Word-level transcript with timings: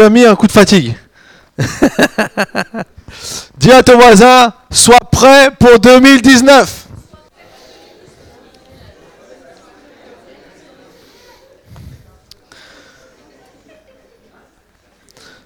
As 0.00 0.08
mis 0.08 0.24
un 0.24 0.34
coup 0.34 0.46
de 0.46 0.52
fatigue. 0.52 0.96
Dis 3.58 3.70
à 3.70 3.82
ton 3.82 3.98
voisin, 3.98 4.54
sois 4.70 4.98
prêt 5.12 5.50
pour 5.58 5.78
2019. 5.78 6.86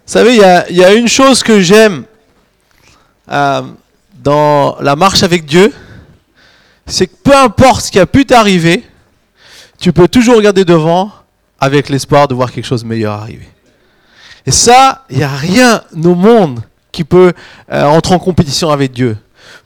Vous 0.06 0.12
savez, 0.12 0.36
il 0.36 0.76
y 0.76 0.84
a, 0.84 0.92
une 0.92 1.08
chose 1.08 1.42
que 1.42 1.60
j'aime 1.60 2.04
euh, 3.32 3.62
dans 4.22 4.76
la 4.80 4.94
marche 4.94 5.24
avec 5.24 5.46
Dieu, 5.46 5.72
c'est 6.86 7.08
que 7.08 7.16
peu 7.24 7.34
importe 7.34 7.86
ce 7.86 7.90
qui 7.90 7.98
a 7.98 8.06
pu 8.06 8.24
t'arriver, 8.24 8.84
tu 9.80 9.92
peux 9.92 10.06
toujours 10.06 10.36
regarder 10.36 10.64
devant 10.64 11.10
avec 11.58 11.88
l'espoir 11.88 12.28
de 12.28 12.34
voir 12.34 12.52
quelque 12.52 12.66
chose 12.66 12.84
de 12.84 12.88
meilleur 12.88 13.14
arriver. 13.14 13.48
Et 14.46 14.50
ça, 14.50 15.04
il 15.10 15.18
n'y 15.18 15.22
a 15.22 15.28
rien 15.28 15.82
au 15.96 16.14
monde 16.14 16.60
qui 16.92 17.04
peut 17.04 17.32
euh, 17.72 17.84
entrer 17.84 18.14
en 18.14 18.18
compétition 18.18 18.70
avec 18.70 18.92
Dieu. 18.92 19.16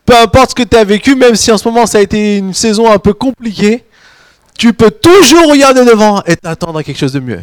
Peu 0.07 0.17
importe 0.17 0.51
ce 0.51 0.55
que 0.55 0.63
tu 0.63 0.77
as 0.77 0.85
vécu, 0.85 1.15
même 1.15 1.37
si 1.37 1.53
en 1.53 1.59
ce 1.59 1.69
moment 1.69 1.87
ça 1.87 1.99
a 1.99 2.01
été 2.01 2.39
une 2.39 2.55
saison 2.55 2.91
un 2.91 2.99
peu 2.99 3.13
compliquée, 3.13 3.85
tu 4.57 4.73
peux 4.73 4.91
toujours 4.91 5.51
regarder 5.51 5.85
devant 5.85 6.23
et 6.27 6.37
t'attendre 6.37 6.79
à 6.79 6.83
quelque 6.83 6.99
chose 6.99 7.13
de 7.13 7.21
mieux. 7.21 7.43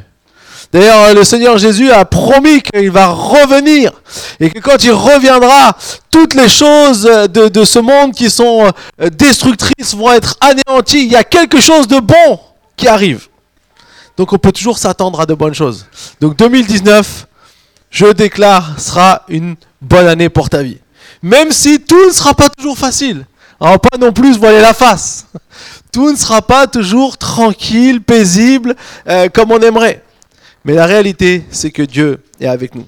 D'ailleurs, 0.74 1.14
le 1.14 1.24
Seigneur 1.24 1.58
Jésus 1.58 1.92
a 1.92 2.04
promis 2.06 2.62
qu'il 2.62 2.90
va 2.90 3.08
revenir 3.08 3.92
et 4.40 4.50
que 4.50 4.60
quand 4.60 4.84
il 4.84 4.92
reviendra, 4.92 5.78
toutes 6.10 6.34
les 6.34 6.50
choses 6.50 7.04
de, 7.04 7.48
de, 7.48 7.64
ce 7.64 7.80
monde 7.80 8.14
qui 8.14 8.30
sont 8.30 8.72
euh, 9.02 9.10
destructrices 9.10 9.94
vont 9.94 10.12
être 10.12 10.36
anéanties. 10.42 11.06
Il 11.06 11.12
y 11.12 11.16
a 11.16 11.24
quelque 11.24 11.62
chose 11.62 11.88
de 11.88 12.00
bon 12.00 12.40
qui 12.76 12.88
arrive. 12.88 13.28
Donc 14.18 14.34
on 14.34 14.38
peut 14.38 14.52
toujours 14.52 14.78
s'attendre 14.78 15.20
à 15.20 15.26
de 15.26 15.34
bonnes 15.34 15.54
choses. 15.54 15.86
Donc 16.22 16.36
2019, 16.38 17.28
je 17.90 18.08
déclare, 18.08 18.80
sera 18.80 19.24
une 19.28 19.56
bonne 19.82 20.08
année 20.08 20.30
pour 20.30 20.50
ta 20.50 20.64
vie. 20.64 20.80
Même 21.22 21.52
si 21.52 21.80
tout 21.80 22.08
ne 22.08 22.12
sera 22.12 22.34
pas 22.34 22.50
toujours 22.50 22.78
facile. 22.78 23.26
On 23.60 23.70
va 23.70 23.80
pas 23.80 23.98
non 23.98 24.12
plus 24.12 24.38
voiler 24.38 24.60
la 24.60 24.74
face. 24.74 25.28
Tout 25.92 26.12
ne 26.12 26.18
sera 26.18 26.42
pas 26.42 26.68
toujours 26.68 27.18
tranquille, 27.18 28.02
paisible, 28.02 28.76
euh, 29.08 29.30
comme 29.30 29.52
on 29.52 29.60
aimerait. 29.60 30.04
Mais 30.66 30.74
la 30.74 30.86
réalité, 30.86 31.46
c'est 31.52 31.72
que 31.72 31.84
Dieu 31.84 32.22
est 32.40 32.48
avec 32.48 32.76
nous. 32.76 32.86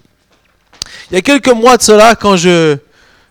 Il 1.10 1.16
y 1.16 1.18
a 1.18 1.22
quelques 1.22 1.48
mois 1.54 1.78
de 1.78 1.84
cela, 1.84 2.16
quand 2.16 2.36
je 2.36 2.78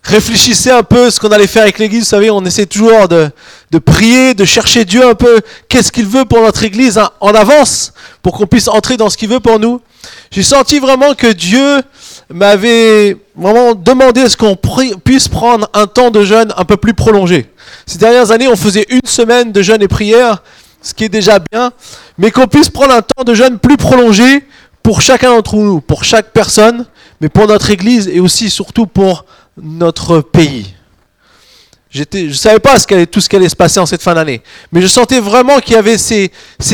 réfléchissais 0.07 0.71
un 0.71 0.83
peu 0.83 1.11
ce 1.11 1.19
qu'on 1.19 1.29
allait 1.29 1.47
faire 1.47 1.63
avec 1.63 1.79
l'église, 1.79 2.01
vous 2.01 2.07
savez, 2.07 2.31
on 2.31 2.45
essaie 2.45 2.67
toujours 2.67 3.09
de, 3.09 3.31
prier, 3.85 4.35
de 4.35 4.45
chercher 4.45 4.85
Dieu 4.85 5.07
un 5.07 5.15
peu, 5.15 5.41
qu'est-ce 5.69 5.91
qu'il 5.93 6.07
veut 6.07 6.25
pour 6.25 6.41
notre 6.41 6.63
église 6.63 6.99
hein, 6.99 7.11
en 7.21 7.35
avance, 7.35 7.93
pour 8.23 8.35
qu'on 8.35 8.47
puisse 8.47 8.69
entrer 8.69 8.97
dans 8.97 9.11
ce 9.11 9.17
qu'il 9.17 9.29
veut 9.29 9.41
pour 9.41 9.59
nous. 9.59 9.81
J'ai 10.31 10.43
senti 10.43 10.79
vraiment 10.79 11.15
que 11.15 11.27
Dieu 11.27 11.83
m'avait 12.31 13.17
vraiment 13.37 13.75
demandé 13.75 14.23
est 14.23 14.29
ce 14.29 14.37
qu'on 14.37 14.57
puisse 15.05 15.29
prendre 15.29 15.69
un 15.75 15.87
temps 15.87 16.11
de 16.11 16.25
jeûne 16.25 16.53
un 16.57 16.65
peu 16.65 16.77
plus 16.77 16.95
prolongé. 16.95 17.51
Ces 17.87 17.99
dernières 17.99 18.31
années, 18.31 18.49
on 18.49 18.57
faisait 18.57 18.87
une 18.89 19.07
semaine 19.07 19.53
de 19.53 19.63
jeûne 19.63 19.83
et 19.83 19.89
prière, 19.89 20.43
ce 20.83 20.95
qui 20.95 21.05
est 21.05 21.09
déjà 21.09 21.39
bien, 21.51 21.73
mais 22.19 22.31
qu'on 22.31 22.47
puisse 22.47 22.69
prendre 22.69 22.95
un 22.95 23.03
temps 23.03 23.25
de 23.25 23.35
jeûne 23.35 23.59
plus 23.59 23.77
prolongé 23.77 24.45
pour 24.83 25.03
chacun 25.03 25.35
d'entre 25.35 25.57
nous, 25.57 25.81
pour 25.81 26.05
chaque 26.05 26.33
personne, 26.33 26.87
mais 27.21 27.29
pour 27.29 27.47
notre 27.47 27.71
Église 27.71 28.09
et 28.09 28.21
aussi 28.21 28.51
surtout 28.51 28.87
pour 28.87 29.25
notre 29.57 30.21
pays. 30.21 30.75
je 31.91 32.05
ne 32.15 32.33
savais 32.33 32.59
pas 32.59 32.79
tout 33.11 33.21
ce 33.21 33.29
qui 33.29 33.37
allait 33.37 33.49
se 33.49 33.57
passer 33.57 33.81
en 33.81 33.87
cette 33.87 34.03
fin 34.03 34.15
d'année, 34.15 34.43
mais 34.73 34.83
je 34.83 34.87
sentais 34.87 35.21
vraiment 35.21 35.59
qu'il 35.61 35.75
y 35.75 35.79
avait 35.79 35.99
ces, 35.99 36.31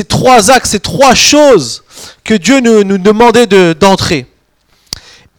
trois 0.09 0.51
axes, 0.51 0.71
ces 0.71 0.81
trois 0.81 1.15
choses 1.15 1.85
que 2.25 2.35
Dieu 2.35 2.61
nous, 2.61 2.99
demandait 2.99 3.47
d'entrer. 3.75 4.27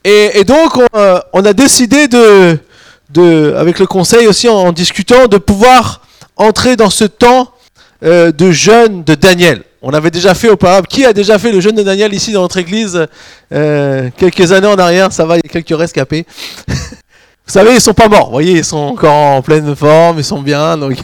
et, 0.04 0.44
donc, 0.45 0.78
euh, 0.95 1.20
on, 1.33 1.44
a 1.45 1.54
décidé 1.54 2.08
avec 3.20 3.80
le 3.80 3.86
conseil 3.86 4.27
aussi 4.27 4.48
en 4.48 4.72
discutant, 4.72 5.27
de 5.27 5.38
pouvoir 5.38 6.02
entrer 6.36 6.76
dans 6.76 6.89
ce 6.89 7.04
temps 7.04 7.54
euh, 8.04 8.32
de 8.32 8.52
jeûne 8.52 9.04
de 9.04 9.16
Daniel. 9.16 9.64
On 9.86 9.94
avait 9.94 10.11
déjà 10.11 10.33
fait 10.33 10.48
auparavant. 10.49 10.86
Qui 10.89 11.04
a 11.04 11.11
déjà 11.11 11.38
fait 11.38 11.52
le 11.52 11.60
jeûne 11.60 11.76
de 11.76 11.83
Daniel 11.83 12.14
ici 12.14 12.32
dans 12.32 12.42
notre 12.42 12.55
église 12.55 13.05
euh, 13.52 14.10
quelques 14.16 14.54
années 14.54 14.67
en 14.67 14.77
arrière? 14.77 15.11
Ça 15.11 15.26
va, 15.26 15.36
il 15.36 15.42
y 15.44 15.49
a 15.49 15.52
quelques 15.52 15.77
rescapés. 15.77 16.26
vous 16.67 16.73
savez, 17.48 17.73
ils 17.76 17.82
sont 17.82 17.94
pas 17.94 18.08
morts. 18.08 18.27
Vous 18.27 18.32
voyez, 18.32 18.60
ils 18.60 18.64
sont 18.64 18.77
encore 18.77 19.14
en 19.14 19.42
pleine 19.42 19.76
forme, 19.76 20.20
ils 20.20 20.23
sont 20.23 20.42
bien. 20.42 20.77
Donc 20.77 20.99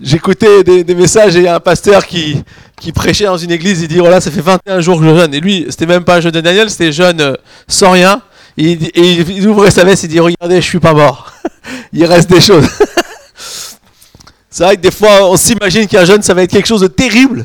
J'écoutais 0.00 0.62
des, 0.62 0.94
messages 0.94 1.34
et 1.34 1.40
il 1.40 1.44
y 1.44 1.48
a 1.48 1.56
un 1.56 1.60
pasteur 1.60 2.06
qui, 2.06 2.44
qui 2.80 2.92
prêchait 2.92 3.24
dans 3.24 3.36
une 3.36 3.50
église. 3.50 3.82
Il 3.82 3.88
dit 3.88 3.98
voilà, 3.98 4.20
ça 4.20 4.30
fait 4.30 4.42
21 4.42 4.80
jours 4.80 5.00
que 5.00 5.08
je 5.08 5.16
jeûne. 5.16 5.34
Et 5.34 5.40
lui, 5.40 5.66
c'était 5.70 5.86
même 5.86 6.04
pas 6.04 6.18
un 6.18 6.20
jeûne 6.20 6.30
de 6.30 6.40
Daniel, 6.40 6.70
c'était 6.70 6.92
jeûne 6.92 7.20
euh, 7.20 7.34
sans 7.66 7.90
rien. 7.90 8.22
Et, 8.56 8.70
il 8.72 9.48
ouvrait 9.48 9.72
sa 9.72 9.82
veste 9.82 10.04
et 10.04 10.08
dit 10.08 10.20
regardez, 10.20 10.60
je 10.60 10.66
suis 10.66 10.78
pas 10.78 10.92
mort. 10.92 11.32
il 11.92 12.04
reste 12.04 12.30
des 12.30 12.40
choses. 12.40 12.68
C'est 14.54 14.62
vrai 14.62 14.76
que 14.76 14.82
des 14.82 14.92
fois, 14.92 15.28
on 15.28 15.36
s'imagine 15.36 15.88
qu'un 15.88 16.04
jeûne, 16.04 16.22
ça 16.22 16.32
va 16.32 16.44
être 16.44 16.52
quelque 16.52 16.68
chose 16.68 16.82
de 16.82 16.86
terrible. 16.86 17.44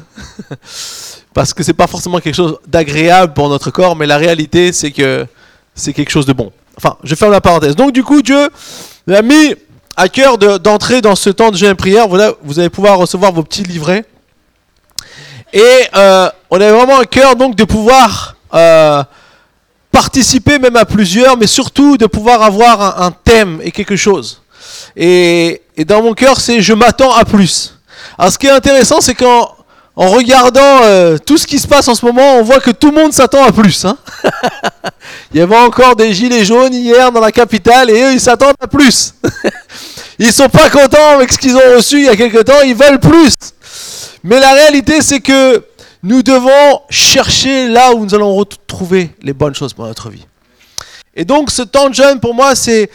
Parce 1.34 1.56
que 1.56 1.64
c'est 1.64 1.74
pas 1.74 1.88
forcément 1.88 2.20
quelque 2.20 2.36
chose 2.36 2.59
d'agréable 2.68 3.34
pour 3.34 3.50
notre 3.50 3.72
corps, 3.72 3.96
mais 3.96 4.06
la 4.06 4.18
réalité, 4.18 4.72
c'est 4.72 4.92
que 4.92 5.25
c'est 5.74 5.92
quelque 5.92 6.12
chose 6.12 6.28
de 6.28 6.34
bon. 6.34 6.52
Enfin, 6.78 6.98
je 7.03 7.16
ferme 7.16 7.31
la 7.31 7.42
parenthèse. 7.42 7.75
Donc, 7.75 7.94
du 7.94 8.03
coup, 8.03 8.22
Dieu 8.22 8.52
a 9.12 9.22
mis 9.24 9.56
à 9.98 10.08
cœur 10.08 10.38
d'entrer 10.38 11.02
dans 11.02 11.16
ce 11.16 11.31
temps 11.31 11.50
de 11.50 11.58
jeûne 11.58 11.72
et 11.72 11.74
prière. 11.74 12.08
Voilà, 12.08 12.34
vous 12.44 12.59
allez 12.59 12.69
pouvoir 12.69 13.00
recevoir 13.00 13.31
vos 13.31 13.42
petits 13.42 13.64
livrets. 13.64 14.06
Et 15.52 15.64
euh, 15.96 16.30
on 16.52 16.62
a 16.62 16.72
vraiment 16.72 17.00
à 17.00 17.06
cœur 17.06 17.36
donc 17.36 17.56
de 17.56 17.64
pouvoir 17.64 18.36
euh, 18.53 19.03
participer 19.92 20.59
même 20.59 20.75
à 20.75 20.86
plusieurs, 20.86 21.38
mais 21.38 21.48
surtout 21.48 21.98
de 21.98 22.06
pouvoir 22.06 22.44
avoir 22.44 23.02
un 23.02 23.09
thème 23.09 23.62
et 23.64 23.72
quelque 23.72 23.96
chose. 23.96 24.44
Et, 24.96 25.62
dans 25.85 26.02
mon 26.02 26.13
cœur, 26.13 26.40
c'est 26.40 26.62
je 26.62 26.74
m'attends 26.74 27.13
à 27.13 27.25
plus. 27.25 27.75
Alors 28.18 28.31
ce 28.31 28.38
qui 28.38 28.47
est 28.47 28.52
intéressant, 28.52 29.02
c'est 29.02 29.16
qu'en 29.16 29.56
en 29.96 30.07
regardant 30.07 30.81
euh, 30.84 31.18
tout 31.18 31.38
ce 31.38 31.46
qui 31.46 31.59
se 31.59 31.68
passe 31.68 31.88
en 31.88 31.96
ce 31.96 32.06
moment, 32.06 32.35
on 32.35 32.44
voit 32.44 32.59
que 32.59 32.72
tout 32.72 32.91
le 32.91 33.02
monde 33.02 33.12
s'attend 33.12 33.44
à 33.44 33.52
plus. 33.52 33.84
Hein. 33.84 33.97
il 35.34 35.40
y 35.40 35.41
avait 35.41 35.57
encore 35.57 35.96
des 35.96 36.13
gilets 36.13 36.46
jaunes 36.46 36.74
hier 36.74 37.12
dans 37.12 37.19
la 37.19 37.31
capitale 37.31 37.90
et 37.90 38.02
eux, 38.03 38.13
ils 38.13 38.22
s'attendent 38.22 38.56
à 38.62 38.68
plus. 38.68 39.13
ils 40.19 40.31
sont 40.31 40.47
pas 40.47 40.69
contents 40.69 41.16
avec 41.16 41.34
ce 41.34 41.38
qu'ils 41.38 41.56
ont 41.56 41.75
reçu 41.75 41.97
il 41.97 42.06
y 42.06 42.09
a 42.09 42.16
quelque 42.16 42.41
temps, 42.44 42.62
ils 42.66 42.75
veulent 42.75 43.00
plus. 43.00 43.34
Mais 44.24 44.40
la 44.40 44.53
réalité, 44.53 45.01
c'est 45.01 45.19
que 45.19 45.63
nous 46.03 46.24
devons 46.24 46.81
chercher 46.90 47.68
là 47.68 47.94
où 47.94 48.06
nous 48.06 48.16
allons 48.16 48.36
retrouver 48.36 49.09
les 49.22 49.34
bonnes 49.34 49.56
choses 49.56 49.74
pour 49.74 49.86
notre 49.86 50.09
vie. 50.09 50.25
Et 51.19 51.25
donc 51.25 51.52
ce 51.52 51.62
temps 51.62 51.90
de 51.90 51.94
jeûne, 51.94 52.22
pour 52.22 52.34
moi, 52.34 52.56
c'est, 52.56 52.90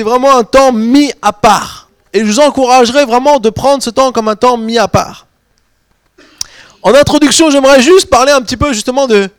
vraiment 0.00 0.36
un 0.36 0.44
temps 0.44 0.70
mis 0.70 1.14
à 1.22 1.32
part. 1.32 1.88
Et 2.12 2.20
je 2.20 2.24
vous 2.26 2.38
encouragerai 2.38 3.06
vraiment 3.06 3.38
de 3.38 3.48
prendre 3.48 3.82
ce 3.82 3.88
temps 3.88 4.12
comme 4.12 4.28
un 4.28 4.36
temps 4.36 4.58
mis 4.58 4.76
à 4.76 4.86
part. 4.86 5.26
En 6.82 6.94
introduction, 6.94 7.50
j'aimerais 7.50 7.80
juste 7.80 8.10
parler 8.10 8.32
un 8.32 8.42
petit 8.42 8.58
peu 8.58 8.74
justement 8.74 9.06
de 9.06 9.30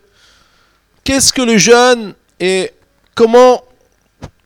qu'est-ce 1.04 1.32
que 1.32 1.42
le 1.42 1.56
jeûne 1.56 2.14
et 2.40 2.72
comment 3.14 3.62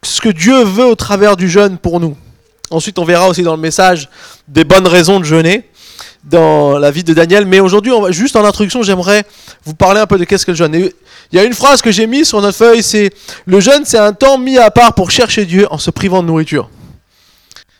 ce 0.02 0.20
que 0.20 0.28
Dieu 0.28 0.62
veut 0.62 0.84
au 0.84 0.94
travers 0.94 1.34
du 1.34 1.48
jeûne 1.48 1.78
pour 1.78 1.98
nous. 1.98 2.18
Ensuite, 2.70 2.98
on 2.98 3.04
verra 3.04 3.30
aussi 3.30 3.42
dans 3.42 3.56
le 3.56 3.62
message 3.62 4.10
des 4.46 4.64
bonnes 4.64 4.86
raisons 4.86 5.20
de 5.20 5.24
jeûner 5.24 5.70
dans 6.26 6.76
la 6.78 6.90
vie 6.90 7.04
de 7.04 7.14
Daniel. 7.14 7.46
Mais 7.46 7.60
aujourd'hui, 7.60 7.92
juste 8.10 8.36
en 8.36 8.44
introduction, 8.44 8.82
j'aimerais 8.82 9.24
vous 9.64 9.74
parler 9.74 10.00
un 10.00 10.06
peu 10.06 10.18
de 10.18 10.24
qu'est-ce 10.24 10.44
que 10.44 10.50
le 10.50 10.56
jeûne. 10.56 10.74
Il 10.74 11.36
y 11.36 11.38
a 11.38 11.44
une 11.44 11.54
phrase 11.54 11.80
que 11.80 11.90
j'ai 11.90 12.06
mise 12.06 12.28
sur 12.28 12.42
notre 12.42 12.58
feuille, 12.58 12.82
c'est 12.82 13.10
le 13.46 13.60
jeûne, 13.60 13.84
c'est 13.84 13.98
un 13.98 14.12
temps 14.12 14.36
mis 14.36 14.58
à 14.58 14.70
part 14.70 14.94
pour 14.94 15.10
chercher 15.10 15.46
Dieu 15.46 15.66
en 15.70 15.78
se 15.78 15.90
privant 15.90 16.22
de 16.22 16.28
nourriture. 16.28 16.68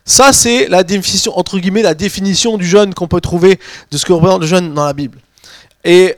Ça, 0.05 0.33
c'est 0.33 0.69
la 0.69 0.84
définition, 0.84 1.37
entre 1.37 1.59
guillemets, 1.59 1.83
la 1.83 1.95
définition 1.95 2.57
du 2.57 2.66
jeûne 2.66 2.95
qu'on 2.95 3.09
peut 3.09 3.21
trouver 3.21 3.59
de 3.91 3.98
ce 3.98 4.07
que 4.07 4.13
représente 4.13 4.41
le 4.41 4.47
jeûne 4.47 4.72
dans 4.72 4.84
la 4.84 4.93
Bible. 4.93 5.19
Et 5.84 6.15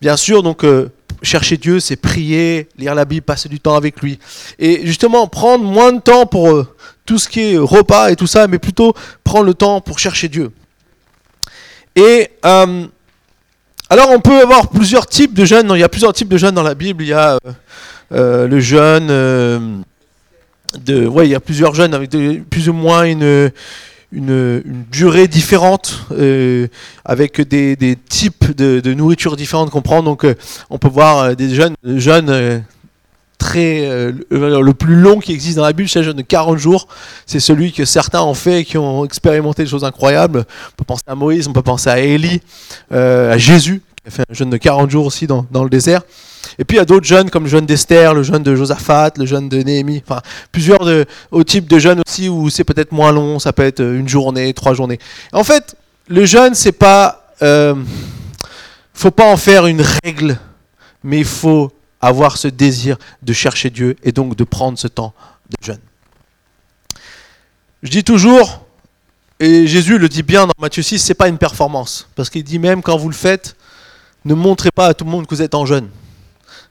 bien 0.00 0.16
sûr, 0.16 0.42
donc, 0.42 0.64
euh, 0.64 0.90
chercher 1.20 1.58
Dieu, 1.58 1.78
c'est 1.78 1.96
prier, 1.96 2.68
lire 2.78 2.94
la 2.94 3.04
Bible, 3.04 3.22
passer 3.22 3.50
du 3.50 3.60
temps 3.60 3.76
avec 3.76 4.00
lui. 4.00 4.18
Et 4.58 4.86
justement, 4.86 5.26
prendre 5.26 5.62
moins 5.64 5.92
de 5.92 6.00
temps 6.00 6.24
pour 6.24 6.50
euh, 6.50 6.66
tout 7.04 7.18
ce 7.18 7.28
qui 7.28 7.52
est 7.52 7.58
repas 7.58 8.10
et 8.10 8.16
tout 8.16 8.26
ça, 8.26 8.46
mais 8.46 8.58
plutôt 8.58 8.94
prendre 9.24 9.44
le 9.44 9.54
temps 9.54 9.82
pour 9.82 9.98
chercher 9.98 10.28
Dieu. 10.28 10.50
Et 11.96 12.30
euh, 12.44 12.86
alors 13.90 14.10
on 14.10 14.20
peut 14.20 14.40
avoir 14.40 14.68
plusieurs 14.68 15.06
types 15.06 15.34
de 15.34 15.44
jeûnes. 15.44 15.70
Il 15.74 15.80
y 15.80 15.84
a 15.84 15.88
plusieurs 15.88 16.12
types 16.12 16.28
de 16.28 16.38
jeûnes 16.38 16.54
dans 16.54 16.62
la 16.62 16.74
Bible. 16.74 17.04
Il 17.04 17.08
y 17.08 17.12
a 17.12 17.34
euh, 17.34 17.38
euh, 18.12 18.48
le 18.48 18.60
jeûne 18.60 19.08
de, 19.08 19.70
il 21.24 21.30
y 21.30 21.34
a 21.34 21.40
plusieurs 21.40 21.74
jeûnes 21.74 21.94
avec 21.94 22.10
plus 22.48 22.68
ou 22.68 22.72
moins 22.72 23.04
une 23.04 23.50
durée 24.90 25.28
différente, 25.28 26.06
avec 27.04 27.40
des, 27.42 27.98
types 28.08 28.56
de, 28.56 28.80
de, 28.80 28.94
nourriture 28.94 29.36
différentes 29.36 29.70
qu'on 29.70 29.82
prend. 29.82 30.02
Donc, 30.02 30.26
on 30.70 30.78
peut 30.78 30.88
voir 30.88 31.36
des 31.36 31.54
jeunes, 31.54 31.74
jeunes 31.84 32.64
euh, 33.56 34.12
le 34.30 34.72
plus 34.72 34.96
long 34.96 35.18
qui 35.18 35.32
existe 35.32 35.56
dans 35.56 35.64
la 35.64 35.72
Bible, 35.72 35.88
c'est 35.88 36.02
de 36.02 36.22
40 36.22 36.58
jours. 36.58 36.88
C'est 37.26 37.40
celui 37.40 37.72
que 37.72 37.84
certains 37.84 38.22
ont 38.22 38.34
fait 38.34 38.60
et 38.60 38.64
qui 38.64 38.78
ont 38.78 39.04
expérimenté 39.04 39.64
des 39.64 39.68
choses 39.68 39.84
incroyables. 39.84 40.44
On 40.72 40.76
peut 40.76 40.84
penser 40.84 41.02
à 41.06 41.14
Moïse, 41.14 41.48
on 41.48 41.52
peut 41.52 41.62
penser 41.62 41.90
à 41.90 41.98
Élie, 41.98 42.40
euh, 42.92 43.32
à 43.32 43.38
Jésus, 43.38 43.82
qui 44.02 44.08
a 44.08 44.10
fait 44.10 44.24
un 44.28 44.34
jeûne 44.34 44.50
de 44.50 44.56
40 44.56 44.90
jours 44.90 45.06
aussi 45.06 45.26
dans, 45.26 45.46
le 45.52 45.70
désert. 45.70 46.02
Et 46.58 46.64
puis 46.64 46.76
il 46.76 46.80
y 46.80 46.82
a 46.82 46.84
d'autres 46.84 47.06
jeûnes 47.06 47.30
comme 47.30 47.44
le 47.44 47.48
jeûne 47.48 47.66
d'Esther, 47.66 48.14
le 48.14 48.22
jeûne 48.22 48.42
de 48.42 48.54
Josaphat, 48.54 49.12
le 49.16 49.26
jeûne 49.26 49.48
de 49.48 49.62
Néhémie, 49.62 50.02
enfin 50.04 50.20
plusieurs 50.50 50.84
de, 50.84 51.06
au 51.30 51.44
type 51.44 51.68
de 51.68 51.78
jeûne 51.78 52.02
aussi 52.06 52.28
où 52.28 52.50
c'est 52.50 52.64
peut-être 52.64 52.92
moins 52.92 53.12
long, 53.12 53.38
ça 53.38 53.52
peut 53.52 53.62
être 53.62 53.80
une 53.80 54.08
journée, 54.08 54.52
trois 54.52 54.74
journées. 54.74 54.98
En 55.32 55.44
fait, 55.44 55.76
le 56.08 56.24
jeûne, 56.26 56.54
c'est 56.54 56.72
pas. 56.72 57.26
Euh, 57.42 57.74
faut 58.94 59.10
pas 59.10 59.32
en 59.32 59.36
faire 59.36 59.66
une 59.66 59.82
règle, 60.04 60.38
mais 61.02 61.18
il 61.18 61.24
faut 61.24 61.72
avoir 62.02 62.36
ce 62.36 62.48
désir 62.48 62.98
de 63.22 63.32
chercher 63.32 63.70
Dieu 63.70 63.96
et 64.02 64.12
donc 64.12 64.36
de 64.36 64.44
prendre 64.44 64.78
ce 64.78 64.88
temps 64.88 65.14
de 65.48 65.64
jeûne. 65.64 65.80
Je 67.82 67.90
dis 67.90 68.04
toujours, 68.04 68.66
et 69.40 69.66
Jésus 69.66 69.98
le 69.98 70.08
dit 70.08 70.22
bien 70.22 70.46
dans 70.46 70.52
Matthieu 70.58 70.82
6, 70.82 70.98
c'est 70.98 71.14
pas 71.14 71.28
une 71.28 71.38
performance. 71.38 72.08
Parce 72.14 72.30
qu'il 72.30 72.44
dit 72.44 72.58
même 72.58 72.82
quand 72.82 72.96
vous 72.96 73.08
le 73.08 73.14
faites, 73.14 73.56
ne 74.24 74.34
montrez 74.34 74.70
pas 74.70 74.86
à 74.86 74.94
tout 74.94 75.04
le 75.04 75.10
monde 75.10 75.26
que 75.26 75.34
vous 75.34 75.42
êtes 75.42 75.54
en 75.54 75.66
jeûne. 75.66 75.88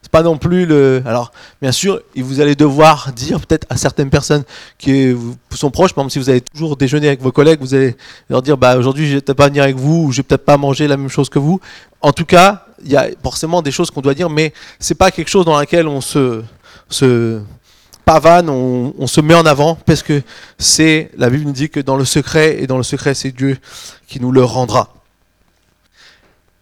C'est 0.00 0.10
pas 0.10 0.22
non 0.22 0.36
plus 0.36 0.66
le. 0.66 1.02
Alors, 1.06 1.32
bien 1.60 1.70
sûr, 1.70 2.00
vous 2.16 2.40
allez 2.40 2.56
devoir 2.56 3.12
dire 3.12 3.40
peut-être 3.40 3.66
à 3.70 3.76
certaines 3.76 4.10
personnes 4.10 4.42
qui 4.78 5.14
sont 5.50 5.70
proches, 5.70 5.92
par 5.92 6.02
exemple, 6.02 6.12
si 6.12 6.18
vous 6.18 6.28
avez 6.28 6.40
toujours 6.40 6.76
déjeuné 6.76 7.06
avec 7.06 7.20
vos 7.20 7.30
collègues, 7.30 7.60
vous 7.60 7.74
allez 7.74 7.96
leur 8.28 8.42
dire 8.42 8.56
bah, 8.56 8.76
aujourd'hui, 8.76 9.06
je 9.06 9.14
vais 9.14 9.20
peut-être 9.20 9.36
pas 9.36 9.48
venir 9.48 9.62
avec 9.62 9.76
vous, 9.76 10.06
ou 10.06 10.12
je 10.12 10.16
vais 10.16 10.22
peut-être 10.24 10.44
pas 10.44 10.56
manger 10.56 10.88
la 10.88 10.96
même 10.96 11.08
chose 11.08 11.28
que 11.28 11.38
vous. 11.38 11.60
En 12.00 12.12
tout 12.12 12.24
cas, 12.24 12.66
il 12.84 12.90
y 12.90 12.96
a 12.96 13.08
forcément 13.22 13.62
des 13.62 13.70
choses 13.70 13.90
qu'on 13.90 14.00
doit 14.00 14.14
dire, 14.14 14.30
mais 14.30 14.52
c'est 14.78 14.94
pas 14.94 15.10
quelque 15.10 15.28
chose 15.28 15.44
dans 15.44 15.58
laquelle 15.58 15.88
on 15.88 16.00
se, 16.00 16.42
se 16.88 17.40
pavane, 18.04 18.48
on, 18.50 19.06
se 19.06 19.20
met 19.20 19.34
en 19.34 19.46
avant, 19.46 19.76
parce 19.86 20.02
que 20.02 20.22
c'est, 20.58 21.10
la 21.16 21.30
Bible 21.30 21.44
nous 21.44 21.52
dit 21.52 21.68
que 21.68 21.80
dans 21.80 21.96
le 21.96 22.04
secret, 22.04 22.62
et 22.62 22.66
dans 22.66 22.76
le 22.76 22.82
secret, 22.82 23.14
c'est 23.14 23.30
Dieu 23.30 23.58
qui 24.06 24.20
nous 24.20 24.32
le 24.32 24.44
rendra. 24.44 24.94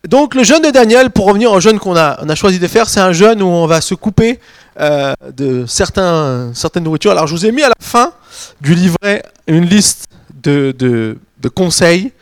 Donc 0.06 0.34
le 0.34 0.44
jeûne 0.44 0.62
de 0.62 0.70
Daniel, 0.70 1.10
pour 1.10 1.26
revenir 1.26 1.52
au 1.52 1.60
jeûne 1.60 1.78
qu'on 1.78 1.96
a, 1.96 2.18
on 2.22 2.28
a 2.28 2.34
choisi 2.34 2.58
de 2.58 2.66
faire, 2.66 2.88
c'est 2.88 3.00
un 3.00 3.12
jeûne 3.12 3.42
où 3.42 3.46
on 3.46 3.66
va 3.66 3.80
se 3.80 3.94
couper 3.94 4.40
euh, 4.80 5.12
de 5.36 5.66
certains, 5.66 6.52
certaines 6.54 6.84
nourritures. 6.84 7.10
Alors 7.10 7.26
je 7.26 7.34
vous 7.34 7.44
ai 7.44 7.52
mis 7.52 7.62
à 7.62 7.68
la 7.68 7.74
fin 7.80 8.12
du 8.62 8.74
livret 8.74 9.22
une 9.46 9.66
liste 9.66 10.06
de, 10.42 10.74
de, 10.78 11.18
de 11.38 11.48
conseils 11.48 12.12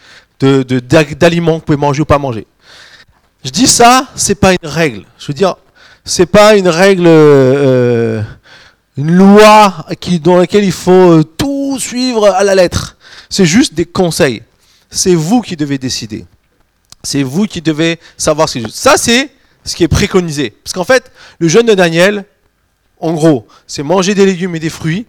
d'aliments 0.41 1.55
que 1.55 1.61
vous 1.61 1.67
pouvez 1.67 1.79
manger 1.79 2.03
ou 2.03 2.05
pas 2.05 2.19
manger. 2.19 2.47
Je 3.44 3.50
dis 3.50 3.67
ça, 3.67 4.08
c'est 4.14 4.35
pas 4.35 4.52
une 4.52 4.69
règle. 4.69 5.05
Je 5.19 5.26
veux 5.26 5.35
dire, 5.35 5.56
c'est 6.05 6.26
pas 6.26 6.56
une 6.56 6.69
règle 6.69 7.06
euh, 7.06 8.23
une 8.96 9.12
loi 9.12 9.87
dans 10.23 10.37
laquelle 10.37 10.64
il 10.64 10.73
faut 10.73 11.19
euh, 11.19 11.23
tout 11.23 11.79
suivre 11.79 12.26
à 12.29 12.43
la 12.43 12.55
lettre. 12.56 12.96
C'est 13.31 13.46
juste 13.46 13.75
des 13.75 13.87
conseils. 13.87 14.43
C'est 14.90 15.14
vous 15.14 15.40
qui 15.40 15.56
devez 15.56 15.79
décider. 15.79 16.26
C'est 17.05 17.23
vous 17.23 17.46
qui 17.46 17.62
devez 17.62 18.00
savoir 18.17 18.49
ce 18.49 18.58
qui 18.58 18.64
est. 18.64 18.70
Ça, 18.70 18.96
c'est 18.96 19.31
ce 19.64 19.76
qui 19.76 19.85
est 19.85 19.88
préconisé. 19.88 20.50
Parce 20.50 20.73
qu'en 20.73 20.85
fait, 20.85 21.12
le 21.38 21.46
jeûne 21.46 21.67
de 21.67 21.75
Daniel, 21.75 22.25
en 22.99 23.12
gros, 23.12 23.46
c'est 23.69 23.85
manger 23.85 24.14
des 24.14 24.26
légumes 24.26 24.56
et 24.56 24.61
des 24.61 24.70
fruits, 24.70 25.06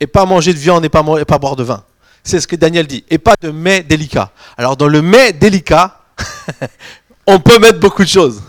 et 0.00 0.08
pas 0.08 0.26
manger 0.26 0.52
de 0.52 0.58
viande 0.58 0.84
et 0.84 0.88
pas, 0.88 1.04
et 1.20 1.24
pas 1.24 1.38
boire 1.38 1.54
de 1.54 1.62
vin. 1.62 1.84
C'est 2.24 2.40
ce 2.40 2.48
que 2.48 2.56
Daniel 2.56 2.88
dit. 2.88 3.04
Et 3.08 3.18
pas 3.18 3.34
de 3.40 3.50
mets 3.50 3.82
délicat. 3.82 4.32
Alors, 4.56 4.76
dans 4.76 4.88
le 4.88 5.00
mets 5.00 5.32
délicat, 5.32 6.00
on 7.28 7.38
peut 7.38 7.58
mettre 7.58 7.78
beaucoup 7.78 8.02
de 8.02 8.08
choses. 8.08 8.42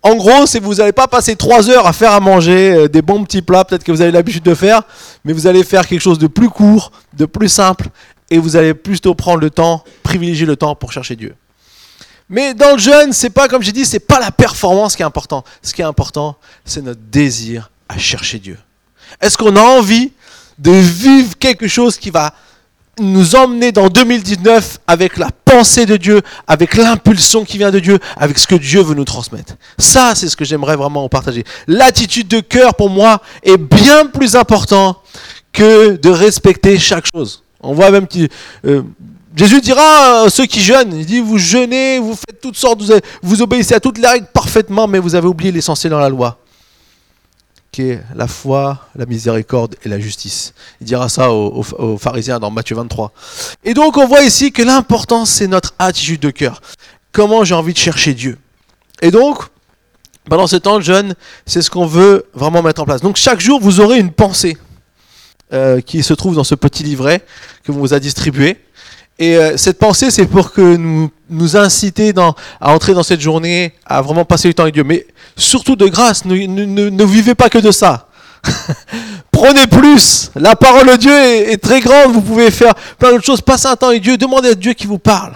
En 0.00 0.14
gros, 0.14 0.46
c'est 0.46 0.60
vous 0.60 0.76
n'allez 0.76 0.92
pas 0.92 1.08
passer 1.08 1.34
trois 1.36 1.68
heures 1.68 1.86
à 1.86 1.92
faire 1.92 2.12
à 2.12 2.20
manger 2.20 2.72
euh, 2.72 2.88
des 2.88 3.02
bons 3.02 3.24
petits 3.24 3.42
plats, 3.42 3.64
peut-être 3.64 3.84
que 3.84 3.90
vous 3.92 4.00
avez 4.00 4.12
l'habitude 4.12 4.44
de 4.44 4.54
faire, 4.54 4.82
mais 5.24 5.32
vous 5.32 5.46
allez 5.46 5.64
faire 5.64 5.86
quelque 5.86 6.00
chose 6.00 6.18
de 6.18 6.28
plus 6.28 6.48
court, 6.48 6.92
de 7.14 7.26
plus 7.26 7.48
simple, 7.48 7.88
et 8.30 8.38
vous 8.38 8.56
allez 8.56 8.74
plutôt 8.74 9.14
prendre 9.14 9.40
le 9.40 9.50
temps, 9.50 9.84
privilégier 10.02 10.46
le 10.46 10.56
temps 10.56 10.74
pour 10.76 10.92
chercher 10.92 11.16
Dieu. 11.16 11.34
Mais 12.28 12.54
dans 12.54 12.72
le 12.72 12.78
jeûne, 12.78 13.12
c'est 13.12 13.30
pas 13.30 13.48
comme 13.48 13.62
j'ai 13.62 13.72
dit, 13.72 13.84
c'est 13.84 14.00
pas 14.00 14.20
la 14.20 14.30
performance 14.30 14.96
qui 14.96 15.02
est 15.02 15.06
important. 15.06 15.44
Ce 15.60 15.74
qui 15.74 15.82
est 15.82 15.84
important, 15.84 16.36
c'est 16.64 16.82
notre 16.82 17.00
désir 17.10 17.70
à 17.88 17.98
chercher 17.98 18.38
Dieu. 18.38 18.58
Est-ce 19.20 19.36
qu'on 19.36 19.54
a 19.56 19.60
envie 19.60 20.12
de 20.58 20.70
vivre 20.70 21.36
quelque 21.38 21.66
chose 21.66 21.96
qui 21.98 22.10
va 22.10 22.32
nous 23.00 23.36
emmener 23.36 23.72
dans 23.72 23.88
2019 23.88 24.80
avec 24.86 25.16
la 25.16 25.30
pensée 25.44 25.86
de 25.86 25.96
Dieu, 25.96 26.20
avec 26.46 26.76
l'impulsion 26.76 27.44
qui 27.44 27.58
vient 27.58 27.70
de 27.70 27.78
Dieu, 27.78 27.98
avec 28.16 28.38
ce 28.38 28.46
que 28.46 28.54
Dieu 28.54 28.82
veut 28.82 28.94
nous 28.94 29.04
transmettre. 29.04 29.54
Ça, 29.78 30.14
c'est 30.14 30.28
ce 30.28 30.36
que 30.36 30.44
j'aimerais 30.44 30.76
vraiment 30.76 31.08
partager. 31.08 31.44
L'attitude 31.66 32.28
de 32.28 32.40
cœur, 32.40 32.74
pour 32.74 32.90
moi, 32.90 33.22
est 33.42 33.56
bien 33.56 34.06
plus 34.06 34.36
important 34.36 34.98
que 35.52 35.96
de 35.96 36.10
respecter 36.10 36.78
chaque 36.78 37.06
chose. 37.12 37.42
On 37.60 37.74
voit 37.74 37.90
même 37.90 38.06
que 38.06 38.28
euh, 38.66 38.82
Jésus 39.34 39.60
dira 39.60 40.24
à 40.24 40.30
ceux 40.30 40.44
qui 40.46 40.60
jeûnent, 40.60 40.94
il 40.94 41.06
dit, 41.06 41.20
vous 41.20 41.38
jeûnez, 41.38 41.98
vous 41.98 42.14
faites 42.14 42.40
toutes 42.40 42.56
sortes, 42.56 42.82
vous 43.22 43.42
obéissez 43.42 43.74
à 43.74 43.80
toutes 43.80 43.98
les 43.98 44.08
règles 44.08 44.26
parfaitement, 44.32 44.86
mais 44.86 44.98
vous 44.98 45.14
avez 45.14 45.28
oublié 45.28 45.50
l'essentiel 45.50 45.92
dans 45.92 46.00
la 46.00 46.10
loi 46.10 46.41
qui 47.72 47.88
est 47.88 48.02
la 48.14 48.28
foi, 48.28 48.86
la 48.94 49.06
miséricorde 49.06 49.76
et 49.82 49.88
la 49.88 49.98
justice. 49.98 50.52
Il 50.82 50.86
dira 50.86 51.08
ça 51.08 51.32
aux, 51.32 51.96
pharisiens 51.98 52.38
dans 52.38 52.50
Matthieu 52.50 52.76
23. 52.76 53.12
Et 53.64 53.72
donc 53.72 53.96
on 53.96 54.06
voit 54.06 54.22
ici 54.22 54.52
que 54.52 54.62
l'important 54.62 55.24
c'est 55.24 55.46
notre 55.46 55.74
attitude 55.78 56.20
de 56.20 56.30
cœur. 56.30 56.60
Comment 57.12 57.44
j'ai 57.44 57.54
envie 57.54 57.72
de 57.72 57.78
chercher 57.78 58.12
Dieu. 58.12 58.38
Et 59.00 59.10
donc, 59.10 59.38
pendant 60.28 60.46
ce 60.46 60.56
temps 60.56 60.78
de 60.78 60.84
jeûne, 60.84 61.14
c'est 61.46 61.62
ce 61.62 61.70
qu'on 61.70 61.86
veut 61.86 62.26
vraiment 62.34 62.62
mettre 62.62 62.82
en 62.82 62.84
place. 62.84 63.00
Donc 63.00 63.16
chaque 63.16 63.40
jour, 63.40 63.58
vous 63.58 63.80
aurez 63.80 63.98
une 63.98 64.12
pensée 64.12 64.58
euh, 65.54 65.80
qui 65.80 66.02
se 66.02 66.12
trouve 66.12 66.34
dans 66.34 66.44
ce 66.44 66.54
petit 66.54 66.82
livret 66.82 67.24
que 67.64 67.72
vous 67.72 67.94
a 67.94 68.00
distribué. 68.00 68.58
Et 69.18 69.36
euh, 69.36 69.56
cette 69.56 69.78
pensée, 69.78 70.10
c'est 70.10 70.26
pour 70.26 70.52
que 70.52 70.76
nous 70.76 71.10
nous 71.32 71.56
inciter 71.56 72.12
à 72.60 72.72
entrer 72.72 72.94
dans 72.94 73.02
cette 73.02 73.20
journée, 73.20 73.72
à 73.86 74.02
vraiment 74.02 74.24
passer 74.24 74.48
du 74.48 74.54
temps 74.54 74.64
avec 74.64 74.74
Dieu. 74.74 74.84
Mais 74.84 75.06
surtout 75.36 75.76
de 75.76 75.86
grâce, 75.86 76.24
ne, 76.24 77.04
vivez 77.04 77.34
pas 77.34 77.48
que 77.48 77.58
de 77.58 77.70
ça. 77.70 78.08
Prenez 79.30 79.66
plus. 79.66 80.30
La 80.34 80.56
parole 80.56 80.88
de 80.88 80.96
Dieu 80.96 81.12
est, 81.12 81.56
très 81.56 81.80
grande. 81.80 82.12
Vous 82.12 82.20
pouvez 82.20 82.50
faire 82.50 82.74
plein 82.98 83.10
d'autres 83.10 83.24
choses. 83.24 83.40
Passez 83.40 83.68
un 83.68 83.76
temps 83.76 83.88
avec 83.88 84.02
Dieu. 84.02 84.16
Demandez 84.16 84.50
à 84.50 84.54
Dieu 84.54 84.72
qui 84.72 84.86
vous 84.86 84.98
parle 84.98 85.32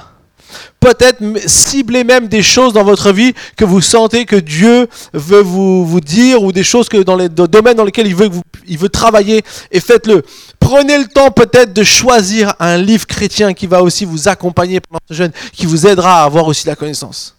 peut-être 0.81 1.21
cibler 1.47 2.05
même 2.05 2.29
des 2.29 2.43
choses 2.43 2.73
dans 2.73 2.85
votre 2.85 3.11
vie 3.13 3.35
que 3.57 3.65
vous 3.65 3.81
sentez 3.81 4.25
que 4.25 4.37
Dieu 4.37 4.87
veut 5.13 5.41
vous, 5.41 6.01
dire 6.01 6.43
ou 6.43 6.53
des 6.53 6.63
choses 6.63 6.89
que 6.89 6.99
dans 6.99 7.17
les 7.17 7.29
domaines 7.29 7.77
dans 7.77 7.85
lesquels 7.85 8.07
il 8.07 8.79
veut 8.79 8.89
travailler 8.89 9.43
et 9.73 9.81
faites-le. 9.81 10.23
Prenez 10.59 10.99
le 10.99 11.07
temps 11.07 11.31
peut-être 11.31 11.73
de 11.73 11.83
choisir 11.83 12.55
un 12.59 12.77
livre 12.77 13.07
chrétien 13.07 13.55
qui 13.55 13.67
va 13.67 13.83
aussi 13.83 14.05
vous 14.05 14.29
accompagner 14.29 14.81
pendant 14.81 15.01
ce 15.09 15.15
jeûne, 15.15 15.33
qui 15.53 15.67
vous 15.67 15.87
aidera 15.87 16.23
à 16.23 16.25
avoir 16.25 16.47
aussi 16.47 16.67
la 16.67 16.77
connaissance. 16.77 17.37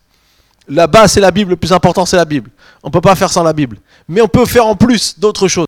Là-bas, 0.69 1.07
c'est 1.07 1.21
la 1.21 1.31
Bible, 1.31 1.51
le 1.51 1.55
plus 1.55 1.71
important, 1.71 2.05
c'est 2.05 2.17
la 2.17 2.25
Bible. 2.25 2.49
On 2.83 2.87
ne 2.87 2.91
peut 2.91 3.01
pas 3.01 3.15
faire 3.15 3.31
sans 3.31 3.43
la 3.43 3.53
Bible. 3.53 3.77
Mais 4.07 4.21
on 4.21 4.27
peut 4.27 4.45
faire 4.45 4.65
en 4.65 4.75
plus 4.75 5.17
d'autres 5.17 5.47
choses. 5.47 5.67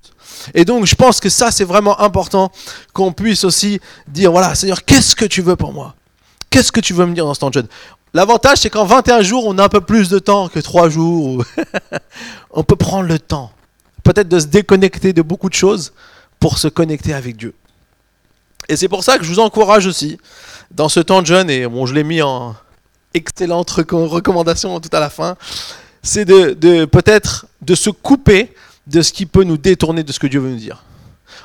Et 0.53 0.65
donc, 0.65 0.85
je 0.85 0.95
pense 0.95 1.19
que 1.19 1.29
ça, 1.29 1.51
c'est 1.51 1.63
vraiment 1.63 1.99
important 2.01 2.51
qu'on 2.93 3.13
puisse 3.13 3.43
aussi 3.43 3.79
dire, 4.07 4.31
voilà, 4.31 4.55
Seigneur, 4.55 4.83
qu'est-ce 4.83 5.15
que 5.15 5.25
tu 5.25 5.41
veux 5.41 5.55
pour 5.55 5.73
moi? 5.73 5.95
Qu'est-ce 6.49 6.71
que 6.71 6.79
tu 6.81 6.93
veux 6.93 7.05
me 7.05 7.13
dire 7.13 7.25
dans 7.25 7.33
ce 7.33 7.39
temps 7.39 7.49
de 7.49 7.53
jeûne? 7.55 7.67
L'avantage, 8.13 8.59
c'est 8.59 8.69
qu'en 8.69 8.85
21 8.85 9.21
jours, 9.21 9.45
on 9.45 9.57
a 9.57 9.63
un 9.63 9.69
peu 9.69 9.81
plus 9.81 10.09
de 10.09 10.19
temps 10.19 10.49
que 10.49 10.59
3 10.59 10.89
jours. 10.89 11.43
on 12.51 12.63
peut 12.63 12.75
prendre 12.75 13.07
le 13.07 13.19
temps, 13.19 13.51
peut-être 14.03 14.27
de 14.27 14.39
se 14.39 14.47
déconnecter 14.47 15.13
de 15.13 15.21
beaucoup 15.21 15.49
de 15.49 15.53
choses 15.53 15.93
pour 16.39 16.57
se 16.57 16.67
connecter 16.67 17.13
avec 17.13 17.37
Dieu. 17.37 17.53
Et 18.67 18.75
c'est 18.75 18.87
pour 18.87 19.03
ça 19.03 19.17
que 19.17 19.23
je 19.23 19.29
vous 19.29 19.39
encourage 19.39 19.87
aussi, 19.87 20.17
dans 20.71 20.89
ce 20.89 20.99
temps 20.99 21.21
de 21.21 21.27
jeûne, 21.27 21.49
et 21.49 21.67
bon, 21.67 21.85
je 21.85 21.93
l'ai 21.93 22.03
mis 22.03 22.21
en 22.21 22.55
excellente 23.13 23.69
recommandation 23.71 24.79
tout 24.79 24.95
à 24.95 24.99
la 24.99 25.09
fin, 25.09 25.35
c'est 26.03 26.25
de, 26.25 26.85
peut-être 26.85 27.47
de 27.61 27.75
se 27.75 27.89
couper 27.89 28.53
de 28.87 29.01
ce 29.01 29.11
qui 29.11 29.25
peut 29.25 29.43
nous 29.43 29.57
détourner 29.57 30.03
de 30.03 30.11
ce 30.11 30.19
que 30.19 30.27
Dieu 30.27 30.39
veut 30.39 30.49
nous 30.49 30.57
dire. 30.57 30.83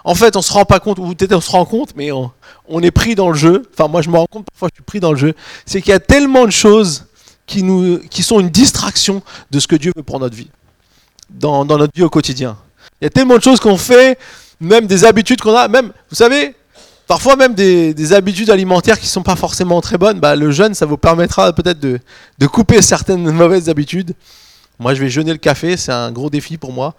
En 0.05 0.15
fait, 0.15 0.37
on 0.37 0.43
se 0.43 0.53
rend 0.53 0.65
pas 0.65 0.81
compte, 0.81 0.99
ou 0.99 1.15
peut-être 1.15 1.33
on 1.33 1.41
se 1.41 1.51
rend 1.51 1.65
compte, 1.65 1.97
mais 1.97 2.11
on, 2.13 2.81
est 2.83 2.91
pris 2.91 3.15
dans 3.15 3.31
le 3.31 3.35
jeu. 3.35 3.63
Enfin, 3.73 3.89
moi, 3.89 4.03
je 4.03 4.11
me 4.11 4.19
rends 4.19 4.27
compte 4.27 4.47
parfois, 4.51 4.69
je 4.71 4.77
suis 4.77 4.85
pris 4.85 5.01
dans 5.01 5.13
le 5.13 5.19
jeu. 5.19 5.35
C'est 5.65 5.81
qu'il 5.81 5.91
y 5.91 5.95
a 5.95 6.01
tellement 6.01 6.45
de 6.45 6.51
choses 6.51 7.07
qui, 7.47 7.63
nous, 7.63 7.99
qui 8.11 8.23
sont 8.23 8.41
une 8.41 8.51
distraction 8.51 9.23
de 9.51 9.61
ce 9.61 9.67
que 9.67 9.77
Dieu 9.77 9.93
veut 9.97 10.03
pour 10.03 10.21
notre 10.21 10.37
vie, 10.37 10.51
dans, 11.31 11.65
notre 11.65 11.93
vie 11.95 12.03
au 12.03 12.11
quotidien. 12.11 12.57
Il 13.01 13.05
y 13.05 13.07
a 13.07 13.11
tellement 13.11 13.37
de 13.39 13.43
choses 13.43 13.61
qu'on 13.61 13.79
fait, 13.79 14.19
même 14.61 14.87
des 14.87 15.05
habitudes 15.05 15.41
qu'on 15.41 15.55
a, 15.55 15.69
même, 15.69 15.93
vous 16.11 16.17
savez, 16.17 16.55
parfois 17.07 17.37
même 17.37 17.55
des, 17.55 18.13
habitudes 18.13 18.51
alimentaires 18.51 18.99
qui 18.99 19.07
ne 19.07 19.11
sont 19.11 19.23
pas 19.23 19.37
forcément 19.37 19.81
très 19.81 19.99
bonnes. 19.99 20.21
Bah, 20.21 20.37
le 20.37 20.51
jeûne, 20.51 20.75
ça 20.75 20.87
vous 20.87 20.97
permettra 20.97 21.53
peut-être 21.53 21.81
de, 21.81 21.99
de 22.39 22.47
couper 22.47 22.83
certaines 22.83 23.31
mauvaises 23.33 23.69
habitudes. 23.69 24.15
Moi, 24.79 24.95
je 24.95 25.01
vais 25.01 25.09
jeûner 25.09 25.31
le 25.33 25.39
café, 25.39 25.77
c'est 25.77 25.93
un 25.93 26.11
gros 26.11 26.31
défi 26.31 26.57
pour 26.57 26.73
moi. 26.73 26.95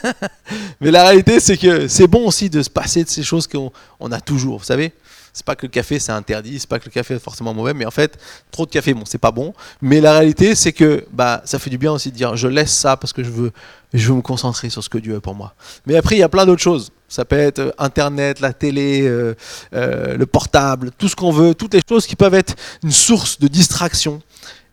Mais 0.80 0.90
la 0.90 1.04
réalité, 1.04 1.40
c'est 1.40 1.58
que 1.58 1.88
c'est 1.88 2.06
bon 2.06 2.26
aussi 2.26 2.48
de 2.48 2.62
se 2.62 2.70
passer 2.70 3.04
de 3.04 3.08
ces 3.08 3.22
choses 3.22 3.46
qu'on 3.46 4.12
a 4.12 4.20
toujours, 4.20 4.58
vous 4.58 4.64
savez. 4.64 4.92
C'est 5.36 5.44
pas 5.44 5.54
que 5.54 5.66
le 5.66 5.70
café 5.70 5.98
c'est 5.98 6.12
interdit, 6.12 6.58
c'est 6.58 6.66
pas 6.66 6.78
que 6.78 6.86
le 6.86 6.90
café 6.90 7.12
est 7.12 7.18
forcément 7.18 7.52
mauvais, 7.52 7.74
mais 7.74 7.84
en 7.84 7.90
fait, 7.90 8.18
trop 8.50 8.64
de 8.64 8.70
café, 8.70 8.94
bon, 8.94 9.02
c'est 9.04 9.18
pas 9.18 9.32
bon. 9.32 9.52
Mais 9.82 10.00
la 10.00 10.14
réalité, 10.14 10.54
c'est 10.54 10.72
que 10.72 11.04
bah, 11.12 11.42
ça 11.44 11.58
fait 11.58 11.68
du 11.68 11.76
bien 11.76 11.92
aussi 11.92 12.10
de 12.10 12.16
dire, 12.16 12.36
je 12.36 12.48
laisse 12.48 12.72
ça 12.72 12.96
parce 12.96 13.12
que 13.12 13.22
je 13.22 13.28
veux, 13.28 13.52
je 13.92 14.08
veux 14.08 14.14
me 14.14 14.22
concentrer 14.22 14.70
sur 14.70 14.82
ce 14.82 14.88
que 14.88 14.96
Dieu 14.96 15.14
a 15.14 15.20
pour 15.20 15.34
moi. 15.34 15.52
Mais 15.84 15.94
après, 15.94 16.16
il 16.16 16.20
y 16.20 16.22
a 16.22 16.30
plein 16.30 16.46
d'autres 16.46 16.62
choses. 16.62 16.90
Ça 17.10 17.26
peut 17.26 17.36
être 17.36 17.58
euh, 17.58 17.70
Internet, 17.76 18.40
la 18.40 18.54
télé, 18.54 19.02
euh, 19.02 19.36
euh, 19.74 20.16
le 20.16 20.24
portable, 20.24 20.90
tout 20.96 21.06
ce 21.06 21.14
qu'on 21.14 21.32
veut, 21.32 21.54
toutes 21.54 21.74
les 21.74 21.82
choses 21.86 22.06
qui 22.06 22.16
peuvent 22.16 22.32
être 22.32 22.54
une 22.82 22.90
source 22.90 23.38
de 23.38 23.46
distraction. 23.46 24.22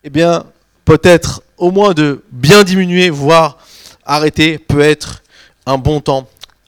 Eh 0.06 0.10
bien, 0.10 0.46
peut-être 0.86 1.44
au 1.58 1.72
moins 1.72 1.94
de 1.94 2.24
bien 2.32 2.64
diminuer, 2.64 3.10
voire 3.10 3.58
arrêter, 4.06 4.58
peut 4.60 4.80
être 4.80 5.24
un 5.66 5.78
bon 5.78 6.00
temps, 6.00 6.26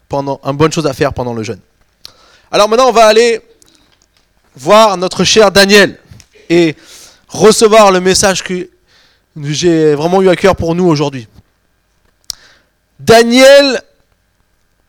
pendant, 0.10 0.42
une 0.44 0.58
bonne 0.58 0.74
chose 0.74 0.86
à 0.86 0.92
faire 0.92 1.14
pendant 1.14 1.34
le 1.34 1.44
jeûne. 1.44 1.62
Alors 2.52 2.68
maintenant, 2.68 2.90
on 2.90 2.94
va 2.94 3.06
aller 3.06 3.42
voir 4.58 4.98
notre 4.98 5.24
cher 5.24 5.52
Daniel 5.52 5.98
et 6.50 6.76
recevoir 7.28 7.92
le 7.92 8.00
message 8.00 8.44
que 8.44 8.70
j'ai 9.44 9.96
vraiment 9.96 10.22
eu 10.22 10.30
à 10.30 10.36
cœur 10.36 10.56
pour 10.56 10.76
nous 10.76 10.86
aujourd'hui. 10.86 11.28
Daniel 13.00 13.82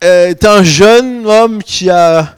est 0.01 0.45
un 0.45 0.63
jeune 0.63 1.27
homme 1.27 1.63
qui, 1.63 1.91
a, 1.91 2.37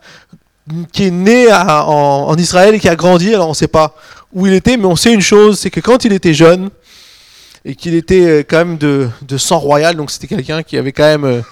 qui 0.92 1.04
est 1.04 1.11
né 1.11 1.52
en, 1.52 2.35
Israël 2.37 2.75
et 2.75 2.80
qui 2.80 2.88
a 2.88 2.97
grandi. 2.97 3.35
Alors 3.35 3.49
on 3.49 3.50
ne 3.50 3.56
sait 3.56 3.68
pas 3.68 3.94
où 4.32 4.47
il 4.47 4.54
était, 4.54 4.76
mais 4.76 4.87
on 4.87 4.97
sait 4.97 5.12
une 5.12 5.20
chose, 5.20 5.58
c'est 5.58 5.70
que 5.70 5.80
quand 5.80 6.04
il 6.04 6.12
était 6.12 6.35
jeune, 6.35 6.70
et 7.64 7.75
qu'il 7.75 7.94
était 7.94 8.47
quand 8.49 8.58
même 8.58 8.78
de, 8.78 9.11
sang 9.37 9.58
royal, 9.58 9.97
donc 9.97 10.11
c'était 10.11 10.26
quelqu'un 10.26 10.62
qui 10.62 10.76
avait 10.76 10.92
quand 10.92 11.04
même 11.04 11.25
euh, 11.25 11.42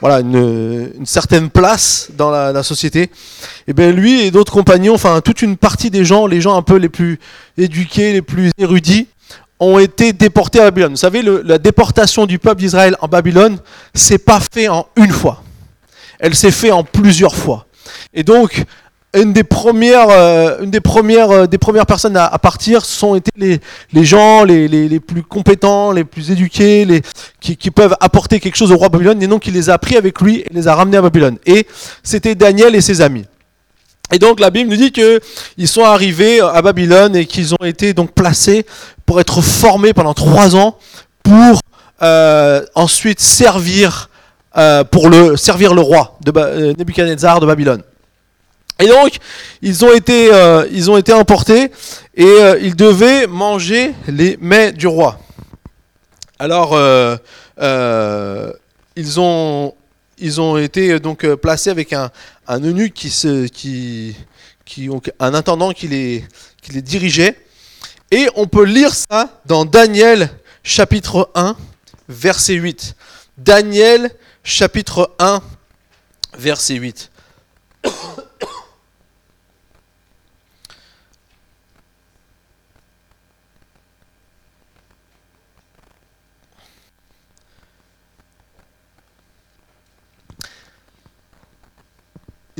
voilà, 0.00 0.20
une, 0.20 1.04
certaine 1.04 1.50
place 1.50 2.08
dans 2.16 2.30
la, 2.30 2.62
société, 2.62 3.02
et 3.02 3.10
eh 3.68 3.72
bien 3.72 3.92
lui 3.92 4.22
et 4.22 4.30
d'autres 4.30 4.52
compagnons, 4.52 4.94
enfin 4.94 5.20
toute 5.20 5.42
une 5.42 5.56
partie 5.56 5.90
des 5.90 6.04
gens, 6.04 6.26
les 6.26 6.40
gens 6.40 6.56
un 6.56 6.62
peu 6.62 6.76
les 6.76 6.88
plus 6.88 7.18
éduqués, 7.58 8.12
les 8.12 8.22
plus 8.22 8.50
érudits, 8.58 9.08
ont 9.58 9.78
été 9.78 10.14
déportés 10.14 10.60
à 10.60 10.64
Babylone. 10.64 10.92
Vous 10.92 10.96
savez, 10.96 11.22
la 11.22 11.58
déportation 11.58 12.24
du 12.24 12.38
peuple 12.38 12.60
d'Israël 12.60 12.96
en 13.00 13.08
Babylone, 13.08 13.58
c'est 13.94 14.24
pas 14.24 14.40
fait 14.40 14.68
en 14.68 14.86
une 14.96 15.12
fois. 15.12 15.42
Elle 16.18 16.34
s'est 16.34 16.50
fait 16.50 16.70
en 16.70 16.82
plusieurs 16.82 17.34
fois. 17.34 17.66
Et 18.14 18.22
donc, 18.22 18.64
une 19.14 19.32
des 19.32 19.42
premières, 19.44 20.08
euh, 20.10 20.58
une 20.62 20.70
des 20.70 20.80
premières, 20.80 21.30
euh, 21.30 21.46
des 21.46 21.58
premières 21.58 21.86
personnes 21.86 22.16
à, 22.16 22.38
partir 22.38 22.84
sont 22.84 23.16
été 23.16 23.30
les, 23.36 23.60
les 23.92 24.04
gens 24.04 24.44
les, 24.44 24.68
les, 24.68 24.88
les, 24.88 25.00
plus 25.00 25.22
compétents, 25.22 25.90
les 25.92 26.04
plus 26.04 26.30
éduqués, 26.30 26.84
les, 26.84 27.02
qui, 27.40 27.56
qui, 27.56 27.70
peuvent 27.70 27.96
apporter 28.00 28.38
quelque 28.38 28.56
chose 28.56 28.70
au 28.70 28.76
roi 28.76 28.88
Babylone, 28.88 29.20
et 29.22 29.26
donc 29.26 29.46
il 29.46 29.54
les 29.54 29.68
a 29.68 29.78
pris 29.78 29.96
avec 29.96 30.20
lui 30.20 30.40
et 30.40 30.48
les 30.52 30.68
a 30.68 30.74
ramenés 30.74 30.96
à 30.96 31.02
Babylone. 31.02 31.38
Et 31.44 31.66
c'était 32.02 32.34
Daniel 32.34 32.74
et 32.74 32.80
ses 32.80 33.00
amis. 33.00 33.24
Et 34.12 34.18
donc 34.18 34.40
la 34.40 34.50
Bible 34.50 34.70
nous 34.70 34.76
dit 34.76 34.92
que 34.92 35.20
ils 35.56 35.68
sont 35.68 35.84
arrivés 35.84 36.40
à 36.40 36.62
Babylone 36.62 37.16
et 37.16 37.26
qu'ils 37.26 37.54
ont 37.54 37.64
été 37.64 37.94
donc 37.94 38.12
placés 38.12 38.66
pour 39.06 39.20
être 39.20 39.40
formés 39.40 39.92
pendant 39.92 40.14
trois 40.14 40.56
ans 40.56 40.76
pour 41.22 41.60
euh, 42.02 42.64
ensuite 42.74 43.20
servir 43.20 44.08
euh, 44.56 44.82
pour 44.82 45.10
le 45.10 45.36
servir 45.36 45.74
le 45.74 45.80
roi 45.80 46.18
de 46.24 46.32
euh, 46.36 46.74
Nebuchadnezzar 46.76 47.38
de 47.38 47.46
Babylone. 47.46 47.82
Et 48.80 48.86
donc, 48.86 49.18
ils 49.62 49.84
ont 49.84 49.92
été, 49.92 50.32
euh, 50.32 50.66
ils 50.70 50.90
ont 50.90 50.96
été 50.96 51.12
emportés 51.12 51.70
et 52.14 52.24
euh, 52.24 52.58
ils 52.60 52.74
devaient 52.74 53.26
manger 53.26 53.92
les 54.08 54.38
mets 54.40 54.72
du 54.72 54.86
roi. 54.86 55.20
Alors, 56.38 56.70
euh, 56.72 57.16
ils, 58.96 59.20
ont, 59.20 59.74
ils 60.18 60.40
ont 60.40 60.56
été 60.56 60.98
donc 60.98 61.26
placés 61.34 61.70
avec 61.70 61.92
un, 61.92 62.10
un 62.46 62.60
eunuque 62.60 62.94
qui 62.94 64.16
qui, 64.64 64.88
un 65.18 65.34
intendant 65.34 65.72
qui 65.72 65.88
les, 65.88 66.24
qui 66.62 66.72
les 66.72 66.82
dirigeait. 66.82 67.36
Et 68.10 68.28
on 68.36 68.46
peut 68.46 68.64
lire 68.64 68.94
ça 68.94 69.40
dans 69.46 69.64
Daniel 69.64 70.30
chapitre 70.62 71.30
1, 71.34 71.56
verset 72.08 72.54
8. 72.54 72.94
Daniel 73.36 74.10
chapitre 74.42 75.12
1, 75.18 75.42
verset 76.38 76.74
8. 76.74 77.10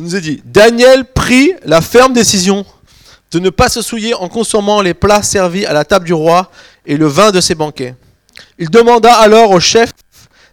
Il 0.00 0.04
nous 0.04 0.16
a 0.16 0.20
dit, 0.20 0.40
Daniel 0.46 1.04
prit 1.04 1.52
la 1.66 1.82
ferme 1.82 2.14
décision 2.14 2.64
de 3.32 3.38
ne 3.38 3.50
pas 3.50 3.68
se 3.68 3.82
souiller 3.82 4.14
en 4.14 4.30
consommant 4.30 4.80
les 4.80 4.94
plats 4.94 5.22
servis 5.22 5.66
à 5.66 5.74
la 5.74 5.84
table 5.84 6.06
du 6.06 6.14
roi 6.14 6.50
et 6.86 6.96
le 6.96 7.06
vin 7.06 7.32
de 7.32 7.40
ses 7.42 7.54
banquets. 7.54 7.94
Il 8.58 8.70
demanda 8.70 9.12
alors 9.12 9.50
au 9.50 9.60
chef 9.60 9.90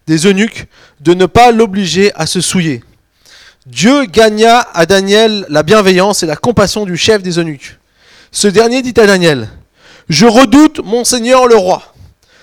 des 0.06 0.28
eunuques 0.28 0.66
de 1.00 1.14
ne 1.14 1.26
pas 1.28 1.54
l'obliger 1.54 2.12
à 2.16 2.26
se 2.26 2.42
souiller. 2.42 2.84
Dieu 3.66 4.04
gagna 4.04 4.68
à 4.74 4.86
Daniel 4.86 5.46
la 5.48 5.64
bienveillance 5.64 6.24
et 6.24 6.26
la 6.26 6.36
compassion 6.36 6.84
du 6.84 6.98
chef 6.98 7.24
des 7.24 7.40
eunuques. 7.40 7.78
Ce 8.34 8.50
dernier 8.50 8.82
dit 8.82 9.00
à 9.00 9.08
Daniel, 9.08 9.48
Je 10.10 10.26
redoute 10.26 10.82
mon 10.84 11.06
Seigneur 11.06 11.48
le 11.48 11.56
roi. 11.56 11.94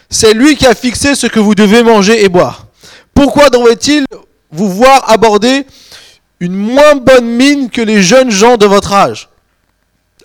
C'est 0.08 0.32
lui 0.32 0.56
qui 0.56 0.66
a 0.66 0.74
fixé 0.74 1.14
ce 1.14 1.26
que 1.26 1.38
vous 1.38 1.54
devez 1.54 1.82
manger 1.82 2.24
et 2.24 2.30
boire. 2.30 2.68
Pourquoi 3.12 3.50
devrait-il 3.50 4.06
vous 4.50 4.70
voir 4.70 5.10
aborder 5.10 5.66
une 6.40 6.54
moins 6.54 6.96
bonne 6.96 7.26
mine 7.26 7.70
que 7.70 7.80
les 7.80 8.02
jeunes 8.02 8.30
gens 8.30 8.56
de 8.56 8.66
votre 8.66 8.92
âge. 8.92 9.28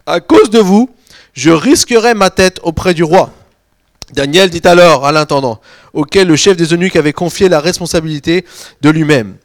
À 0.06 0.20
cause 0.20 0.50
de 0.50 0.60
vous, 0.60 0.90
je 1.34 1.52
risquerai 1.52 2.14
ma 2.14 2.30
tête 2.30 2.60
auprès 2.64 2.94
du 2.94 3.04
roi. 3.04 3.32
Daniel 4.14 4.50
dit 4.50 4.62
alors 4.64 5.06
à 5.06 5.12
l'intendant, 5.12 5.62
auquel 5.94 6.28
le 6.28 6.36
chef 6.36 6.58
des 6.58 6.74
eunuques 6.74 6.96
avait 6.96 7.14
confié 7.14 7.48
la 7.48 7.60
responsabilité 7.60 8.46
de 8.82 8.90
lui-même, 8.90 9.36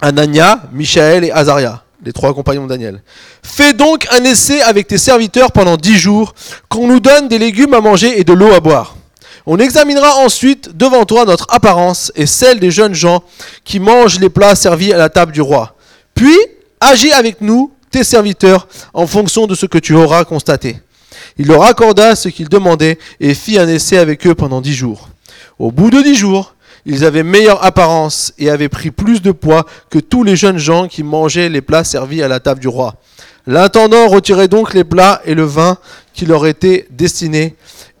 Anania, 0.00 0.62
Michaël 0.72 1.24
et 1.24 1.30
Azaria, 1.30 1.84
les 2.02 2.12
trois 2.12 2.32
compagnons 2.32 2.64
de 2.64 2.68
Daniel. 2.70 3.02
Fais 3.42 3.74
donc 3.74 4.06
un 4.10 4.24
essai 4.24 4.62
avec 4.62 4.86
tes 4.86 4.96
serviteurs 4.96 5.52
pendant 5.52 5.76
dix 5.76 5.98
jours, 5.98 6.34
qu'on 6.70 6.86
nous 6.86 7.00
donne 7.00 7.28
des 7.28 7.38
légumes 7.38 7.74
à 7.74 7.80
manger 7.80 8.18
et 8.18 8.24
de 8.24 8.32
l'eau 8.32 8.52
à 8.52 8.60
boire. 8.60 8.96
On 9.46 9.58
examinera 9.58 10.16
ensuite 10.16 10.76
devant 10.76 11.04
toi 11.04 11.24
notre 11.24 11.46
apparence 11.50 12.12
et 12.14 12.26
celle 12.26 12.60
des 12.60 12.70
jeunes 12.70 12.94
gens 12.94 13.22
qui 13.64 13.80
mangent 13.80 14.18
les 14.18 14.30
plats 14.30 14.54
servis 14.54 14.92
à 14.92 14.96
la 14.98 15.08
table 15.08 15.32
du 15.32 15.40
roi. 15.40 15.74
Puis, 16.14 16.36
agis 16.80 17.12
avec 17.12 17.40
nous, 17.40 17.72
tes 17.90 18.04
serviteurs, 18.04 18.68
en 18.94 19.06
fonction 19.06 19.46
de 19.46 19.54
ce 19.54 19.66
que 19.66 19.78
tu 19.78 19.94
auras 19.94 20.24
constaté. 20.24 20.76
Il 21.38 21.48
leur 21.48 21.64
accorda 21.64 22.14
ce 22.14 22.28
qu'ils 22.28 22.48
demandaient 22.48 22.98
et 23.18 23.34
fit 23.34 23.58
un 23.58 23.68
essai 23.68 23.98
avec 23.98 24.26
eux 24.26 24.34
pendant 24.34 24.60
dix 24.60 24.74
jours. 24.74 25.08
Au 25.58 25.70
bout 25.72 25.90
de 25.90 26.00
dix 26.02 26.14
jours, 26.14 26.54
ils 26.86 27.04
avaient 27.04 27.22
meilleure 27.22 27.64
apparence 27.64 28.32
et 28.38 28.48
avaient 28.48 28.68
pris 28.68 28.90
plus 28.90 29.20
de 29.20 29.32
poids 29.32 29.66
que 29.90 29.98
tous 29.98 30.24
les 30.24 30.36
jeunes 30.36 30.58
gens 30.58 30.88
qui 30.88 31.02
mangeaient 31.02 31.48
les 31.48 31.60
plats 31.60 31.84
servis 31.84 32.22
à 32.22 32.28
la 32.28 32.40
table 32.40 32.60
du 32.60 32.68
roi. 32.68 32.94
L'intendant 33.46 34.08
retirait 34.08 34.48
donc 34.48 34.74
les 34.74 34.84
plats 34.84 35.20
et 35.24 35.34
le 35.34 35.44
vin 35.44 35.78
qui 36.12 36.26
leur 36.26 36.46
étaient 36.46 36.86
destinés 36.90 37.56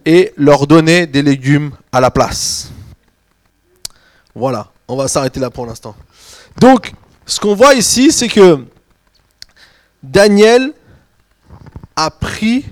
et 0.06 0.32
leur 0.36 0.66
donnait 0.66 1.06
des 1.06 1.22
légumes 1.22 1.72
à 1.92 2.00
la 2.00 2.10
place. 2.10 2.70
Voilà, 4.34 4.68
on 4.88 4.96
va 4.96 5.08
s'arrêter 5.08 5.40
là 5.40 5.50
pour 5.50 5.66
l'instant. 5.66 5.94
Donc, 6.60 6.92
ce 7.30 7.38
qu'on 7.38 7.54
voit 7.54 7.74
ici, 7.74 8.10
c'est 8.10 8.26
que 8.26 8.64
Daniel 10.02 10.72
a 11.94 12.10
pris 12.10 12.64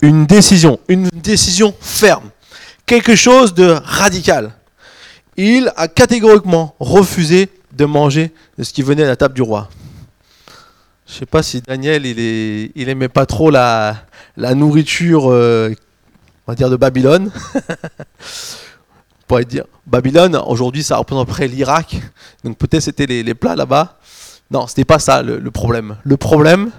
une 0.00 0.24
décision, 0.24 0.78
une 0.86 1.08
décision 1.12 1.74
ferme, 1.80 2.30
quelque 2.86 3.16
chose 3.16 3.54
de 3.54 3.76
radical. 3.84 4.52
Il 5.36 5.72
a 5.76 5.88
catégoriquement 5.88 6.76
refusé 6.78 7.48
de 7.72 7.84
manger 7.86 8.32
de 8.56 8.62
ce 8.62 8.72
qui 8.72 8.82
venait 8.82 9.02
à 9.02 9.08
la 9.08 9.16
table 9.16 9.34
du 9.34 9.42
roi. 9.42 9.68
Je 11.08 11.14
ne 11.14 11.18
sais 11.18 11.26
pas 11.26 11.42
si 11.42 11.60
Daniel, 11.60 12.06
il, 12.06 12.88
aimait 12.88 13.08
pas 13.08 13.26
trop 13.26 13.50
la, 13.50 14.04
nourriture, 14.36 15.28
euh, 15.32 15.74
on 16.46 16.54
de 16.54 16.76
Babylone. 16.76 17.32
pourrait 19.28 19.44
dire. 19.44 19.64
Babylone, 19.86 20.40
aujourd'hui, 20.46 20.82
ça 20.82 20.96
représente 20.96 21.28
près 21.28 21.46
l'Irak. 21.46 21.96
Donc 22.42 22.58
peut-être 22.58 22.82
c'était 22.82 23.06
les, 23.06 23.34
plats 23.34 23.54
là-bas. 23.54 23.98
Non, 24.50 24.66
ce 24.66 24.72
n'était 24.72 24.84
pas 24.84 24.98
ça 24.98 25.22
le, 25.22 25.50
problème. 25.50 25.96
Le 26.02 26.16
problème, 26.16 26.70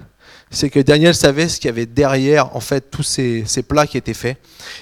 c'est 0.50 0.68
que 0.68 0.80
Daniel 0.80 1.14
savait 1.14 1.48
ce 1.48 1.60
qu'il 1.60 1.68
y 1.68 1.70
avait 1.70 1.86
derrière, 1.86 2.54
en 2.56 2.60
fait, 2.60 2.90
tous 2.90 3.04
ces, 3.04 3.44
plats 3.66 3.86
qui 3.86 3.96
étaient 3.96 4.14
faits. 4.14 4.36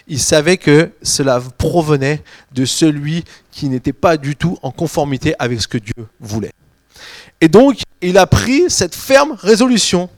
Il 0.08 0.18
savait 0.18 0.56
que 0.56 0.90
cela 1.02 1.40
provenait 1.58 2.22
de 2.52 2.64
celui 2.64 3.24
qui 3.52 3.68
n'était 3.68 3.92
pas 3.92 4.16
du 4.16 4.34
tout 4.34 4.58
en 4.62 4.70
conformité 4.70 5.34
avec 5.38 5.60
ce 5.60 5.68
que 5.68 5.78
Dieu 5.78 6.06
voulait. 6.18 6.52
Et 7.40 7.48
donc, 7.48 7.80
il 8.00 8.16
a 8.16 8.26
pris 8.26 8.64
cette 8.68 8.94
ferme 8.94 9.36
résolution, 9.38 10.08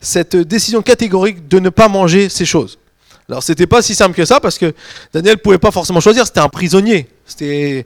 cette 0.00 0.36
décision 0.36 0.80
catégorique 0.80 1.46
de 1.48 1.58
ne 1.58 1.68
pas 1.68 1.88
manger 1.88 2.28
ces 2.30 2.46
choses. 2.46 2.78
Alors 3.28 3.42
c'était 3.42 3.66
pas 3.66 3.80
si 3.80 3.94
simple 3.94 4.14
que 4.14 4.24
ça 4.24 4.38
parce 4.38 4.58
que 4.58 4.74
Daniel 5.12 5.38
pouvait 5.38 5.58
pas 5.58 5.70
forcément 5.70 6.00
choisir, 6.00 6.26
c'était 6.26 6.40
un 6.40 6.48
prisonnier. 6.48 7.08
C'était 7.24 7.84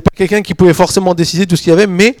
pas 0.00 0.10
quelqu'un 0.16 0.42
qui 0.42 0.54
pouvait 0.54 0.74
forcément 0.74 1.14
décider 1.14 1.46
de 1.46 1.50
tout 1.50 1.56
ce 1.56 1.62
qu'il 1.62 1.70
y 1.70 1.72
avait, 1.72 1.86
mais 1.86 2.16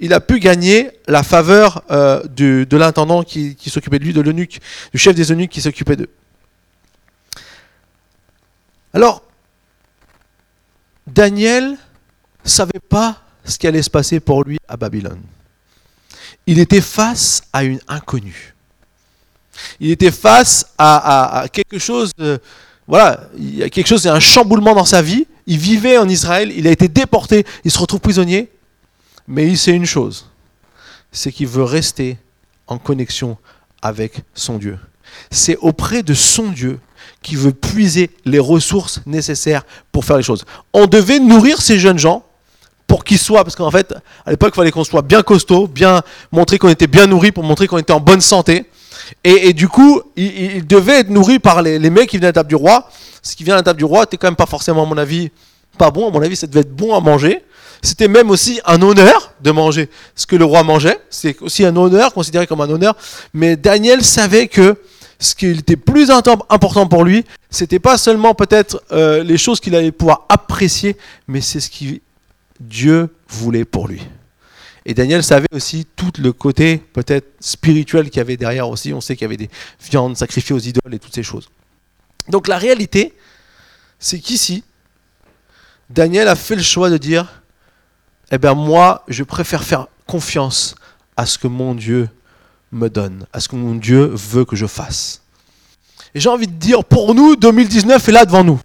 il 0.00 0.14
a 0.14 0.20
pu 0.20 0.38
gagner 0.40 0.90
la 1.06 1.22
faveur 1.22 1.82
euh, 1.90 2.22
de, 2.24 2.76
l'intendant 2.76 3.22
qui, 3.22 3.56
s'occupait 3.66 3.98
de 3.98 4.04
lui, 4.04 4.14
de 4.14 4.22
l'eunuque, 4.22 4.58
du 4.92 4.98
chef 4.98 5.14
des 5.14 5.30
eunuques 5.32 5.50
qui 5.50 5.60
s'occupait 5.60 5.96
d'eux. 5.96 6.08
Alors 8.94 9.22
Daniel 11.06 11.76
savait 12.42 12.80
pas 12.88 13.20
ce 13.44 13.58
qui 13.58 13.66
allait 13.66 13.82
se 13.82 13.90
passer 13.90 14.20
pour 14.20 14.44
lui 14.44 14.58
à 14.66 14.78
Babylone. 14.78 15.20
Il 16.46 16.58
était 16.58 16.80
face 16.80 17.42
à 17.52 17.64
une 17.64 17.80
inconnue. 17.86 18.53
Il 19.80 19.90
était 19.90 20.10
face 20.10 20.66
à, 20.78 21.46
quelque 21.52 21.78
chose 21.78 22.12
voilà, 22.86 23.28
il 23.38 23.56
y 23.56 23.62
a 23.62 23.70
quelque 23.70 23.86
chose, 23.86 24.04
il 24.04 24.08
un 24.08 24.20
chamboulement 24.20 24.74
dans 24.74 24.84
sa 24.84 25.00
vie. 25.00 25.26
Il 25.46 25.58
vivait 25.58 25.98
en 25.98 26.08
Israël, 26.08 26.52
il 26.54 26.66
a 26.66 26.70
été 26.70 26.88
déporté, 26.88 27.46
il 27.64 27.70
se 27.70 27.78
retrouve 27.78 28.00
prisonnier. 28.00 28.50
Mais 29.26 29.46
il 29.46 29.56
sait 29.56 29.72
une 29.72 29.86
chose, 29.86 30.26
c'est 31.10 31.32
qu'il 31.32 31.46
veut 31.46 31.64
rester 31.64 32.18
en 32.66 32.76
connexion 32.76 33.38
avec 33.80 34.20
son 34.34 34.58
Dieu. 34.58 34.78
C'est 35.30 35.56
auprès 35.56 36.02
de 36.02 36.12
son 36.12 36.48
Dieu 36.48 36.78
qu'il 37.22 37.38
veut 37.38 37.52
puiser 37.52 38.10
les 38.26 38.38
ressources 38.38 39.00
nécessaires 39.06 39.64
pour 39.92 40.04
faire 40.04 40.18
les 40.18 40.22
choses. 40.22 40.44
On 40.74 40.86
devait 40.86 41.20
nourrir 41.20 41.62
ces 41.62 41.78
jeunes 41.78 41.98
gens 41.98 42.22
pour 42.86 43.02
qu'ils 43.02 43.18
soient, 43.18 43.44
parce 43.44 43.56
qu'en 43.56 43.70
fait, 43.70 43.94
à 44.26 44.30
l'époque, 44.30 44.52
il 44.54 44.56
fallait 44.56 44.70
qu'on 44.70 44.84
soit 44.84 45.00
bien 45.00 45.22
costaud, 45.22 45.66
bien 45.66 46.02
montrer 46.30 46.58
qu'on 46.58 46.68
était 46.68 46.86
bien 46.86 47.06
nourri, 47.06 47.32
pour 47.32 47.42
montrer 47.42 47.66
qu'on 47.66 47.78
était 47.78 47.94
en 47.94 48.00
bonne 48.00 48.20
santé. 48.20 48.66
Et, 49.22 49.52
du 49.52 49.68
coup, 49.68 50.02
il, 50.16 50.66
devait 50.66 51.00
être 51.00 51.10
nourri 51.10 51.38
par 51.38 51.62
les, 51.62 51.78
mecs 51.90 52.08
qui 52.08 52.16
venaient 52.16 52.26
à 52.26 52.30
la 52.30 52.34
table 52.34 52.48
du 52.48 52.54
roi. 52.54 52.88
Ce 53.22 53.36
qui 53.36 53.44
vient 53.44 53.54
à 53.54 53.58
la 53.58 53.62
table 53.62 53.78
du 53.78 53.84
roi 53.84 54.00
n'était 54.00 54.16
quand 54.16 54.26
même 54.26 54.36
pas 54.36 54.46
forcément, 54.46 54.82
à 54.82 54.86
mon 54.86 54.98
avis, 54.98 55.30
pas 55.78 55.90
bon. 55.90 56.08
À 56.08 56.10
mon 56.10 56.22
avis, 56.22 56.36
ça 56.36 56.46
devait 56.46 56.60
être 56.60 56.74
bon 56.74 56.94
à 56.94 57.00
manger. 57.00 57.42
C'était 57.82 58.08
même 58.08 58.30
aussi 58.30 58.60
un 58.64 58.80
honneur 58.80 59.34
de 59.42 59.50
manger 59.50 59.90
ce 60.14 60.26
que 60.26 60.36
le 60.36 60.44
roi 60.44 60.62
mangeait. 60.62 60.98
C'est 61.10 61.40
aussi 61.42 61.64
un 61.64 61.76
honneur, 61.76 62.14
considéré 62.14 62.46
comme 62.46 62.60
un 62.60 62.70
honneur. 62.70 62.96
Mais 63.34 63.56
Daniel 63.56 64.02
savait 64.02 64.48
que 64.48 64.76
ce 65.18 65.34
qui 65.34 65.46
était 65.46 65.76
plus 65.76 66.10
important 66.10 66.86
pour 66.86 67.04
lui, 67.04 67.24
c'était 67.50 67.78
pas 67.78 67.98
seulement 67.98 68.34
peut-être 68.34 68.82
euh, 68.92 69.22
les 69.22 69.36
choses 69.36 69.60
qu'il 69.60 69.74
allait 69.74 69.92
pouvoir 69.92 70.26
apprécier, 70.28 70.96
mais 71.28 71.40
c'est 71.40 71.60
ce 71.60 71.70
que 71.70 72.00
Dieu 72.60 73.08
voulait 73.28 73.64
pour 73.64 73.88
lui. 73.88 74.02
Et 74.86 74.92
Daniel 74.92 75.24
savait 75.24 75.46
aussi 75.52 75.86
tout 75.96 76.12
le 76.18 76.32
côté 76.32 76.78
peut-être 76.78 77.26
spirituel 77.40 78.10
qu'il 78.10 78.18
y 78.18 78.20
avait 78.20 78.36
derrière 78.36 78.68
aussi. 78.68 78.92
On 78.92 79.00
sait 79.00 79.16
qu'il 79.16 79.24
y 79.24 79.26
avait 79.26 79.36
des 79.36 79.50
viandes 79.80 80.16
sacrifiées 80.16 80.54
aux 80.54 80.60
idoles 80.60 80.94
et 80.94 80.98
toutes 80.98 81.14
ces 81.14 81.22
choses. 81.22 81.48
Donc 82.28 82.48
la 82.48 82.58
réalité, 82.58 83.14
c'est 83.98 84.18
qu'ici, 84.18 84.62
Daniel 85.88 86.28
a 86.28 86.36
fait 86.36 86.56
le 86.56 86.62
choix 86.62 86.90
de 86.90 86.98
dire, 86.98 87.42
eh 88.30 88.38
bien 88.38 88.54
moi, 88.54 89.04
je 89.08 89.22
préfère 89.22 89.64
faire 89.64 89.86
confiance 90.06 90.74
à 91.16 91.24
ce 91.24 91.38
que 91.38 91.46
mon 91.46 91.74
Dieu 91.74 92.08
me 92.72 92.88
donne, 92.88 93.26
à 93.32 93.40
ce 93.40 93.48
que 93.48 93.56
mon 93.56 93.74
Dieu 93.74 94.10
veut 94.12 94.44
que 94.44 94.56
je 94.56 94.66
fasse. 94.66 95.22
Et 96.14 96.20
j'ai 96.20 96.28
envie 96.28 96.46
de 96.46 96.52
dire, 96.52 96.84
pour 96.84 97.14
nous, 97.14 97.36
2019 97.36 98.08
est 98.08 98.12
là 98.12 98.24
devant 98.24 98.44
nous. 98.44 98.60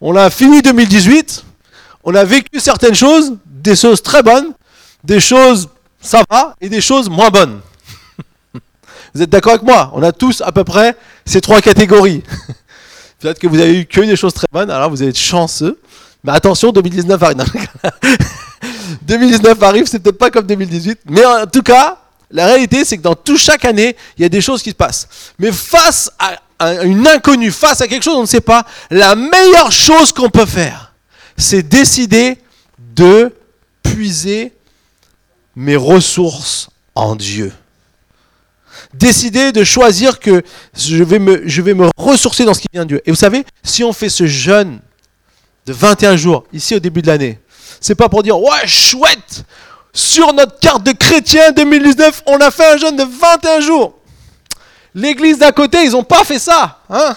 On 0.00 0.16
a 0.16 0.30
fini 0.30 0.62
2018, 0.62 1.44
on 2.04 2.14
a 2.14 2.24
vécu 2.24 2.58
certaines 2.58 2.94
choses, 2.94 3.36
des 3.46 3.76
choses 3.76 4.02
très 4.02 4.22
bonnes, 4.22 4.54
des 5.04 5.20
choses 5.20 5.68
ça 6.00 6.22
va 6.30 6.54
et 6.60 6.68
des 6.68 6.80
choses 6.80 7.08
moins 7.08 7.30
bonnes. 7.30 7.60
Vous 9.14 9.22
êtes 9.22 9.30
d'accord 9.30 9.52
avec 9.52 9.62
moi? 9.62 9.90
On 9.94 10.02
a 10.02 10.12
tous 10.12 10.40
à 10.40 10.52
peu 10.52 10.64
près 10.64 10.96
ces 11.24 11.40
trois 11.40 11.60
catégories. 11.60 12.22
Peut-être 13.20 13.38
que 13.38 13.46
vous 13.46 13.60
avez 13.60 13.80
eu 13.80 13.84
que 13.84 14.00
des 14.00 14.16
choses 14.16 14.32
très 14.32 14.46
bonnes, 14.50 14.70
alors 14.70 14.88
vous 14.88 15.02
être 15.02 15.18
chanceux. 15.18 15.78
Mais 16.24 16.32
attention, 16.32 16.72
2019 16.72 17.22
arrive. 17.22 17.36
2019 19.02 19.62
arrive, 19.62 19.86
c'est 19.86 19.98
peut-être 19.98 20.16
pas 20.16 20.30
comme 20.30 20.46
2018. 20.46 21.00
Mais 21.10 21.22
en 21.26 21.46
tout 21.46 21.60
cas, 21.60 21.98
la 22.30 22.46
réalité, 22.46 22.82
c'est 22.82 22.96
que 22.96 23.02
dans 23.02 23.14
tout 23.14 23.36
chaque 23.36 23.66
année, 23.66 23.94
il 24.16 24.22
y 24.22 24.24
a 24.24 24.30
des 24.30 24.40
choses 24.40 24.62
qui 24.62 24.70
se 24.70 24.74
passent. 24.74 25.06
Mais 25.38 25.52
face 25.52 26.10
à 26.18 26.84
une 26.84 27.06
inconnue, 27.06 27.50
face 27.50 27.82
à 27.82 27.88
quelque 27.88 28.02
chose 28.02 28.14
qu'on 28.14 28.22
ne 28.22 28.26
sait 28.26 28.40
pas, 28.40 28.64
la 28.90 29.14
meilleure 29.14 29.70
chose 29.70 30.12
qu'on 30.12 30.30
peut 30.30 30.46
faire, 30.46 30.94
c'est 31.36 31.62
décider 31.62 32.38
de 32.78 33.34
puiser 33.82 34.54
mes 35.56 35.76
ressources 35.76 36.68
en 36.94 37.16
Dieu. 37.16 37.52
Décider 38.94 39.52
de 39.52 39.64
choisir 39.64 40.18
que 40.18 40.42
je 40.74 41.02
vais, 41.02 41.18
me, 41.18 41.42
je 41.46 41.62
vais 41.62 41.74
me 41.74 41.88
ressourcer 41.96 42.44
dans 42.44 42.54
ce 42.54 42.60
qui 42.60 42.68
vient 42.72 42.84
de 42.84 42.88
Dieu. 42.88 43.02
Et 43.04 43.10
vous 43.10 43.16
savez, 43.16 43.44
si 43.62 43.84
on 43.84 43.92
fait 43.92 44.08
ce 44.08 44.26
jeûne 44.26 44.80
de 45.66 45.72
21 45.72 46.16
jours, 46.16 46.44
ici 46.52 46.74
au 46.74 46.80
début 46.80 47.02
de 47.02 47.06
l'année, 47.06 47.38
c'est 47.80 47.94
pas 47.94 48.08
pour 48.08 48.22
dire, 48.22 48.38
ouais, 48.40 48.66
chouette, 48.66 49.44
sur 49.92 50.32
notre 50.32 50.58
carte 50.58 50.82
de 50.84 50.92
chrétien 50.92 51.52
2019, 51.52 52.22
on 52.26 52.38
a 52.38 52.50
fait 52.50 52.74
un 52.74 52.76
jeûne 52.76 52.96
de 52.96 53.04
21 53.04 53.60
jours. 53.60 53.94
L'église 54.94 55.38
d'à 55.38 55.52
côté, 55.52 55.84
ils 55.84 55.92
n'ont 55.92 56.04
pas 56.04 56.24
fait 56.24 56.38
ça. 56.38 56.80
Hein? 56.88 57.14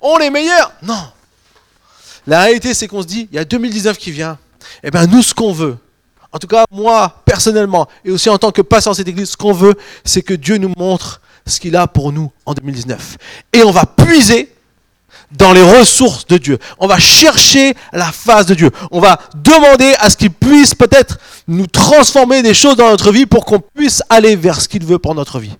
On 0.00 0.18
est 0.18 0.30
meilleurs. 0.30 0.72
Non. 0.82 1.12
La 2.26 2.42
réalité, 2.42 2.74
c'est 2.74 2.88
qu'on 2.88 3.02
se 3.02 3.06
dit, 3.06 3.28
il 3.30 3.36
y 3.36 3.38
a 3.38 3.44
2019 3.44 3.98
qui 3.98 4.10
vient. 4.10 4.38
Eh 4.82 4.90
bien, 4.90 5.06
nous, 5.06 5.22
ce 5.22 5.34
qu'on 5.34 5.52
veut, 5.52 5.76
en 6.32 6.38
tout 6.38 6.46
cas, 6.46 6.64
moi, 6.70 7.22
personnellement, 7.24 7.88
et 8.04 8.10
aussi 8.10 8.28
en 8.28 8.38
tant 8.38 8.52
que 8.52 8.62
pasteur 8.62 8.92
dans 8.92 8.96
cette 8.96 9.08
église, 9.08 9.30
ce 9.30 9.36
qu'on 9.36 9.52
veut, 9.52 9.74
c'est 10.04 10.22
que 10.22 10.34
Dieu 10.34 10.58
nous 10.58 10.72
montre 10.76 11.20
ce 11.46 11.58
qu'il 11.58 11.74
a 11.76 11.86
pour 11.86 12.12
nous 12.12 12.30
en 12.46 12.54
2019. 12.54 13.16
Et 13.52 13.62
on 13.64 13.72
va 13.72 13.84
puiser 13.84 14.52
dans 15.32 15.52
les 15.52 15.62
ressources 15.62 16.26
de 16.26 16.38
Dieu. 16.38 16.58
On 16.78 16.86
va 16.86 16.98
chercher 16.98 17.74
la 17.92 18.10
face 18.12 18.46
de 18.46 18.54
Dieu. 18.54 18.70
On 18.90 19.00
va 19.00 19.18
demander 19.34 19.94
à 19.98 20.10
ce 20.10 20.16
qu'il 20.16 20.30
puisse 20.30 20.74
peut-être 20.74 21.18
nous 21.46 21.66
transformer 21.66 22.42
des 22.42 22.54
choses 22.54 22.76
dans 22.76 22.90
notre 22.90 23.12
vie 23.12 23.26
pour 23.26 23.44
qu'on 23.44 23.60
puisse 23.60 24.02
aller 24.08 24.36
vers 24.36 24.60
ce 24.60 24.68
qu'il 24.68 24.84
veut 24.84 24.98
pour 24.98 25.14
notre 25.14 25.38
vie. 25.38 25.56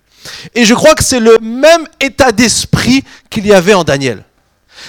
Et 0.55 0.65
je 0.65 0.73
crois 0.73 0.93
que 0.93 1.03
c'est 1.03 1.19
le 1.19 1.37
même 1.39 1.87
état 1.99 2.31
d'esprit 2.31 3.03
qu'il 3.29 3.45
y 3.45 3.53
avait 3.53 3.73
en 3.73 3.83
Daniel. 3.83 4.23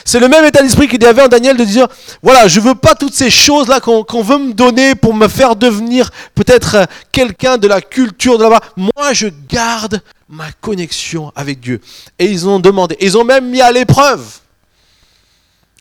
C'est 0.04 0.20
le 0.20 0.28
même 0.28 0.44
état 0.44 0.62
d'esprit 0.62 0.88
qu'il 0.88 1.02
y 1.02 1.06
avait 1.06 1.22
en 1.22 1.28
Daniel 1.28 1.56
de 1.56 1.64
dire, 1.64 1.86
voilà, 2.22 2.48
je 2.48 2.60
veux 2.60 2.74
pas 2.74 2.94
toutes 2.94 3.14
ces 3.14 3.30
choses-là 3.30 3.80
qu'on 3.80 4.22
veut 4.22 4.38
me 4.38 4.52
donner 4.52 4.94
pour 4.94 5.14
me 5.14 5.28
faire 5.28 5.56
devenir 5.56 6.10
peut-être 6.34 6.76
euh, 6.76 6.84
quelqu'un 7.10 7.58
de 7.58 7.68
la 7.68 7.80
culture 7.80 8.38
de 8.38 8.44
là-bas. 8.44 8.60
Moi, 8.76 9.12
je 9.12 9.28
garde 9.48 10.02
ma 10.28 10.50
connexion 10.60 11.32
avec 11.36 11.60
Dieu. 11.60 11.80
Et 12.18 12.26
ils 12.26 12.48
ont 12.48 12.58
demandé, 12.58 12.96
ils 13.00 13.16
ont 13.18 13.24
même 13.24 13.48
mis 13.48 13.60
à 13.60 13.70
l'épreuve 13.70 14.22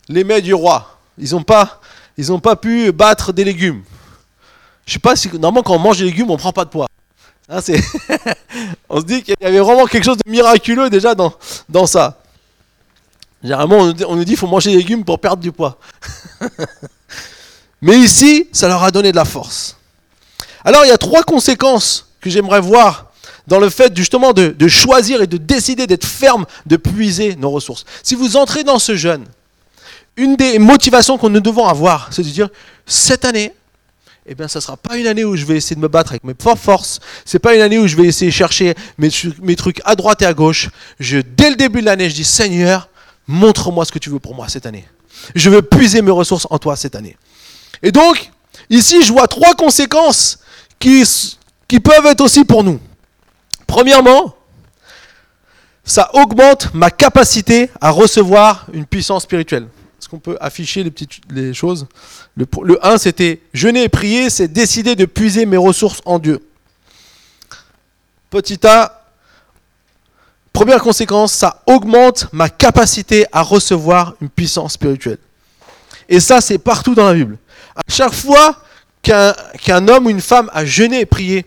les 0.10 0.24
mets 0.24 0.42
du 0.42 0.54
roi. 0.54 1.00
Ils 1.18 1.32
n'ont 1.32 1.44
pas, 1.44 1.80
pas 2.44 2.56
pu 2.56 2.92
battre 2.92 3.32
des 3.34 3.44
légumes. 3.44 3.84
Je 4.86 4.94
sais 4.94 5.00
pas 5.00 5.16
si, 5.16 5.30
normalement, 5.34 5.64
quand 5.64 5.76
on 5.76 5.80
mange 5.80 6.00
des 6.00 6.06
légumes, 6.06 6.30
on 6.30 6.38
prend 6.38 6.52
pas 6.52 6.66
de 6.66 6.70
poids. 6.70 6.88
Hein, 7.50 7.60
on 8.90 9.00
se 9.00 9.06
dit 9.06 9.24
qu'il 9.24 9.36
y 9.40 9.46
avait 9.46 9.60
vraiment 9.60 9.86
quelque 9.86 10.04
chose 10.04 10.18
de 10.18 10.30
miraculeux 10.30 10.90
déjà 10.90 11.16
dans, 11.16 11.34
dans 11.70 11.86
ça. 11.86 12.21
Généralement, 13.44 13.94
on 14.08 14.16
nous 14.16 14.24
dit 14.24 14.32
qu'il 14.32 14.38
faut 14.38 14.48
manger 14.48 14.72
des 14.72 14.78
légumes 14.78 15.04
pour 15.04 15.20
perdre 15.20 15.42
du 15.42 15.52
poids. 15.52 15.78
Mais 17.82 17.98
ici, 17.98 18.48
ça 18.52 18.68
leur 18.68 18.84
a 18.84 18.92
donné 18.92 19.12
de 19.12 19.16
la 19.16 19.26
force. 19.26 19.78
Alors, 20.64 20.86
il 20.86 20.90
y 20.90 20.92
a 20.92 20.98
trois 20.98 21.24
conséquences 21.24 22.08
que 22.22 22.30
j'aimerais 22.30 22.62
voir 22.62 23.12
dans 23.48 23.60
le 23.60 23.70
fait 23.70 23.96
justement 23.98 24.34
de, 24.34 24.68
choisir 24.68 25.22
et 25.24 25.28
de 25.28 25.38
décider 25.38 25.88
d'être 25.88 26.06
ferme, 26.06 26.46
de 26.68 26.78
puiser 26.78 27.36
nos 27.36 27.50
ressources. 27.50 27.86
Si 28.04 28.14
vous 28.14 28.38
entrez 28.38 28.64
dans 28.64 28.78
ce 28.78 28.96
jeûne, 28.96 29.26
une 30.16 30.36
des 30.36 30.60
motivations 30.60 31.18
qu'on 31.18 31.30
nous 31.30 31.40
devons 31.40 31.66
avoir, 31.66 32.10
c'est 32.12 32.22
de 32.22 32.30
dire, 32.30 32.50
cette 32.86 33.26
année, 33.26 33.54
eh 34.28 34.36
bien, 34.36 34.48
ça 34.48 34.60
ne 34.60 34.62
sera 34.62 34.78
pas 34.78 34.98
une 34.98 35.08
année 35.08 35.26
où 35.26 35.36
je 35.36 35.46
vais 35.46 35.58
essayer 35.58 35.76
de 35.76 35.82
me 35.82 35.88
battre 35.88 36.12
avec 36.12 36.24
mes 36.24 36.36
forces. 36.40 36.62
forces. 36.62 37.00
C'est 37.26 37.40
pas 37.40 37.56
une 37.56 37.62
année 37.62 37.80
où 37.80 37.88
je 37.88 37.96
vais 37.96 38.06
essayer 38.06 38.30
de 38.30 38.36
chercher 38.36 38.76
mes, 39.00 39.10
mes 39.42 39.56
trucs 39.56 39.82
à 39.84 39.96
droite 39.96 40.22
et 40.22 40.26
à 40.26 40.34
gauche. 40.34 40.70
Je, 41.00 41.18
dès 41.18 41.50
le 41.50 41.56
début 41.56 41.82
de 41.82 41.88
l'année, 41.88 42.08
je 42.08 42.16
dis, 42.16 42.24
Seigneur, 42.24 42.91
montre-moi 43.28 43.86
ce 43.86 43.92
que 43.92 44.00
tu 44.00 44.10
veux 44.10 44.20
pour 44.20 44.36
moi 44.36 44.48
cette 44.50 44.66
année. 44.66 44.88
Je 45.36 45.50
veux 45.50 45.62
puiser 45.62 46.02
mes 46.02 46.12
ressources 46.12 46.48
en 46.50 46.58
toi 46.58 46.76
cette 46.76 46.96
année. 46.96 47.18
Et 47.84 47.92
donc, 47.92 48.32
ici, 48.70 49.04
je 49.04 49.12
vois 49.12 49.28
trois 49.28 49.56
conséquences 49.56 50.40
qui, 50.80 51.04
peuvent 51.80 52.06
être 52.06 52.22
aussi 52.22 52.44
pour 52.44 52.64
nous. 52.64 52.80
Premièrement, 53.68 54.36
ça 55.84 56.10
augmente 56.14 56.74
ma 56.74 56.92
capacité 56.92 57.70
à 57.80 57.90
recevoir 57.92 58.68
une 58.74 58.86
puissance 58.86 59.24
spirituelle. 59.24 59.68
Est-ce 60.00 60.10
qu'on 60.10 60.20
peut 60.20 60.38
afficher 60.42 60.84
les 60.84 60.92
petites 60.92 61.22
choses? 61.54 61.88
Le, 62.36 62.46
le 62.64 62.86
1, 62.86 62.98
c'était 62.98 63.42
jeûner 63.54 63.84
et 63.84 63.90
prier, 63.90 64.30
c'est 64.30 64.48
décider 64.48 64.96
de 64.96 65.06
puiser 65.06 65.46
mes 65.46 65.58
ressources 65.58 66.02
en 66.06 66.20
Dieu. 66.20 66.40
Petit 68.30 68.66
a, 68.66 69.01
Première 70.54 70.82
conséquence, 70.82 71.32
ça 71.34 71.64
augmente 71.66 72.28
ma 72.34 72.50
capacité 72.50 73.26
à 73.32 73.42
recevoir 73.42 74.16
une 74.22 74.30
puissance 74.30 74.74
spirituelle. 74.74 75.18
Et 76.10 76.20
ça, 76.20 76.42
c'est 76.42 76.58
partout 76.58 76.94
dans 76.94 77.06
la 77.06 77.14
Bible. 77.14 77.38
À 77.76 77.82
chaque 77.88 78.14
fois 78.14 78.58
qu'un 79.02 79.88
homme 79.88 80.08
ou 80.08 80.10
une 80.10 80.22
femme 80.22 80.50
a 80.54 80.66
jeûné 80.66 81.00
et 81.00 81.06
prié, 81.06 81.46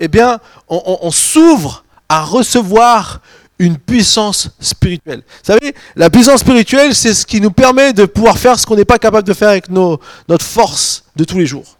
eh 0.00 0.08
bien, 0.08 0.38
on, 0.68 1.10
s'ouvre 1.10 1.84
à 2.08 2.22
recevoir 2.22 3.20
une 3.58 3.78
puissance 3.78 4.50
spirituelle. 4.60 5.22
Vous 5.26 5.52
savez, 5.52 5.74
la 5.96 6.10
puissance 6.10 6.40
spirituelle, 6.40 6.94
c'est 6.94 7.14
ce 7.14 7.24
qui 7.24 7.40
nous 7.40 7.50
permet 7.50 7.92
de 7.92 8.04
pouvoir 8.04 8.36
faire 8.36 8.58
ce 8.58 8.66
qu'on 8.66 8.76
n'est 8.76 8.84
pas 8.84 8.98
capable 8.98 9.26
de 9.26 9.32
faire 9.32 9.48
avec 9.48 9.70
nos, 9.70 9.98
notre 10.28 10.44
force 10.44 11.04
de 11.16 11.24
tous 11.24 11.38
les 11.38 11.46
jours. 11.46 11.78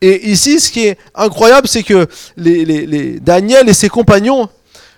Et 0.00 0.30
ici, 0.30 0.58
ce 0.58 0.70
qui 0.70 0.86
est 0.86 0.98
incroyable, 1.14 1.68
c'est 1.68 1.82
que 1.82 2.08
les 2.36 3.20
Daniel 3.20 3.68
et 3.68 3.74
ses 3.74 3.88
compagnons, 3.88 4.48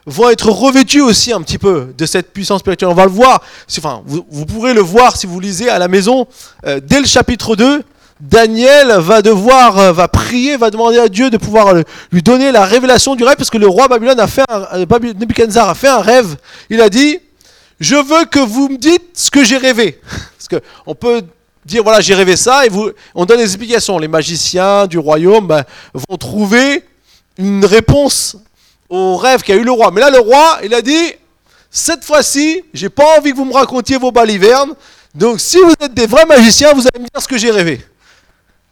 vont 0.06 0.30
être 0.30 0.50
revêtus 0.50 1.00
aussi 1.00 1.32
un 1.32 1.42
petit 1.42 1.58
peu 1.58 1.92
de 1.96 2.06
cette 2.06 2.32
puissance 2.32 2.60
spirituelle. 2.60 2.88
On 2.88 2.94
va 2.94 3.04
le 3.04 3.10
voir, 3.10 3.42
enfin, 3.76 4.02
vous, 4.06 4.46
pourrez 4.46 4.72
le 4.72 4.80
voir 4.80 5.16
si 5.16 5.26
vous 5.26 5.40
lisez 5.40 5.68
à 5.68 5.78
la 5.78 5.88
maison, 5.88 6.26
euh, 6.64 6.80
dès 6.82 7.00
le 7.00 7.06
chapitre 7.06 7.56
2, 7.56 7.82
Daniel 8.20 8.92
va 8.98 9.20
devoir, 9.20 9.78
euh, 9.78 9.92
va 9.92 10.08
prier, 10.08 10.56
va 10.56 10.70
demander 10.70 10.98
à 10.98 11.08
Dieu 11.08 11.28
de 11.28 11.36
pouvoir 11.36 11.68
euh, 11.74 11.82
lui 12.12 12.22
donner 12.22 12.52
la 12.52 12.64
révélation 12.64 13.14
du 13.14 13.24
rêve, 13.24 13.36
parce 13.36 13.50
que 13.50 13.58
le 13.58 13.68
roi 13.68 13.88
Babylone 13.88 14.20
a 14.20 14.26
fait 14.26 14.44
un, 14.48 14.62
a 14.62 15.74
fait 15.74 15.88
un 15.88 16.00
rêve. 16.00 16.36
Il 16.70 16.80
a 16.80 16.88
dit, 16.88 17.18
je 17.80 17.96
veux 17.96 18.24
que 18.24 18.38
vous 18.38 18.68
me 18.68 18.78
dites 18.78 19.02
ce 19.14 19.30
que 19.30 19.44
j'ai 19.44 19.58
rêvé. 19.58 20.00
Parce 20.38 20.48
que 20.48 20.66
on 20.86 20.94
peut 20.94 21.22
dire 21.64 21.82
voilà 21.82 22.00
j'ai 22.00 22.14
rêvé 22.14 22.36
ça 22.36 22.64
et 22.64 22.68
vous, 22.68 22.90
on 23.14 23.26
donne 23.26 23.38
des 23.38 23.44
explications. 23.44 23.98
Les 23.98 24.08
magiciens 24.08 24.86
du 24.86 24.98
royaume 24.98 25.48
ben, 25.48 25.64
vont 25.92 26.16
trouver 26.16 26.84
une 27.36 27.64
réponse 27.64 28.36
au 28.88 29.16
rêve 29.16 29.42
qu'a 29.42 29.54
eu 29.54 29.62
le 29.62 29.72
roi. 29.72 29.90
Mais 29.90 30.00
là 30.00 30.10
le 30.10 30.18
roi 30.18 30.58
il 30.62 30.74
a 30.74 30.82
dit 30.82 31.12
cette 31.70 32.04
fois-ci 32.04 32.64
j'ai 32.72 32.88
pas 32.88 33.18
envie 33.18 33.32
que 33.32 33.36
vous 33.36 33.44
me 33.44 33.54
racontiez 33.54 33.98
vos 33.98 34.12
balivernes. 34.12 34.74
Donc 35.14 35.40
si 35.40 35.58
vous 35.58 35.74
êtes 35.80 35.94
des 35.94 36.06
vrais 36.06 36.26
magiciens 36.26 36.72
vous 36.72 36.82
allez 36.82 37.04
me 37.04 37.08
dire 37.08 37.22
ce 37.22 37.28
que 37.28 37.38
j'ai 37.38 37.50
rêvé. 37.50 37.84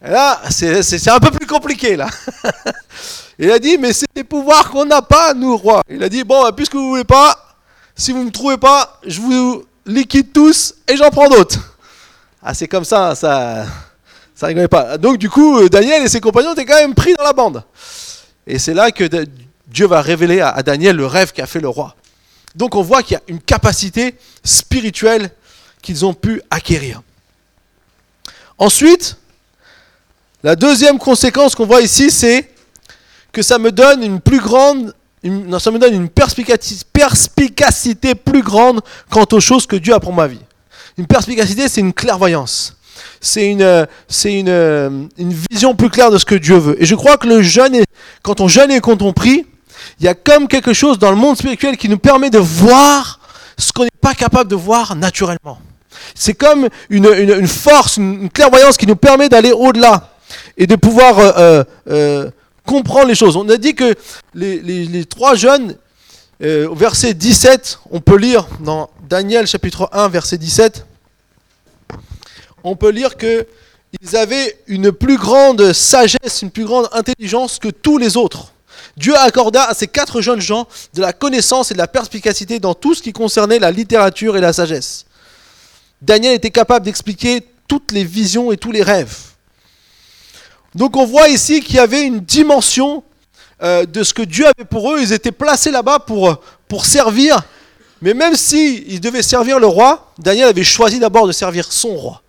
Et 0.05 0.11
là 0.11 0.41
c'est 0.51 1.09
un 1.09 1.21
peu 1.21 1.31
plus 1.31 1.47
compliqué 1.47 1.97
là. 1.97 2.09
il 3.39 3.51
a 3.51 3.59
dit 3.59 3.79
mais 3.79 3.93
c'est 3.93 4.07
des 4.15 4.25
pouvoirs 4.25 4.71
qu'on 4.71 4.85
n'a 4.85 5.03
pas 5.03 5.35
nous 5.35 5.57
roi. 5.57 5.83
Il 5.89 6.03
a 6.03 6.09
dit 6.09 6.25
bon 6.25 6.43
ben, 6.43 6.53
puisque 6.53 6.75
vous 6.75 6.89
voulez 6.89 7.05
pas 7.05 7.45
si 7.97 8.13
vous 8.13 8.19
ne 8.21 8.25
me 8.25 8.31
trouvez 8.31 8.57
pas, 8.57 8.99
je 9.07 9.21
vous 9.21 9.65
liquide 9.87 10.33
tous 10.33 10.75
et 10.89 10.97
j'en 10.97 11.11
prends 11.11 11.29
d'autres. 11.29 11.59
Ah, 12.43 12.55
c'est 12.55 12.69
comme 12.69 12.85
ça, 12.85 13.15
ça, 13.15 13.67
ça 14.35 14.47
rigolait 14.47 14.69
pas. 14.69 14.99
Donc, 14.99 15.19
du 15.19 15.31
coup, 15.31 15.59
euh, 15.59 15.69
Daniel 15.69 16.03
et 16.03 16.09
ses 16.09 16.21
compagnons 16.21 16.53
étaient 16.53 16.65
quand 16.65 16.79
même 16.79 16.95
pris 16.95 17.15
dans 17.15 17.25
la 17.25 17.33
bande. 17.33 17.63
Et 18.47 18.59
c'est 18.59 18.75
là 18.75 18.91
que 18.91 19.05
Dieu 19.69 19.87
va 19.87 20.03
révéler 20.03 20.41
à 20.41 20.63
Daniel 20.63 20.97
le 20.97 21.07
rêve 21.07 21.33
qu'a 21.33 21.47
fait 21.47 21.61
le 21.61 21.69
roi. 21.69 21.95
Donc, 22.55 22.77
on 22.77 22.83
voit 22.83 23.03
qu'il 23.03 23.15
y 23.15 23.17
a 23.17 23.23
une 23.29 23.41
capacité 23.41 24.15
spirituelle 24.45 25.31
qu'ils 25.83 26.05
ont 26.05 26.15
pu 26.15 26.41
acquérir. 26.51 27.03
Ensuite, 28.59 29.17
la 30.43 30.57
deuxième 30.57 30.99
conséquence 30.99 31.55
qu'on 31.55 31.67
voit 31.67 31.81
ici, 31.81 32.11
c'est 32.11 32.51
que 33.33 33.43
ça 33.43 33.59
me 33.59 33.73
donne 33.73 34.03
une 34.03 34.21
plus 34.21 34.41
grande 34.41 34.95
ça 35.59 35.71
me 35.71 35.79
donne 35.79 35.95
une 35.95 36.11
perspicacité 36.11 38.15
plus 38.15 38.43
grande 38.43 38.83
quant 39.09 39.25
aux 39.33 39.41
choses 39.41 39.67
que 39.67 39.77
Dieu 39.77 39.95
a 39.95 40.01
pour 40.01 40.13
ma 40.13 40.27
vie. 40.27 40.43
Une 40.99 41.07
perspicacité, 41.07 41.67
c'est 41.67 41.81
une 41.81 41.95
clairvoyance. 41.95 42.77
C'est 43.23 43.51
une, 43.51 43.87
une, 44.27 45.09
une, 45.17 45.35
vision 45.51 45.75
plus 45.75 45.89
claire 45.89 46.11
de 46.11 46.19
ce 46.19 46.27
que 46.27 46.35
Dieu 46.35 46.59
veut. 46.59 46.83
Et 46.83 46.85
je 46.85 46.95
crois 46.95 47.17
que 47.17 47.27
le 47.27 47.41
jeûne, 47.41 47.85
quand 48.23 48.43
on 48.43 48.49
jeûne 48.49 48.71
et 48.71 48.81
quand 48.81 49.01
on 49.01 49.15
prie, 49.15 49.47
il 50.01 50.07
y 50.07 50.09
a 50.09 50.15
comme 50.15 50.49
quelque 50.49 50.73
chose 50.73 50.99
dans 50.99 51.11
le 51.11 51.17
monde 51.17 51.37
spirituel 51.37 51.77
qui 51.77 51.89
nous 51.89 51.99
permet 51.99 52.31
de 52.31 52.39
voir 52.39 53.21
ce 53.59 53.73
qu'on 53.73 53.85
n'est 53.85 53.91
pas 54.01 54.15
capable 54.15 54.51
de 54.51 54.57
voir 54.57 54.97
naturellement. 54.97 55.59
C'est 56.15 56.35
comme 56.35 56.69
une, 56.91 57.47
force, 57.47 57.97
une, 57.97 58.29
clairvoyance 58.31 58.77
qui 58.77 58.87
nous 58.87 58.97
permet 58.97 59.29
d'aller 59.29 59.53
au-delà 59.53 60.11
et 60.57 60.67
de 60.67 60.77
pouvoir 60.77 61.19
euh, 61.19 61.33
euh, 61.39 61.65
euh 61.89 62.31
comprendre 62.67 63.09
les 63.09 63.15
choses. 63.15 63.37
On 63.37 63.47
a 63.51 63.59
dit 63.59 63.75
que 63.75 63.95
les, 64.35 65.05
trois 65.05 65.35
jeunes, 65.35 65.77
au 66.43 66.75
verset 66.75 67.13
17, 67.13 67.81
on 67.91 68.01
peut 68.01 68.17
lire 68.17 68.47
dans 68.61 68.89
Daniel 69.07 69.47
chapitre 69.47 69.91
1, 69.93 70.09
verset 70.09 70.39
17, 70.39 70.87
on 72.65 72.75
peut 72.75 72.89
lire 72.89 73.19
que 73.19 73.47
ils 74.01 74.17
avaient 74.17 74.59
une 74.67 74.93
plus 74.93 75.19
grande 75.19 75.73
sagesse, 75.73 76.43
une 76.43 76.51
plus 76.51 76.65
grande 76.65 76.89
intelligence 76.93 77.59
que 77.59 77.69
tous 77.69 77.99
les 77.99 78.17
autres. 78.17 78.54
Dieu 78.97 79.17
accorda 79.17 79.65
à 79.65 79.75
ces 79.75 79.89
quatre 79.89 80.21
jeunes 80.21 80.41
gens 80.41 80.69
de 80.95 81.01
la 81.01 81.13
connaissance 81.13 81.71
et 81.71 81.75
de 81.75 81.79
la 81.79 81.89
perspicacité 81.89 82.61
dans 82.61 82.75
tout 82.75 82.95
ce 82.95 83.03
qui 83.03 83.13
concernait 83.13 83.59
la 83.59 83.71
littérature 83.71 84.37
et 84.37 84.41
la 84.41 84.53
sagesse. 84.53 85.07
Daniel 86.01 86.35
était 86.35 86.51
capable 86.51 86.85
d'expliquer 86.85 87.47
toutes 87.67 87.93
les 87.93 88.05
visions 88.05 88.53
et 88.53 88.57
tous 88.57 88.71
les 88.73 88.83
rêves. 88.83 89.17
Donc 90.75 90.97
on 90.97 91.07
voit 91.07 91.29
ici 91.29 91.61
qu'il 91.61 91.77
y 91.77 91.79
avait 91.79 92.03
une 92.03 92.21
dimension 92.21 93.03
euh, 93.63 93.87
de 93.87 94.03
ce 94.03 94.13
que 94.13 94.23
Dieu 94.23 94.47
avait 94.47 94.67
pour 94.67 94.93
eux. 94.93 95.01
Ils 95.01 95.13
étaient 95.13 95.33
placés 95.33 95.71
là-bas 95.71 96.01
pour, 96.01 96.41
pour 96.69 96.85
servir. 96.85 97.43
Mais 98.01 98.13
même 98.13 98.37
s'ils 98.37 98.93
ils 98.93 99.01
devaient 99.01 99.23
servir 99.23 99.59
le 99.59 99.67
roi, 99.67 100.13
Daniel 100.19 100.49
avait 100.49 100.65
choisi 100.65 100.99
d'abord 100.99 101.27
de 101.27 101.33
servir 101.33 101.73
son 101.73 101.97
roi, 101.97 102.23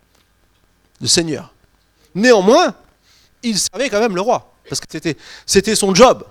le 1.01 1.08
Seigneur. 1.08 1.54
Néanmoins, 2.13 2.73
il 3.43 3.60
servait 3.60 3.89
quand 3.89 3.99
même 3.99 4.15
le 4.15 4.21
roi, 4.21 4.54
parce 4.69 4.80
que 4.80 4.88
c'était 5.45 5.75
son 5.75 5.93
job, 5.93 6.23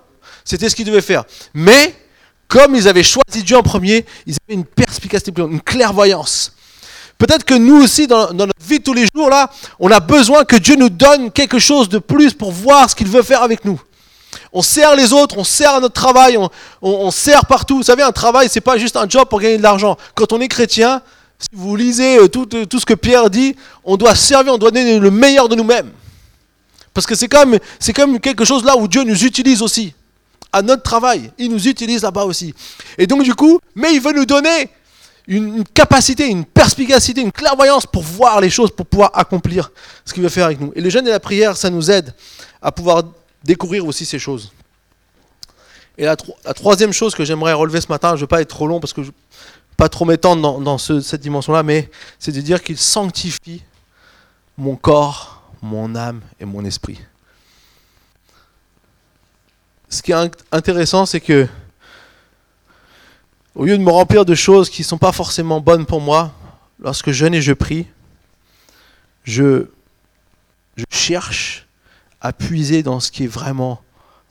c'était 0.45 0.69
ce 0.69 0.75
qu'il 0.75 0.85
devait 0.85 1.01
faire. 1.01 1.25
Mais 1.53 1.93
comme 2.47 2.75
ils 2.75 2.87
avaient 2.87 3.03
choisi 3.03 3.43
Dieu 3.43 3.57
en 3.57 3.63
premier, 3.63 4.05
ils 4.25 4.37
avaient 4.47 4.53
une 4.53 4.65
perspicacité, 4.65 5.33
une 5.41 5.61
clairvoyance. 5.61 6.53
Peut-être 7.17 7.43
que 7.43 7.53
nous 7.53 7.81
aussi, 7.81 8.07
dans, 8.07 8.31
notre 8.33 8.53
vie 8.61 8.81
tous 8.81 8.93
les 8.93 9.07
jours, 9.13 9.29
là, 9.29 9.49
on 9.79 9.89
a 9.89 9.99
besoin 9.99 10.43
que 10.43 10.55
Dieu 10.55 10.75
nous 10.75 10.89
donne 10.89 11.31
quelque 11.31 11.59
chose 11.59 11.89
de 11.89 11.97
plus 11.97 12.33
pour 12.33 12.51
voir 12.51 12.89
ce 12.89 12.95
qu'il 12.95 13.07
veut 13.07 13.23
faire 13.23 13.41
avec 13.41 13.65
nous. 13.65 13.81
On 14.51 14.61
sert 14.61 14.95
les 14.95 15.13
autres, 15.13 15.37
on 15.37 15.43
sert 15.43 15.75
à 15.75 15.79
notre 15.79 15.93
travail, 15.93 16.37
on, 16.81 17.11
sert 17.11 17.45
partout. 17.45 17.77
Vous 17.77 17.83
savez, 17.83 18.03
un 18.03 18.11
travail, 18.11 18.47
c'est 18.49 18.61
pas 18.61 18.77
juste 18.77 18.97
un 18.97 19.07
job 19.07 19.27
pour 19.29 19.39
gagner 19.39 19.57
de 19.57 19.63
l'argent. 19.63 19.97
Quand 20.13 20.33
on 20.33 20.41
est 20.41 20.47
chrétien, 20.47 21.01
si 21.39 21.47
vous 21.53 21.75
lisez 21.75 22.19
euh, 22.19 22.27
tout, 22.27 22.47
euh, 22.53 22.65
tout, 22.65 22.79
ce 22.79 22.85
que 22.85 22.93
Pierre 22.93 23.29
dit, 23.29 23.55
on 23.83 23.97
doit 23.97 24.15
servir, 24.15 24.53
on 24.53 24.57
doit 24.57 24.71
donner 24.71 24.99
le 24.99 25.11
meilleur 25.11 25.49
de 25.49 25.55
nous-mêmes. 25.55 25.91
Parce 26.93 27.05
que 27.05 27.15
c'est 27.15 27.27
comme, 27.27 27.57
c'est 27.79 27.91
comme 27.91 28.19
quelque 28.19 28.45
chose 28.45 28.63
là 28.63 28.77
où 28.77 28.87
Dieu 28.87 29.03
nous 29.03 29.25
utilise 29.25 29.61
aussi. 29.61 29.93
À 30.51 30.61
notre 30.61 30.83
travail, 30.83 31.31
il 31.37 31.51
nous 31.51 31.67
utilise 31.67 32.03
là-bas 32.03 32.23
aussi. 32.23 32.53
Et 32.97 33.07
donc 33.07 33.23
du 33.23 33.35
coup, 33.35 33.59
mais 33.75 33.93
il 33.93 34.01
veut 34.01 34.13
nous 34.13 34.25
donner 34.25 34.69
une, 35.27 35.63
capacité, 35.63 36.27
une 36.27 36.45
perspicacité, 36.45 37.21
une 37.21 37.31
clairvoyance 37.31 37.85
pour 37.85 38.03
voir 38.03 38.41
les 38.41 38.49
choses, 38.49 38.71
pour 38.71 38.85
pouvoir 38.85 39.11
accomplir 39.13 39.71
ce 40.05 40.13
qu'il 40.13 40.23
veut 40.23 40.29
faire 40.29 40.45
avec 40.45 40.59
nous. 40.59 40.71
Et 40.75 40.81
le 40.81 40.89
jeûne 40.89 41.07
et 41.07 41.11
la 41.11 41.19
prière, 41.19 41.57
ça 41.57 41.69
nous 41.69 41.89
aide 41.91 42.13
à 42.61 42.71
pouvoir 42.71 43.03
découvrir 43.43 43.85
aussi 43.85 44.05
ces 44.05 44.19
choses. 44.19 44.51
Et 45.97 46.05
la, 46.05 46.15
troisième 46.15 46.91
chose 46.91 47.15
que 47.15 47.23
j'aimerais 47.23 47.53
relever 47.53 47.79
ce 47.79 47.87
matin, 47.87 48.09
je 48.09 48.15
ne 48.15 48.19
vais 48.21 48.27
pas 48.27 48.41
être 48.41 48.49
trop 48.49 48.67
long 48.67 48.79
parce 48.79 48.93
que 48.93 49.01
je 49.01 49.09
ne 49.09 49.13
pas 49.77 49.89
trop 49.89 50.05
m'étendre 50.05 50.59
dans, 50.59 50.77
cette 50.77 51.21
dimension-là, 51.21 51.63
mais 51.63 51.89
c'est 52.19 52.31
de 52.31 52.41
dire 52.41 52.61
qu'il 52.61 52.77
sanctifie 52.77 53.63
mon 54.57 54.75
corps, 54.75 55.43
mon 55.61 55.95
âme 55.95 56.21
et 56.39 56.45
mon 56.45 56.65
esprit. 56.65 56.99
Ce 59.95 60.03
qui 60.03 60.11
est 60.11 60.45
intéressant, 60.51 61.05
c'est 61.05 61.21
que 61.21 61.47
au 63.55 63.63
lieu 63.63 63.77
de 63.77 63.81
me 63.81 63.91
remplir 63.91 64.25
de 64.25 64.35
choses 64.35 64.69
qui 64.69 64.81
ne 64.81 64.85
sont 64.87 64.97
pas 64.97 65.13
forcément 65.13 65.61
bonnes 65.61 65.85
pour 65.85 66.01
moi, 66.01 66.33
lorsque 66.81 67.11
je 67.11 67.13
jeûne 67.13 67.33
et 67.33 67.41
je 67.41 67.53
prie, 67.53 67.87
je, 69.23 69.67
je 70.75 70.83
cherche 70.89 71.65
à 72.19 72.33
puiser 72.33 72.83
dans 72.83 72.99
ce 72.99 73.09
qui 73.09 73.23
est 73.23 73.27
vraiment, 73.27 73.81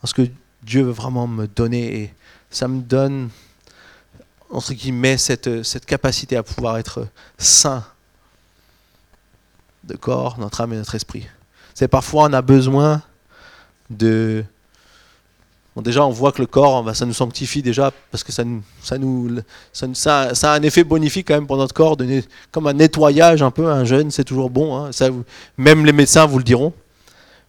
dans 0.03 0.07
ce 0.07 0.13
que 0.13 0.29
Dieu 0.61 0.83
veut 0.83 0.91
vraiment 0.91 1.25
me 1.25 1.47
donner. 1.47 1.99
Et 1.99 2.13
ça 2.51 2.67
me 2.67 2.83
donne, 2.83 3.29
entre 4.51 4.71
guillemets, 4.75 5.17
cette, 5.17 5.63
cette 5.63 5.87
capacité 5.87 6.37
à 6.37 6.43
pouvoir 6.43 6.77
être 6.77 7.07
saint 7.39 7.83
de 9.83 9.95
corps, 9.95 10.37
notre 10.37 10.61
âme 10.61 10.73
et 10.73 10.77
notre 10.77 10.93
esprit. 10.93 11.25
C'est 11.73 11.87
parfois 11.87 12.25
on 12.25 12.33
a 12.33 12.43
besoin 12.43 13.01
de 13.89 14.45
déjà, 15.83 16.05
on 16.05 16.09
voit 16.09 16.31
que 16.31 16.41
le 16.41 16.47
corps, 16.47 16.83
bah, 16.83 16.93
ça 16.93 17.05
nous 17.05 17.13
sanctifie 17.13 17.61
déjà, 17.61 17.91
parce 18.09 18.23
que 18.23 18.31
ça, 18.31 18.43
ça, 20.33 20.51
a 20.51 20.55
un 20.55 20.61
effet 20.61 20.85
bonifique 20.85 21.27
quand 21.27 21.33
même 21.33 21.47
pour 21.47 21.57
notre 21.57 21.73
corps, 21.73 21.97
comme 22.51 22.67
un 22.67 22.73
nettoyage 22.73 23.41
un 23.41 23.51
peu, 23.51 23.69
un 23.69 23.83
jeûne, 23.83 24.09
c'est 24.09 24.23
toujours 24.23 24.49
bon, 24.49 24.77
hein, 24.77 24.91
même 25.57 25.85
les 25.85 25.91
médecins 25.91 26.25
vous 26.25 26.37
le 26.37 26.45
diront. 26.45 26.71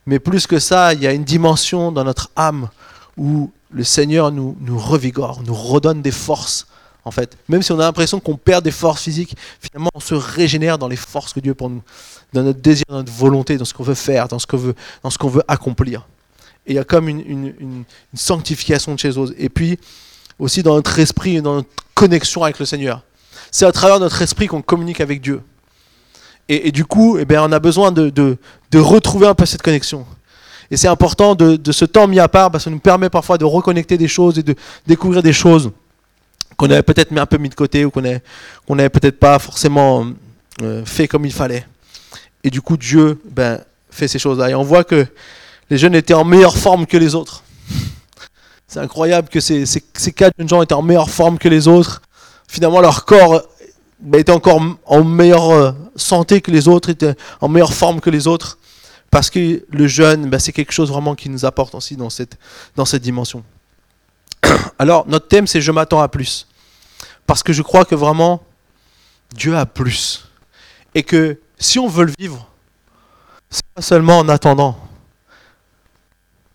Mais 0.06 0.18
plus 0.18 0.46
que 0.46 0.58
ça, 0.58 0.92
il 0.92 1.02
y 1.02 1.06
a 1.06 1.12
une 1.12 1.24
dimension 1.24 1.92
dans 1.92 2.04
notre 2.04 2.30
âme 2.36 2.68
où 3.16 3.50
le 3.70 3.84
Seigneur 3.84 4.32
nous, 4.32 4.56
revigore, 4.76 5.42
nous 5.44 5.54
redonne 5.54 6.02
des 6.02 6.10
forces, 6.10 6.66
en 7.04 7.12
fait. 7.12 7.36
Même 7.48 7.62
si 7.62 7.70
on 7.72 7.78
a 7.78 7.82
l'impression 7.82 8.18
qu'on 8.18 8.36
perd 8.36 8.64
des 8.64 8.70
forces 8.72 9.02
physiques, 9.02 9.36
finalement, 9.60 9.90
on 9.94 10.00
se 10.00 10.14
régénère 10.14 10.78
dans 10.78 10.88
les 10.88 10.96
forces 10.96 11.32
que 11.32 11.40
Dieu 11.40 11.54
pour 11.54 11.70
nous, 11.70 11.82
dans 12.32 12.42
notre 12.42 12.60
désir, 12.60 12.84
dans 12.88 12.96
notre 12.96 13.12
volonté, 13.12 13.56
dans 13.56 13.64
ce 13.64 13.74
qu'on 13.74 13.84
veut 13.84 13.94
faire, 13.94 14.26
dans 14.26 14.38
ce 14.38 14.46
qu'on 14.46 15.28
veut 15.28 15.44
accomplir. 15.46 16.06
Et 16.66 16.72
il 16.72 16.76
y 16.76 16.78
a 16.78 16.84
comme 16.84 17.08
une, 17.08 17.84
sanctification 18.14 18.94
de 18.94 18.98
choses. 18.98 19.34
Et 19.38 19.48
puis, 19.48 19.78
aussi 20.38 20.62
dans 20.62 20.74
notre 20.74 20.98
esprit, 20.98 21.40
dans 21.40 21.56
notre 21.56 21.68
connexion 21.94 22.42
avec 22.42 22.58
le 22.58 22.66
Seigneur. 22.66 23.02
C'est 23.50 23.64
à 23.64 23.72
travers 23.72 24.00
notre 24.00 24.20
esprit 24.20 24.48
qu'on 24.48 24.62
communique 24.62 25.00
avec 25.00 25.20
Dieu. 25.20 25.40
Et, 26.48 26.70
du 26.70 26.84
coup, 26.84 27.18
eh 27.18 27.24
bien, 27.24 27.42
on 27.42 27.50
a 27.50 27.58
besoin 27.58 27.90
de, 27.90 28.36
retrouver 28.74 29.26
un 29.26 29.34
peu 29.34 29.46
cette 29.46 29.62
connexion. 29.62 30.06
Et 30.70 30.76
c'est 30.76 30.88
important 30.88 31.34
de, 31.34 31.72
ce 31.72 31.84
temps 31.84 32.06
mis 32.06 32.20
à 32.20 32.28
part, 32.28 32.50
parce 32.50 32.64
que 32.64 32.70
ça 32.70 32.74
nous 32.74 32.80
permet 32.80 33.10
parfois 33.10 33.38
de 33.38 33.44
reconnecter 33.44 33.96
des 33.96 34.08
choses 34.08 34.38
et 34.38 34.42
de 34.42 34.54
découvrir 34.86 35.22
des 35.22 35.32
choses 35.32 35.70
qu'on 36.56 36.70
avait 36.70 36.82
peut-être 36.82 37.10
mis 37.10 37.20
un 37.20 37.26
peu 37.26 37.36
mis 37.36 37.48
de 37.48 37.54
côté 37.54 37.84
ou 37.84 37.90
qu'on 37.90 38.00
n'avait 38.00 38.88
peut-être 38.88 39.18
pas 39.18 39.38
forcément 39.38 40.06
euh, 40.62 40.84
fait 40.84 41.06
comme 41.06 41.24
il 41.26 41.32
fallait. 41.32 41.66
Et 42.44 42.50
du 42.50 42.60
coup, 42.62 42.76
Dieu 42.76 43.20
ben, 43.24 43.60
fait 43.90 44.08
ces 44.08 44.18
choses-là. 44.18 44.50
Et 44.50 44.54
on 44.54 44.62
voit 44.62 44.84
que 44.84 45.06
les 45.70 45.78
jeunes 45.78 45.94
étaient 45.94 46.14
en 46.14 46.24
meilleure 46.24 46.56
forme 46.56 46.86
que 46.86 46.96
les 46.96 47.14
autres. 47.14 47.42
C'est 48.68 48.80
incroyable 48.80 49.28
que 49.28 49.40
ces, 49.40 49.64
quatre 50.14 50.34
jeunes 50.38 50.48
gens 50.48 50.62
étaient 50.62 50.74
en 50.74 50.82
meilleure 50.82 51.10
forme 51.10 51.38
que 51.38 51.48
les 51.48 51.68
autres. 51.68 52.02
Finalement, 52.48 52.80
leur 52.80 53.04
corps 53.04 53.42
bah, 54.00 54.18
était 54.18 54.32
encore 54.32 54.60
en 54.84 55.04
meilleure 55.04 55.50
euh, 55.50 55.72
santé 55.94 56.40
que 56.40 56.50
les 56.50 56.68
autres, 56.68 56.90
était 56.90 57.14
en 57.40 57.48
meilleure 57.48 57.72
forme 57.72 58.00
que 58.00 58.10
les 58.10 58.26
autres. 58.26 58.58
Parce 59.10 59.30
que 59.30 59.64
le 59.70 59.86
jeûne, 59.86 60.28
bah, 60.28 60.38
c'est 60.38 60.52
quelque 60.52 60.72
chose 60.72 60.90
vraiment 60.90 61.14
qui 61.14 61.28
nous 61.30 61.44
apporte 61.44 61.74
aussi 61.74 61.96
dans 61.96 62.10
cette, 62.10 62.36
dimension. 62.96 63.44
Alors, 64.78 65.06
notre 65.06 65.28
thème, 65.28 65.46
c'est 65.46 65.60
Je 65.60 65.72
m'attends 65.72 66.00
à 66.00 66.08
plus. 66.08 66.46
Parce 67.26 67.42
que 67.42 67.52
je 67.52 67.62
crois 67.62 67.84
que 67.84 67.94
vraiment, 67.94 68.42
Dieu 69.34 69.56
a 69.56 69.66
plus. 69.66 70.28
Et 70.94 71.02
que 71.02 71.40
si 71.58 71.78
on 71.78 71.88
veut 71.88 72.04
le 72.04 72.12
vivre, 72.18 72.48
c'est 73.50 73.64
pas 73.74 73.82
seulement 73.82 74.18
en 74.18 74.28
attendant, 74.28 74.78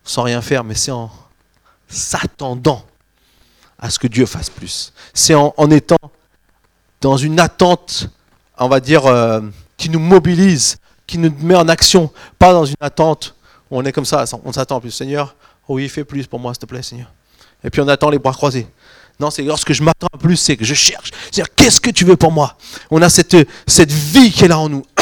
sans 0.04 0.24
rien 0.24 0.42
faire, 0.42 0.64
mais 0.64 0.76
c'est 0.76 0.92
en 0.92 1.12
s'attendant 1.88 2.86
à 3.78 3.90
ce 3.90 4.00
que 4.00 4.08
Dieu 4.08 4.26
fasse 4.26 4.50
plus. 4.50 4.94
C'est 5.14 5.36
en, 5.36 5.72
étant 5.72 5.98
dans 7.02 7.18
une 7.18 7.40
attente, 7.40 8.10
on 8.58 8.70
va 8.70 8.80
dire, 8.80 9.06
euh, 9.06 9.42
qui 9.78 9.90
nous 9.90 10.00
mobilise, 10.00 10.78
qui 11.08 11.18
nous 11.18 11.34
met 11.40 11.56
en 11.56 11.68
action, 11.68 12.12
pas 12.38 12.54
dans 12.54 12.66
une 12.66 12.76
attente 12.80 13.36
où 13.70 13.80
on 13.80 13.84
est 13.84 13.92
comme 13.92 14.06
ça, 14.06 14.24
on 14.44 14.54
s'attend 14.54 14.80
plus. 14.80 14.92
Seigneur, 14.92 15.36
oui, 15.68 15.90
fais 15.90 16.04
plus 16.04 16.28
pour 16.28 16.40
moi, 16.40 16.54
s'il 16.54 16.62
te 16.62 16.66
plaît, 16.68 16.84
Seigneur. 16.84 17.12
Et 17.64 17.70
puis 17.70 17.82
on 17.82 17.88
attend 17.88 18.10
les 18.10 18.20
bras 18.20 18.34
croisés. 18.34 18.68
Non, 19.20 19.30
c'est 19.30 19.44
lorsque 19.44 19.74
je 19.74 19.84
m'attends 19.84 20.08
plus, 20.20 20.38
c'est 20.38 20.58
que 20.58 20.66
je 20.66 20.74
cherche. 20.74 21.12
C'est-à-dire, 21.32 21.54
qu'est-ce 21.56 21.80
que 21.80 21.92
tu 21.92 22.06
veux 22.06 22.16
pour 22.16 22.32
moi? 22.32 22.58
On 22.90 23.02
a 23.02 23.10
cette, 23.10 23.38
cette 23.68 23.92
vie 23.92 24.32
qui 24.32 24.46
est 24.46 24.48
là 24.48 24.60
en 24.60 24.70
nous. 24.70 24.84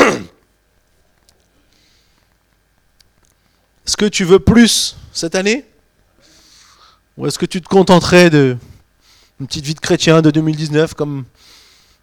Est-ce 3.89 3.97
que 3.97 4.06
tu 4.06 4.23
veux 4.23 4.38
plus 4.38 4.97
cette 5.13 5.34
année? 5.34 5.65
Ou 7.17 7.25
est-ce 7.25 7.39
que 7.39 7.47
tu 7.47 7.60
te 7.60 7.67
contenterais 7.67 8.30
de 8.30 8.56
une 9.39 9.47
petite 9.47 9.65
vie 9.65 9.73
de 9.73 9.80
chrétien 9.80 10.21
de 10.21 10.30
2019 10.30 10.93
comme 10.93 11.25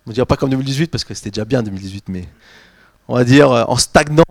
on 0.05 0.11
ne 0.11 0.12
dirait 0.12 0.27
pas 0.27 0.37
comme 0.37 0.51
2018 0.51 0.88
parce 0.88 1.05
que 1.05 1.14
c'était 1.14 1.31
déjà 1.31 1.44
bien 1.44 1.62
2018 1.62 2.09
mais 2.09 2.29
on 3.07 3.14
va 3.14 3.22
dire 3.22 3.53
euh, 3.53 3.62
en 3.68 3.77
stagnant? 3.77 4.25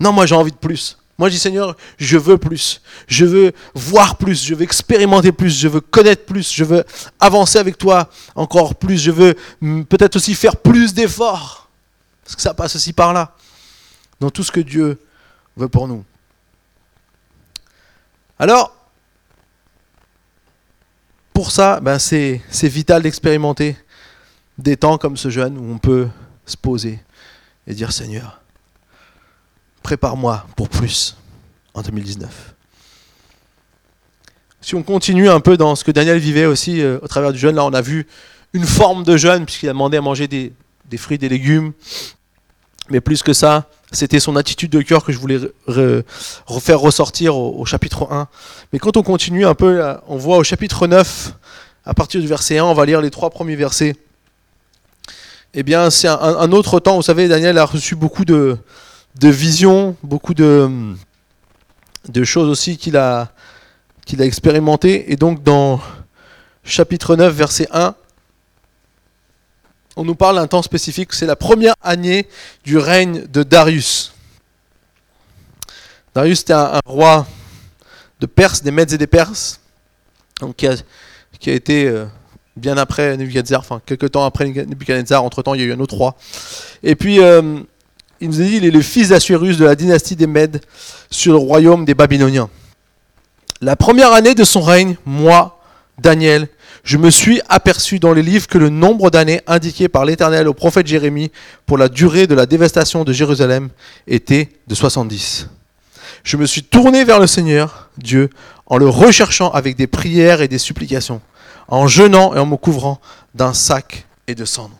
Non, 0.00 0.10
moi 0.10 0.26
j'ai 0.26 0.34
envie 0.34 0.50
de 0.50 0.56
plus. 0.56 0.98
Moi, 1.18 1.28
je 1.28 1.34
dis 1.34 1.38
Seigneur, 1.38 1.76
je 1.98 2.18
veux 2.18 2.36
plus. 2.36 2.82
Je 3.06 3.24
veux 3.24 3.52
voir 3.76 4.16
plus. 4.16 4.44
Je 4.44 4.56
veux 4.56 4.62
expérimenter 4.62 5.30
plus. 5.30 5.56
Je 5.56 5.68
veux 5.68 5.80
connaître 5.80 6.24
plus. 6.24 6.52
Je 6.52 6.64
veux 6.64 6.82
avancer 7.20 7.60
avec 7.60 7.78
toi 7.78 8.10
encore 8.34 8.74
plus. 8.74 8.98
Je 9.00 9.12
veux 9.12 9.36
mm, 9.60 9.84
peut-être 9.84 10.16
aussi 10.16 10.34
faire 10.34 10.56
plus 10.56 10.94
d'efforts. 10.94 11.68
Parce 12.24 12.34
que 12.34 12.42
ça 12.42 12.54
passe 12.54 12.74
aussi 12.74 12.92
par 12.92 13.12
là. 13.12 13.36
Dans 14.18 14.30
tout 14.30 14.42
ce 14.42 14.50
que 14.50 14.58
Dieu 14.58 14.98
veut 15.58 15.68
pour 15.68 15.88
nous. 15.88 16.04
Alors, 18.38 18.74
pour 21.32 21.50
ça, 21.50 21.80
ben 21.80 21.98
c'est 21.98 22.40
vital 22.62 23.02
d'expérimenter 23.02 23.76
des 24.56 24.76
temps 24.76 24.98
comme 24.98 25.16
ce 25.16 25.30
jeune 25.30 25.56
où 25.56 25.72
on 25.72 25.78
peut 25.78 26.08
se 26.46 26.56
poser 26.56 26.98
et 27.66 27.74
dire 27.74 27.92
Seigneur, 27.92 28.40
prépare-moi 29.82 30.46
pour 30.56 30.68
plus 30.68 31.16
en 31.74 31.82
2019. 31.82 32.54
Si 34.60 34.74
on 34.74 34.82
continue 34.82 35.28
un 35.28 35.40
peu 35.40 35.56
dans 35.56 35.76
ce 35.76 35.84
que 35.84 35.92
Daniel 35.92 36.18
vivait 36.18 36.46
aussi 36.46 36.80
euh, 36.80 36.98
au 37.02 37.08
travers 37.08 37.32
du 37.32 37.38
jeûne, 37.38 37.54
là 37.54 37.64
on 37.64 37.72
a 37.72 37.80
vu 37.80 38.06
une 38.52 38.64
forme 38.64 39.04
de 39.04 39.16
jeûne 39.16 39.44
puisqu'il 39.44 39.68
a 39.68 39.72
demandé 39.72 39.96
à 39.96 40.00
manger 40.00 40.26
des, 40.26 40.52
fruits, 40.96 41.18
des 41.18 41.28
légumes. 41.28 41.72
Mais 42.90 43.00
plus 43.00 43.22
que 43.22 43.32
ça, 43.32 43.66
c'était 43.92 44.20
son 44.20 44.36
attitude 44.36 44.70
de 44.70 44.82
cœur 44.82 45.04
que 45.04 45.12
je 45.12 45.18
voulais 45.18 45.40
refaire 46.46 46.80
ressortir 46.80 47.36
au, 47.36 47.64
chapitre 47.64 48.08
1. 48.10 48.28
Mais 48.72 48.78
quand 48.78 48.96
on 48.96 49.02
continue 49.02 49.46
un 49.46 49.54
peu, 49.54 49.82
on 50.06 50.16
voit 50.16 50.36
au 50.36 50.44
chapitre 50.44 50.86
9, 50.86 51.34
à 51.84 51.94
partir 51.94 52.20
du 52.20 52.26
verset 52.26 52.58
1, 52.58 52.64
on 52.64 52.74
va 52.74 52.84
lire 52.84 53.00
les 53.00 53.10
trois 53.10 53.30
premiers 53.30 53.56
versets. 53.56 53.96
Eh 55.54 55.62
bien, 55.62 55.88
c'est 55.90 56.08
un, 56.08 56.52
autre 56.52 56.80
temps. 56.80 56.96
Vous 56.96 57.02
savez, 57.02 57.28
Daniel 57.28 57.56
a 57.56 57.64
reçu 57.64 57.96
beaucoup 57.96 58.26
de, 58.26 58.58
de 59.18 59.28
visions, 59.28 59.96
beaucoup 60.02 60.34
de, 60.34 60.94
de 62.08 62.24
choses 62.24 62.48
aussi 62.48 62.76
qu'il 62.76 62.96
a, 62.96 63.32
qu'il 64.04 64.20
a 64.20 64.26
expérimentées. 64.26 65.10
Et 65.12 65.16
donc 65.16 65.42
dans 65.42 65.80
chapitre 66.64 67.16
9, 67.16 67.34
verset 67.34 67.68
1, 67.72 67.94
on 69.98 70.04
nous 70.04 70.14
parle 70.14 70.36
d'un 70.36 70.46
temps 70.46 70.62
spécifique, 70.62 71.12
c'est 71.12 71.26
la 71.26 71.34
première 71.34 71.74
année 71.82 72.28
du 72.64 72.78
règne 72.78 73.26
de 73.26 73.42
Darius. 73.42 74.12
Darius 76.14 76.42
était 76.42 76.52
un, 76.52 76.78
roi 76.86 77.26
de 78.20 78.26
Perse, 78.26 78.62
des 78.62 78.70
Mèdes 78.70 78.92
et 78.92 78.98
des 78.98 79.08
Perses, 79.08 79.60
donc 80.40 80.54
qui, 80.54 80.68
a, 80.68 80.76
qui 81.40 81.50
a 81.50 81.52
été 81.52 81.88
euh, 81.88 82.04
bien 82.56 82.78
après 82.78 83.16
Nebuchadnezzar, 83.16 83.58
enfin 83.58 83.82
quelques 83.84 84.12
temps 84.12 84.24
après 84.24 84.46
Nebuchadnezzar, 84.46 85.24
entre-temps 85.24 85.54
il 85.54 85.62
y 85.62 85.64
a 85.64 85.66
eu 85.66 85.72
un 85.72 85.80
autre 85.80 85.96
roi. 85.96 86.14
Et 86.84 86.94
puis 86.94 87.18
euh, 87.20 87.58
il 88.20 88.28
nous 88.28 88.40
a 88.40 88.44
dit, 88.44 88.56
il 88.58 88.64
est 88.64 88.70
le 88.70 88.82
fils 88.82 89.08
d'Assuérus 89.08 89.58
de 89.58 89.64
la 89.64 89.74
dynastie 89.74 90.14
des 90.14 90.28
Mèdes 90.28 90.60
sur 91.10 91.32
le 91.32 91.38
royaume 91.38 91.84
des 91.84 91.94
Babyloniens. 91.94 92.48
La 93.60 93.74
première 93.74 94.12
année 94.12 94.36
de 94.36 94.44
son 94.44 94.60
règne, 94.60 94.96
moi, 95.04 95.60
Daniel, 95.98 96.48
je 96.84 96.96
me 96.96 97.10
suis 97.10 97.40
aperçu 97.48 97.98
dans 97.98 98.12
les 98.12 98.22
livres 98.22 98.46
que 98.46 98.58
le 98.58 98.68
nombre 98.68 99.10
d'années 99.10 99.40
indiquées 99.46 99.88
par 99.88 100.04
l'Éternel 100.04 100.48
au 100.48 100.54
prophète 100.54 100.86
Jérémie 100.86 101.30
pour 101.66 101.78
la 101.78 101.88
durée 101.88 102.26
de 102.26 102.34
la 102.34 102.46
dévastation 102.46 103.04
de 103.04 103.12
Jérusalem 103.12 103.68
était 104.06 104.48
de 104.66 104.74
70. 104.74 105.48
Je 106.24 106.36
me 106.36 106.46
suis 106.46 106.62
tourné 106.62 107.04
vers 107.04 107.20
le 107.20 107.26
Seigneur, 107.26 107.90
Dieu, 107.96 108.30
en 108.66 108.76
le 108.76 108.88
recherchant 108.88 109.50
avec 109.50 109.76
des 109.76 109.86
prières 109.86 110.40
et 110.40 110.48
des 110.48 110.58
supplications, 110.58 111.20
en 111.68 111.86
jeûnant 111.86 112.34
et 112.34 112.38
en 112.38 112.46
me 112.46 112.56
couvrant 112.56 113.00
d'un 113.34 113.52
sac 113.52 114.06
et 114.26 114.34
de 114.34 114.44
cendres. 114.44 114.78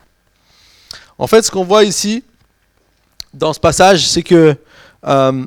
En 1.19 1.27
fait, 1.27 1.43
ce 1.43 1.51
qu'on 1.51 1.65
voit 1.65 1.85
ici, 1.85 2.23
dans 3.35 3.53
ce 3.53 3.61
passage, 3.61 4.07
c'est 4.07 4.23
que 4.23 4.57
euh, 5.07 5.47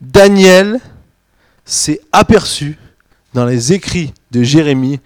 Daniel 0.00 0.80
s'est 1.64 2.00
aperçu 2.12 2.78
dans 3.32 3.44
les 3.44 3.72
écrits 3.72 4.12
de 4.30 4.42
Jérémie 4.42 5.00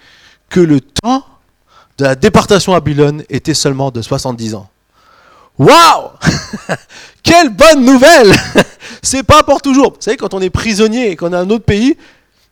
que 0.49 0.61
le 0.61 0.81
temps 0.81 1.25
de 1.99 2.05
la 2.05 2.15
déportation 2.15 2.75
à 2.75 2.81
Babylone 2.81 3.23
était 3.29 3.55
seulement 3.55 3.91
de 3.91 4.03
70 4.03 4.55
ans. 4.55 4.69
Waouh 5.59 6.11
Quelle 7.23 7.51
bonne 7.51 7.85
nouvelle 7.85 8.33
C'est 9.03 9.25
pas 9.25 9.43
pour 9.43 9.61
toujours. 9.61 9.91
Vous 9.91 10.01
savez, 10.01 10.17
quand 10.17 10.33
on 10.35 10.41
est 10.41 10.51
prisonnier 10.51 11.11
et 11.11 11.17
qu'on 11.17 11.33
est 11.33 11.37
un 11.37 11.51
autre 11.51 11.65
pays, 11.65 11.97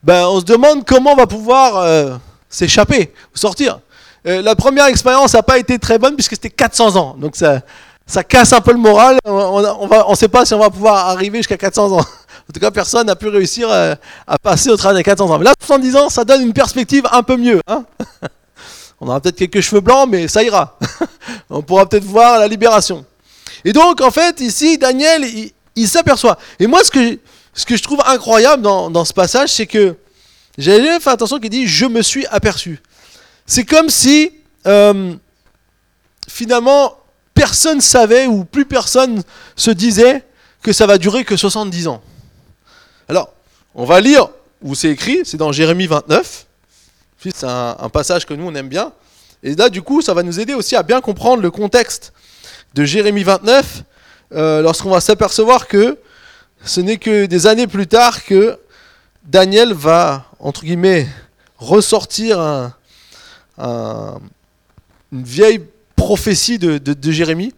ben, 0.03 0.27
on 0.27 0.41
se 0.41 0.45
demande 0.45 0.85
comment 0.85 1.13
on 1.13 1.17
va 1.17 1.27
pouvoir 1.27 1.77
euh, 1.77 2.17
s'échapper 2.49 3.13
sortir. 3.33 3.81
Euh, 4.27 4.43
la 4.43 4.57
première 4.57 4.87
expérience 4.87 5.35
n'a 5.35 5.43
pas 5.43 5.59
été 5.59 5.79
très 5.79 5.99
bonne 5.99 6.15
puisque 6.15 6.33
c'était 6.33 6.51
400 6.51 6.97
ans. 6.97 7.17
Donc 7.19 7.37
ça, 7.37 7.61
ça 8.07 8.25
casse 8.25 8.53
un 8.53 8.61
peu 8.61 8.73
le 8.73 8.79
moral. 8.79 9.19
On 9.25 10.11
ne 10.11 10.15
sait 10.17 10.29
pas 10.29 10.45
si 10.45 10.55
on 10.55 10.59
va 10.59 10.71
pouvoir 10.71 11.09
arriver 11.09 11.39
jusqu'à 11.39 11.57
400 11.57 11.99
ans. 11.99 12.05
En 12.49 12.53
tout 12.53 12.61
cas, 12.61 12.71
personne 12.71 13.09
n'a 13.09 13.17
pu 13.17 13.29
réussir 13.29 13.69
euh, 13.71 13.95
à, 14.27 14.39
passer 14.39 14.71
au 14.71 14.77
travers 14.77 14.97
des 14.97 15.03
400 15.03 15.31
ans. 15.31 15.39
Mais 15.39 15.45
là, 15.45 15.55
70 15.61 15.97
ans, 15.97 16.09
ça 16.09 16.25
donne 16.25 16.43
une 16.43 16.53
perspective 16.53 17.07
un 17.11 17.23
peu 17.23 17.37
mieux. 17.37 17.61
Hein. 17.67 17.85
on 19.01 19.09
aura 19.09 19.21
peut-être 19.21 19.37
quelques 19.37 19.61
cheveux 19.61 19.81
blancs, 19.81 20.09
mais 20.09 20.29
ça 20.29 20.45
ira. 20.45 20.79
on 21.51 21.63
pourra 21.63 21.89
peut-être 21.89 22.05
voir 22.05 22.39
la 22.39 22.47
libération. 22.47 23.05
Et 23.65 23.73
donc, 23.73 24.01
en 24.01 24.13
fait, 24.13 24.41
ici, 24.41 24.79
Daniel, 24.79 25.25
il, 25.75 25.89
s'aperçoit. 25.89 26.39
Et 26.61 26.69
moi, 26.69 26.85
ce 26.85 26.91
que, 26.91 27.77
je 27.77 27.83
trouve 27.83 28.01
incroyable 28.07 28.63
dans, 28.63 29.05
ce 29.05 29.13
passage, 29.13 29.51
c'est 29.51 29.67
que 29.67 29.97
j'ai 30.57 30.81
fait 31.01 31.11
attention 31.11 31.41
qu'il 31.41 31.51
dit 31.51 31.67
Je 31.67 31.87
me 31.87 32.01
suis 32.01 32.27
aperçu. 32.27 32.81
C'est 33.45 33.65
comme 33.65 33.89
si, 33.89 34.31
euh, 34.67 35.15
finalement, 36.29 36.97
personne 37.35 37.81
savait 37.81 38.27
ou 38.27 38.45
plus 38.45 38.67
personne 38.67 39.23
se 39.57 39.71
disait 39.73 40.25
que 40.63 40.73
ça 40.73 40.87
va 40.87 40.97
durer 40.97 41.25
que 41.25 41.37
70 41.37 41.89
ans. 41.89 42.03
Alors, 43.09 43.33
on 43.75 43.85
va 43.85 44.01
lire 44.01 44.29
où 44.63 44.75
c'est 44.75 44.91
écrit, 44.91 45.21
c'est 45.25 45.37
dans 45.37 45.53
Jérémie 45.53 45.87
29. 45.87 46.47
C'est 47.19 47.45
un, 47.45 47.89
passage 47.93 48.27
que 48.27 48.35
nous 48.35 48.47
on 48.47 48.55
aime 48.55 48.69
bien. 48.69 48.93
Et 49.43 49.55
là, 49.55 49.69
du 49.69 49.83
coup, 49.83 50.03
ça 50.03 50.15
va 50.15 50.23
nous 50.23 50.39
aider 50.39 50.55
aussi 50.55 50.77
à 50.77 50.83
bien 50.83 51.01
comprendre 51.01 51.43
le 51.43 51.51
contexte 51.51 52.13
de 52.75 52.85
Jérémie 52.85 53.23
29, 53.23 53.83
euh, 54.33 54.63
lorsqu'on 54.63 54.91
va 54.91 55.01
s'apercevoir 55.01 55.67
que 55.67 55.99
ce 56.65 56.81
n'est 56.81 56.99
que 56.99 57.27
des 57.27 57.47
années 57.47 57.67
plus 57.67 57.87
tard 57.87 58.25
que 58.25 58.59
Daniel 59.25 59.73
va, 59.73 60.27
entre 60.39 60.65
guillemets, 60.65 61.09
ressortir 61.59 62.73
une 63.59 64.21
vieille 65.13 65.63
prophétie 65.97 66.59
de, 66.59 67.11
Jérémie. 67.11 67.53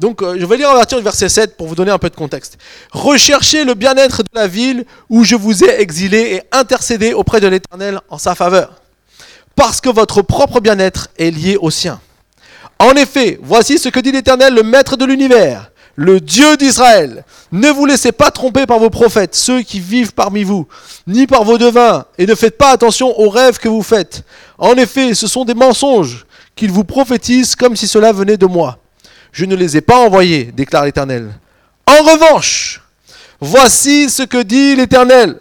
Donc 0.00 0.22
euh, 0.22 0.36
je 0.38 0.46
vais 0.46 0.56
lire 0.56 0.70
à 0.70 0.74
partir 0.74 0.98
du 0.98 1.04
verset 1.04 1.28
7 1.28 1.56
pour 1.56 1.66
vous 1.66 1.74
donner 1.74 1.90
un 1.90 1.98
peu 1.98 2.08
de 2.08 2.14
contexte. 2.14 2.56
Recherchez 2.92 3.64
le 3.64 3.74
bien-être 3.74 4.22
de 4.22 4.28
la 4.32 4.46
ville 4.46 4.84
où 5.10 5.24
je 5.24 5.34
vous 5.34 5.64
ai 5.64 5.80
exilé 5.80 6.18
et 6.36 6.42
intercédé 6.52 7.12
auprès 7.12 7.40
de 7.40 7.48
l'Éternel 7.48 8.00
en 8.08 8.18
sa 8.18 8.34
faveur, 8.36 8.80
parce 9.56 9.80
que 9.80 9.88
votre 9.88 10.22
propre 10.22 10.60
bien-être 10.60 11.08
est 11.18 11.30
lié 11.30 11.56
au 11.60 11.70
sien. 11.70 12.00
En 12.78 12.92
effet, 12.92 13.40
voici 13.42 13.78
ce 13.78 13.88
que 13.88 13.98
dit 13.98 14.12
l'Éternel, 14.12 14.54
le 14.54 14.62
Maître 14.62 14.96
de 14.96 15.04
l'univers, 15.04 15.72
le 15.96 16.20
Dieu 16.20 16.56
d'Israël. 16.56 17.24
Ne 17.50 17.68
vous 17.70 17.84
laissez 17.84 18.12
pas 18.12 18.30
tromper 18.30 18.66
par 18.66 18.78
vos 18.78 18.90
prophètes, 18.90 19.34
ceux 19.34 19.62
qui 19.62 19.80
vivent 19.80 20.14
parmi 20.14 20.44
vous, 20.44 20.68
ni 21.08 21.26
par 21.26 21.42
vos 21.42 21.58
devins, 21.58 22.04
et 22.18 22.26
ne 22.26 22.36
faites 22.36 22.56
pas 22.56 22.70
attention 22.70 23.18
aux 23.18 23.30
rêves 23.30 23.58
que 23.58 23.68
vous 23.68 23.82
faites. 23.82 24.22
En 24.58 24.74
effet, 24.74 25.12
ce 25.14 25.26
sont 25.26 25.44
des 25.44 25.54
mensonges 25.54 26.24
qu'ils 26.54 26.70
vous 26.70 26.84
prophétisent 26.84 27.56
comme 27.56 27.74
si 27.74 27.88
cela 27.88 28.12
venait 28.12 28.36
de 28.36 28.46
moi. 28.46 28.78
Je 29.32 29.44
ne 29.44 29.54
les 29.54 29.76
ai 29.76 29.80
pas 29.80 29.98
envoyés, 29.98 30.44
déclare 30.54 30.84
l'Éternel. 30.84 31.32
En 31.86 32.02
revanche, 32.02 32.82
voici 33.40 34.10
ce 34.10 34.22
que 34.22 34.42
dit 34.42 34.76
l'Éternel. 34.76 35.40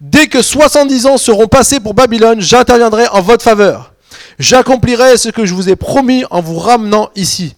Dès 0.00 0.28
que 0.28 0.40
70 0.40 1.06
ans 1.06 1.18
seront 1.18 1.46
passés 1.46 1.80
pour 1.80 1.94
Babylone, 1.94 2.40
j'interviendrai 2.40 3.06
en 3.08 3.20
votre 3.20 3.44
faveur. 3.44 3.92
J'accomplirai 4.38 5.18
ce 5.18 5.28
que 5.28 5.44
je 5.44 5.54
vous 5.54 5.68
ai 5.68 5.76
promis 5.76 6.24
en 6.30 6.40
vous 6.40 6.58
ramenant 6.58 7.10
ici. 7.16 7.54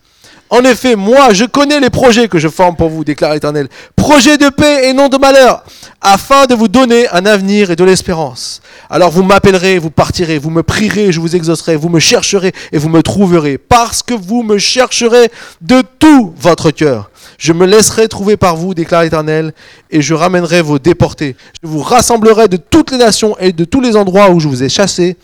En 0.52 0.64
effet, 0.64 0.96
moi, 0.96 1.32
je 1.32 1.46
connais 1.46 1.80
les 1.80 1.88
projets 1.88 2.28
que 2.28 2.38
je 2.38 2.46
forme 2.46 2.76
pour 2.76 2.90
vous, 2.90 3.04
déclare 3.04 3.32
l'Éternel. 3.32 3.68
Projets 3.96 4.36
de 4.36 4.50
paix 4.50 4.86
et 4.86 4.92
non 4.92 5.08
de 5.08 5.16
malheur, 5.16 5.64
afin 6.02 6.44
de 6.44 6.54
vous 6.54 6.68
donner 6.68 7.08
un 7.08 7.24
avenir 7.24 7.70
et 7.70 7.76
de 7.76 7.82
l'espérance. 7.84 8.60
Alors 8.90 9.10
vous 9.10 9.22
m'appellerez, 9.22 9.78
vous 9.78 9.90
partirez, 9.90 10.36
vous 10.36 10.50
me 10.50 10.62
prierez, 10.62 11.10
je 11.10 11.20
vous 11.20 11.34
exaucerai, 11.34 11.76
vous 11.76 11.88
me 11.88 12.00
chercherez 12.00 12.52
et 12.70 12.76
vous 12.76 12.90
me 12.90 13.02
trouverez, 13.02 13.56
parce 13.56 14.02
que 14.02 14.12
vous 14.12 14.42
me 14.42 14.58
chercherez 14.58 15.30
de 15.62 15.82
tout 15.98 16.34
votre 16.38 16.70
cœur. 16.70 17.10
Je 17.38 17.54
me 17.54 17.64
laisserai 17.64 18.06
trouver 18.08 18.36
par 18.36 18.54
vous, 18.56 18.74
déclare 18.74 19.04
l'Éternel, 19.04 19.54
et 19.90 20.02
je 20.02 20.12
ramènerai 20.12 20.60
vos 20.60 20.78
déportés. 20.78 21.34
Je 21.62 21.68
vous 21.68 21.80
rassemblerai 21.80 22.48
de 22.48 22.58
toutes 22.58 22.90
les 22.90 22.98
nations 22.98 23.38
et 23.38 23.52
de 23.52 23.64
tous 23.64 23.80
les 23.80 23.96
endroits 23.96 24.28
où 24.28 24.38
je 24.38 24.48
vous 24.48 24.62
ai 24.62 24.68
chassés, 24.68 25.16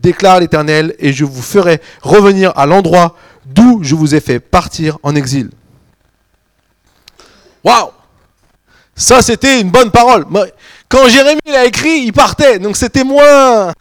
déclare 0.00 0.40
l'Éternel, 0.40 0.94
et 0.98 1.14
je 1.14 1.24
vous 1.24 1.40
ferai 1.40 1.80
revenir 2.02 2.52
à 2.56 2.66
l'endroit 2.66 3.16
d'où 3.46 3.80
je 3.82 3.94
vous 3.94 4.14
ai 4.14 4.20
fait 4.20 4.40
partir 4.40 4.98
en 5.02 5.14
exil. 5.14 5.50
Waouh 7.64 7.90
Ça, 8.94 9.22
c'était 9.22 9.60
une 9.60 9.70
bonne 9.70 9.90
parole. 9.90 10.26
Quand 10.88 11.08
Jérémie 11.08 11.40
l'a 11.46 11.64
écrit, 11.64 12.02
il 12.04 12.12
partait, 12.12 12.58
donc 12.58 12.76
c'était 12.76 13.04
moins, 13.04 13.72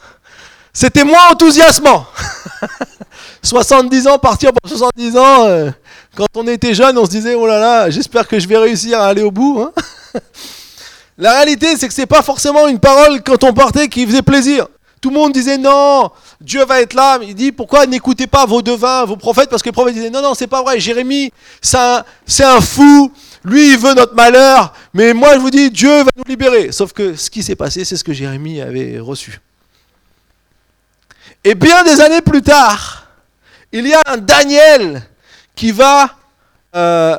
c'était 0.74 1.04
moins 1.04 1.32
enthousiasmant. 1.32 2.06
70 3.44 4.08
ans, 4.08 4.18
partir 4.18 4.52
pour 4.52 4.70
70 4.70 5.18
ans. 5.18 5.46
Euh, 5.46 5.72
quand 6.16 6.28
on 6.36 6.48
était 6.48 6.74
jeune, 6.74 6.98
on 6.98 7.06
se 7.06 7.12
disait, 7.12 7.36
oh 7.36 7.46
là 7.46 7.60
là, 7.60 7.90
j'espère 7.90 8.28
que 8.28 8.40
je 8.40 8.48
vais 8.48 8.58
réussir 8.58 9.00
à 9.00 9.08
aller 9.08 9.22
au 9.22 9.32
bout. 9.32 9.62
Hein. 9.62 9.72
La 11.18 11.32
réalité, 11.36 11.78
c'est 11.78 11.88
que 11.88 11.94
c'est 11.94 12.06
pas 12.06 12.22
forcément 12.22 12.68
une 12.68 12.80
parole 12.80 13.22
quand 13.24 13.44
on 13.44 13.54
partait 13.54 13.88
qui 13.88 14.06
faisait 14.06 14.22
plaisir. 14.22 14.68
Tout 15.02 15.10
le 15.10 15.16
monde 15.16 15.34
disait 15.34 15.58
non, 15.58 16.10
Dieu 16.42 16.66
va 16.66 16.82
être 16.82 16.94
là. 16.94 17.20
Il 17.22 17.36
dit 17.36 17.52
pourquoi 17.52 17.86
n'écoutez 17.86 18.28
pas 18.28 18.46
vos 18.46 18.62
devins, 18.62 19.06
vos 19.06 19.18
prophètes? 19.18 19.50
Parce 19.50 19.62
que 19.62 19.70
les 19.70 19.74
prophètes 19.74 19.94
disaient 19.94 20.10
non, 20.10 20.22
non, 20.22 20.34
c'est 20.34 20.48
pas 20.48 20.64
vrai. 20.64 20.80
Jérémie, 20.80 21.32
c'est 21.62 21.78
un, 21.78 22.62
fou. 22.62 23.12
Lui, 23.44 23.74
il 23.74 23.78
veut 23.78 23.94
notre 23.94 24.16
malheur. 24.16 24.74
Mais 24.94 25.14
moi, 25.14 25.36
je 25.36 25.40
vous 25.40 25.52
dis, 25.52 25.70
Dieu 25.70 26.04
va 26.04 26.10
nous 26.18 26.24
libérer. 26.28 26.72
Sauf 26.72 26.94
que 26.94 27.16
ce 27.16 27.30
qui 27.30 27.44
s'est 27.44 27.56
passé, 27.56 27.86
c'est 27.86 27.98
ce 27.98 28.04
que 28.04 28.14
Jérémie 28.14 28.62
avait 28.62 29.00
reçu. 29.00 29.40
Et 31.44 31.54
bien 31.54 31.84
des 31.84 32.02
années 32.02 32.22
plus 32.22 32.42
tard, 32.42 33.08
il 33.72 33.88
y 33.88 33.94
a 33.94 34.02
un 34.08 34.18
Daniel 34.18 35.04
qui 35.56 35.72
va 35.72 36.10
euh, 36.76 37.18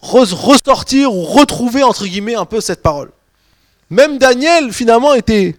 ressortir 0.00 1.12
ou 1.14 1.22
retrouver, 1.24 1.82
entre 1.82 2.06
guillemets, 2.06 2.34
un 2.34 2.44
peu 2.44 2.60
cette 2.60 2.82
parole. 2.82 3.10
Même 3.88 4.18
Daniel, 4.18 4.72
finalement, 4.72 5.14
était 5.14 5.56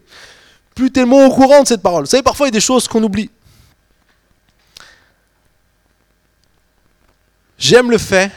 plus 0.77 0.91
tellement 0.91 1.25
au 1.25 1.31
courant 1.31 1.63
de 1.63 1.67
cette 1.67 1.81
parole. 1.81 2.03
Vous 2.03 2.09
savez, 2.11 2.21
parfois 2.21 2.45
il 2.45 2.49
y 2.49 2.53
a 2.55 2.59
des 2.59 2.59
choses 2.59 2.87
qu'on 2.87 3.01
oublie. 3.01 3.31
J'aime 7.57 7.89
le 7.89 7.97
fait 7.97 8.31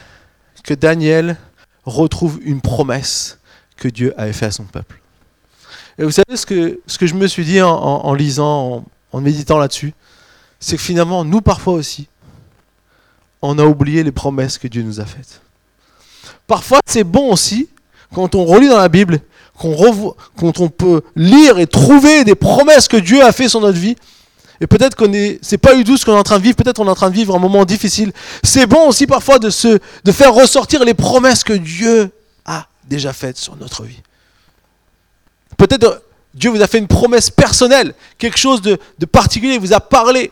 que 0.64 0.72
Daniel 0.72 1.36
retrouve 1.84 2.40
une 2.42 2.62
promesse 2.62 3.38
que 3.76 3.88
Dieu 3.88 4.14
avait 4.18 4.32
faite 4.32 4.48
à 4.48 4.52
son 4.52 4.64
peuple. 4.64 5.02
Et 5.98 6.04
vous 6.04 6.10
savez 6.10 6.34
ce 6.34 6.46
que, 6.46 6.80
ce 6.86 6.96
que 6.96 7.06
je 7.06 7.14
me 7.14 7.26
suis 7.26 7.44
dit 7.44 7.60
en, 7.60 8.14
lisant, 8.14 8.86
en 9.12 9.20
méditant 9.20 9.58
là-dessus, 9.58 9.92
c'est 10.58 10.76
que 10.76 10.82
finalement, 10.82 11.26
nous 11.26 11.42
parfois 11.42 11.74
aussi, 11.74 12.08
on 13.42 13.58
a 13.58 13.64
oublié 13.64 14.02
les 14.02 14.12
promesses 14.12 14.56
que 14.56 14.66
Dieu 14.66 14.82
nous 14.82 14.98
a 14.98 15.04
faites. 15.04 15.42
Parfois, 16.46 16.80
c'est 16.86 17.04
bon 17.04 17.30
aussi, 17.30 17.68
quand 18.14 18.34
on 18.34 18.46
relit 18.46 18.68
dans 18.68 18.78
la 18.78 18.88
Bible, 18.88 19.20
quand 19.60 20.60
on 20.60 20.68
peut 20.68 21.02
lire 21.16 21.58
et 21.58 21.66
trouver 21.66 22.24
des 22.24 22.34
promesses 22.34 22.88
que 22.88 22.96
Dieu 22.96 23.22
a 23.22 23.32
fait 23.32 23.48
sur 23.48 23.60
notre 23.60 23.78
vie. 23.78 23.96
Et 24.62 24.66
peut-être 24.66 24.94
qu'on 24.94 25.12
est, 25.12 25.38
c'est 25.42 25.58
pas 25.58 25.74
du 25.74 25.84
tout 25.84 25.96
ce 25.96 26.04
qu'on 26.04 26.14
est 26.14 26.18
en 26.18 26.22
train 26.22 26.38
de 26.38 26.44
vivre, 26.44 26.56
peut-être 26.56 26.76
qu'on 26.76 26.86
est 26.86 26.90
en 26.90 26.94
train 26.94 27.10
de 27.10 27.14
vivre 27.14 27.34
un 27.34 27.38
moment 27.38 27.64
difficile. 27.64 28.12
C'est 28.42 28.66
bon 28.66 28.88
aussi 28.88 29.06
parfois 29.06 29.38
de 29.38 29.50
se, 29.50 29.78
de 30.04 30.12
faire 30.12 30.34
ressortir 30.34 30.84
les 30.84 30.94
promesses 30.94 31.44
que 31.44 31.54
Dieu 31.54 32.10
a 32.44 32.66
déjà 32.86 33.12
faites 33.12 33.38
sur 33.38 33.56
notre 33.56 33.84
vie. 33.84 34.00
Peut-être 35.56 36.02
Dieu 36.34 36.50
vous 36.50 36.62
a 36.62 36.66
fait 36.66 36.78
une 36.78 36.88
promesse 36.88 37.30
personnelle, 37.30 37.94
quelque 38.18 38.38
chose 38.38 38.62
de, 38.62 38.78
particulier, 39.10 39.58
vous 39.58 39.72
a 39.72 39.80
parlé. 39.80 40.30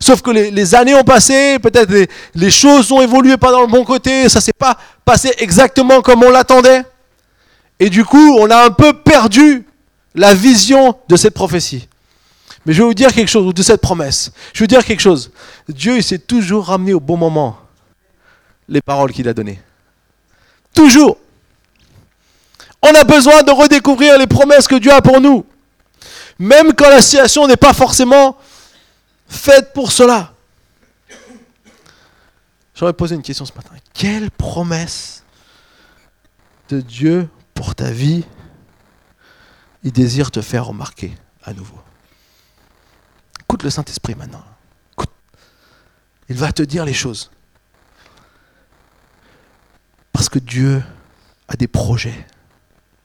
Sauf 0.00 0.22
que 0.22 0.30
les, 0.30 0.74
années 0.74 0.94
ont 0.94 1.04
passé, 1.04 1.58
peut-être 1.60 1.90
les, 1.90 2.08
les, 2.34 2.50
choses 2.50 2.90
ont 2.90 3.00
évolué 3.00 3.36
pas 3.36 3.52
dans 3.52 3.60
le 3.60 3.68
bon 3.68 3.84
côté, 3.84 4.28
ça 4.28 4.40
s'est 4.40 4.52
pas 4.52 4.76
passé 5.04 5.32
exactement 5.38 6.02
comme 6.02 6.24
on 6.24 6.30
l'attendait. 6.30 6.82
Et 7.80 7.90
du 7.90 8.04
coup, 8.04 8.36
on 8.38 8.50
a 8.50 8.64
un 8.64 8.70
peu 8.70 8.92
perdu 8.92 9.66
la 10.14 10.34
vision 10.34 10.96
de 11.08 11.16
cette 11.16 11.34
prophétie. 11.34 11.88
Mais 12.64 12.72
je 12.72 12.82
vais 12.82 12.86
vous 12.86 12.94
dire 12.94 13.12
quelque 13.12 13.28
chose, 13.28 13.52
de 13.52 13.62
cette 13.62 13.80
promesse. 13.80 14.30
Je 14.52 14.60
vais 14.60 14.64
vous 14.64 14.68
dire 14.68 14.84
quelque 14.84 15.00
chose. 15.00 15.32
Dieu, 15.68 15.96
il 15.96 16.04
s'est 16.04 16.18
toujours 16.18 16.66
ramené 16.66 16.94
au 16.94 17.00
bon 17.00 17.16
moment 17.16 17.58
les 18.68 18.80
paroles 18.80 19.12
qu'il 19.12 19.28
a 19.28 19.34
données. 19.34 19.60
Toujours. 20.72 21.18
On 22.82 22.94
a 22.94 23.04
besoin 23.04 23.42
de 23.42 23.50
redécouvrir 23.50 24.18
les 24.18 24.26
promesses 24.26 24.66
que 24.66 24.76
Dieu 24.76 24.92
a 24.92 25.02
pour 25.02 25.20
nous. 25.20 25.44
Même 26.38 26.72
quand 26.74 26.88
la 26.88 27.02
situation 27.02 27.46
n'est 27.46 27.56
pas 27.56 27.72
forcément 27.72 28.36
faite 29.28 29.72
pour 29.72 29.92
cela. 29.92 30.32
J'aurais 32.74 32.92
posé 32.92 33.14
une 33.14 33.22
question 33.22 33.44
ce 33.44 33.52
matin. 33.52 33.74
Quelle 33.94 34.30
promesse 34.30 35.22
de 36.68 36.80
Dieu 36.80 37.28
pour 37.62 37.76
ta 37.76 37.92
vie, 37.92 38.24
il 39.84 39.92
désire 39.92 40.32
te 40.32 40.40
faire 40.40 40.66
remarquer 40.66 41.14
à 41.44 41.52
nouveau. 41.54 41.78
Écoute 43.40 43.62
le 43.62 43.70
Saint-Esprit 43.70 44.16
maintenant. 44.16 44.42
Il 46.28 46.34
va 46.34 46.50
te 46.50 46.64
dire 46.64 46.84
les 46.84 46.92
choses. 46.92 47.30
Parce 50.12 50.28
que 50.28 50.40
Dieu 50.40 50.82
a 51.46 51.54
des 51.54 51.68
projets 51.68 52.26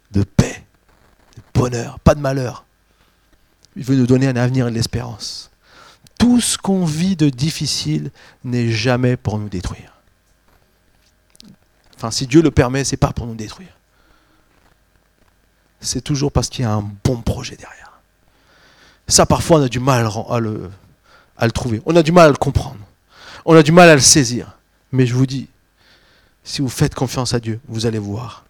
de 0.10 0.24
paix, 0.24 0.66
de 1.36 1.42
bonheur, 1.54 2.00
pas 2.00 2.16
de 2.16 2.20
malheur. 2.20 2.66
Il 3.76 3.84
veut 3.84 3.96
nous 3.96 4.08
donner 4.08 4.28
un 4.28 4.38
avenir 4.38 4.66
et 4.68 4.72
de 4.72 4.76
l'espérance. 4.76 5.52
Tout 6.18 6.42
ce 6.42 6.58
qu'on 6.58 6.84
vit 6.84 7.16
de 7.16 7.30
difficile 7.30 8.10
n'est 8.44 8.72
jamais 8.72 9.18
pour 9.18 9.38
nous 9.38 9.50
détruire. 9.50 9.94
Enfin, 11.96 12.10
si 12.10 12.26
Dieu 12.26 12.42
le 12.42 12.50
permet, 12.50 12.84
c'est 12.84 12.98
pas 12.98 13.14
pour 13.14 13.28
nous 13.28 13.36
détruire 13.36 13.77
c'est 15.80 16.02
toujours 16.02 16.32
parce 16.32 16.50
qu'il 16.50 16.64
y 16.64 16.68
a 16.68 16.74
un 16.74 16.90
bon 17.04 17.22
projet 17.22 17.56
derrière. 17.56 18.00
Ça, 19.08 19.26
parfois, 19.26 19.60
on 19.60 19.64
a 19.64 19.70
du 19.70 19.80
mal 19.80 20.08
à 20.30 20.40
le, 20.40 20.72
trouver. 21.54 21.82
On 21.86 21.96
a 21.96 22.04
du 22.04 22.12
mal 22.12 22.28
à 22.28 22.32
le 22.32 22.38
comprendre. 22.38 22.80
On 23.46 23.56
a 23.56 23.64
du 23.64 23.72
mal 23.72 23.90
à 23.90 23.96
le 23.96 24.02
saisir. 24.02 24.58
Mais 24.92 25.06
je 25.06 25.14
vous 25.14 25.26
dis, 25.26 25.48
si 26.44 26.62
vous 26.62 26.70
faites 26.70 26.96
confiance 26.96 27.34
à 27.34 27.40
Dieu, 27.40 27.60
vous 27.68 27.86
allez 27.86 28.00
voir 28.00 28.44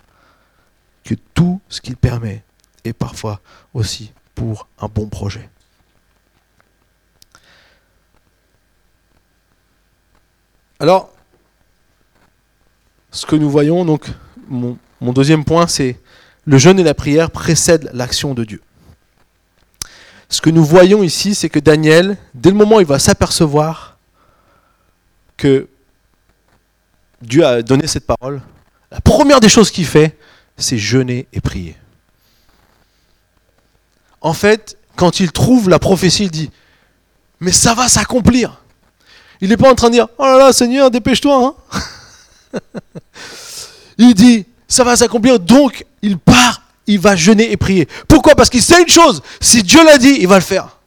que 1.04 1.16
tout 1.34 1.62
ce 1.70 1.82
qu'il 1.82 1.96
permet 1.96 2.44
est 2.84 2.94
parfois 2.94 3.40
aussi 3.74 4.12
pour 4.34 4.68
un 4.80 4.88
bon 4.88 5.08
projet. 5.08 5.50
Alors, 10.80 11.12
ce 13.12 13.26
que 13.26 13.36
nous 13.36 13.50
voyons, 13.50 13.84
donc, 13.84 14.08
mon 14.48 14.78
deuxième 15.02 15.44
point, 15.44 15.68
c'est 15.68 16.00
le 16.48 16.58
jeûne 16.58 16.80
et 16.80 16.84
la 16.84 16.94
prière 16.94 17.30
précèdent 17.30 17.92
l'action 17.94 18.34
de 18.34 18.46
Dieu. 18.46 18.62
Ce 20.30 20.40
que 20.40 20.50
nous 20.50 20.64
voyons 20.64 21.04
ici, 21.04 21.36
c'est 21.36 21.50
que 21.50 21.60
Daniel, 21.60 22.18
dès 22.34 22.50
le 22.50 22.56
moment 22.56 22.78
où 22.78 22.80
il 22.80 22.86
va 22.86 23.00
s'apercevoir 23.00 23.98
que 25.36 25.68
Dieu 27.22 27.46
a 27.46 27.62
donné 27.62 27.86
cette 27.86 28.06
parole, 28.08 28.42
la 28.92 29.02
première 29.02 29.42
des 29.42 29.50
choses 29.50 29.70
qu'il 29.70 29.86
fait, 29.86 30.18
c'est 30.56 30.78
jeûner 30.78 31.28
et 31.34 31.42
prier. 31.42 31.76
En 34.22 34.34
fait, 34.34 34.78
quand 34.96 35.20
il 35.20 35.34
trouve 35.34 35.70
la 35.70 35.80
prophétie, 35.80 36.24
il 36.24 36.32
dit, 36.32 36.50
mais 37.42 37.52
ça 37.52 37.74
va 37.74 37.90
s'accomplir. 37.90 38.62
Il 39.42 39.50
n'est 39.50 39.58
pas 39.58 39.70
en 39.70 39.76
train 39.76 39.90
de 39.90 39.94
dire, 39.96 40.08
oh 40.18 40.24
là 40.24 40.38
là, 40.38 40.54
Seigneur, 40.54 40.92
dépêche-toi. 40.92 41.56
Hein. 42.54 42.60
il 43.98 44.14
dit, 44.14 44.46
ça 44.68 44.84
va 44.84 44.96
s'accomplir. 44.96 45.40
Donc, 45.40 45.86
il 46.02 46.18
part, 46.18 46.62
il 46.86 47.00
va 47.00 47.16
jeûner 47.16 47.52
et 47.52 47.58
prier. 47.58 47.88
Pourquoi? 48.08 48.36
Parce 48.36 48.50
qu'il 48.50 48.62
sait 48.62 48.82
une 48.82 48.90
chose, 48.90 49.22
si 49.40 49.64
Dieu 49.64 49.84
l'a 49.84 49.98
dit, 49.98 50.18
il 50.20 50.28
va 50.28 50.36
le 50.36 50.42
faire. 50.42 50.78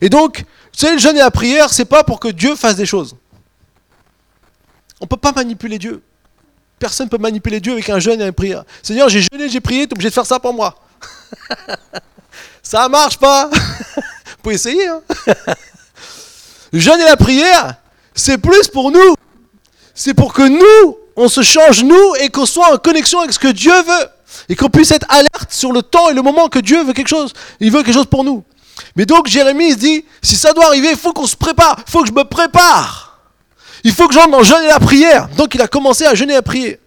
Et 0.00 0.08
donc, 0.08 0.44
savez, 0.78 0.94
le 0.94 1.00
jeûne 1.00 1.16
et 1.16 1.20
la 1.20 1.30
prière, 1.30 1.70
c'est 1.70 1.84
pas 1.84 2.04
pour 2.04 2.20
que 2.20 2.28
Dieu 2.28 2.54
fasse 2.54 2.76
des 2.76 2.86
choses. 2.86 3.16
On 5.00 5.04
ne 5.04 5.08
peut 5.08 5.16
pas 5.16 5.32
manipuler 5.32 5.78
Dieu. 5.78 6.02
Personne 6.78 7.06
ne 7.06 7.10
peut 7.10 7.18
manipuler 7.18 7.60
Dieu 7.60 7.72
avec 7.72 7.88
un 7.90 7.98
jeûne 7.98 8.20
et 8.20 8.26
une 8.26 8.32
prière. 8.32 8.64
Seigneur, 8.82 9.08
j'ai 9.08 9.20
jeûné, 9.20 9.48
j'ai 9.48 9.60
prié, 9.60 9.86
tu 9.86 9.90
es 9.90 9.94
obligé 9.94 10.10
de 10.10 10.14
faire 10.14 10.26
ça 10.26 10.38
pour 10.38 10.54
moi. 10.54 10.76
ça 12.62 12.88
marche 12.88 13.18
pas. 13.18 13.50
Vous 13.96 14.42
pouvez 14.42 14.54
essayer. 14.54 14.86
Hein 14.86 15.02
le 16.72 16.78
jeûne 16.78 17.00
et 17.00 17.04
la 17.04 17.16
prière, 17.16 17.74
c'est 18.14 18.38
plus 18.38 18.68
pour 18.68 18.92
nous. 18.92 19.14
C'est 19.94 20.14
pour 20.14 20.32
que 20.32 20.42
nous, 20.42 20.96
on 21.18 21.28
se 21.28 21.42
change 21.42 21.82
nous 21.82 22.14
et 22.20 22.28
qu'on 22.28 22.46
soit 22.46 22.72
en 22.72 22.78
connexion 22.78 23.18
avec 23.18 23.32
ce 23.32 23.38
que 23.38 23.48
Dieu 23.48 23.72
veut. 23.72 24.08
Et 24.48 24.56
qu'on 24.56 24.70
puisse 24.70 24.92
être 24.92 25.06
alerte 25.08 25.50
sur 25.50 25.72
le 25.72 25.82
temps 25.82 26.10
et 26.10 26.14
le 26.14 26.22
moment 26.22 26.48
que 26.48 26.60
Dieu 26.60 26.84
veut 26.84 26.92
quelque 26.92 27.08
chose. 27.08 27.32
Il 27.60 27.72
veut 27.72 27.82
quelque 27.82 27.94
chose 27.94 28.06
pour 28.06 28.24
nous. 28.24 28.44
Mais 28.94 29.04
donc 29.04 29.26
Jérémie 29.26 29.72
se 29.72 29.78
dit, 29.78 30.04
si 30.22 30.36
ça 30.36 30.52
doit 30.52 30.66
arriver, 30.66 30.90
il 30.90 30.96
faut 30.96 31.12
qu'on 31.12 31.26
se 31.26 31.36
prépare, 31.36 31.82
il 31.86 31.90
faut 31.90 32.02
que 32.02 32.08
je 32.08 32.12
me 32.12 32.22
prépare. 32.22 33.18
Il 33.82 33.92
faut 33.92 34.06
que 34.06 34.14
j'entre 34.14 34.30
dans 34.30 34.40
le 34.40 34.64
et 34.64 34.68
la 34.68 34.78
prière. 34.78 35.28
Donc 35.36 35.54
il 35.54 35.60
a 35.60 35.66
commencé 35.66 36.04
à 36.04 36.14
jeûner 36.14 36.34
et 36.34 36.36
à 36.36 36.42
prier. 36.42 36.78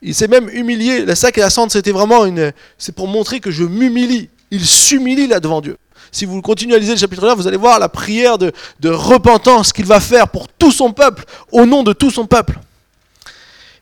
Il 0.00 0.14
s'est 0.14 0.28
même 0.28 0.48
humilié. 0.50 1.04
La 1.04 1.14
sac 1.14 1.38
et 1.38 1.40
la 1.40 1.50
cendre, 1.50 1.70
c'était 1.70 1.92
vraiment 1.92 2.24
une. 2.24 2.52
C'est 2.78 2.94
pour 2.94 3.06
montrer 3.06 3.38
que 3.38 3.52
je 3.52 3.62
m'humilie. 3.62 4.28
Il 4.50 4.66
s'humilie 4.66 5.28
là 5.28 5.38
devant 5.38 5.60
Dieu. 5.60 5.76
Si 6.10 6.24
vous 6.24 6.42
continuez 6.42 6.74
à 6.74 6.78
lire 6.78 6.92
le 6.92 6.98
chapitre 6.98 7.28
1, 7.28 7.34
vous 7.36 7.46
allez 7.46 7.56
voir 7.56 7.78
la 7.78 7.88
prière 7.88 8.38
de 8.38 8.52
repentance 8.88 9.72
qu'il 9.72 9.86
va 9.86 10.00
faire 10.00 10.28
pour 10.28 10.48
tout 10.48 10.72
son 10.72 10.92
peuple, 10.92 11.24
au 11.52 11.64
nom 11.64 11.84
de 11.84 11.92
tout 11.92 12.10
son 12.10 12.26
peuple. 12.26 12.58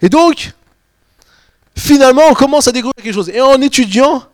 Et 0.02 0.08
donc, 0.08 0.52
finalement, 1.76 2.22
on 2.30 2.34
commence 2.34 2.68
à 2.68 2.72
découvrir 2.72 2.94
quelque 3.02 3.14
chose. 3.14 3.28
Et 3.30 3.40
en 3.40 3.60
étudiant, 3.60 4.24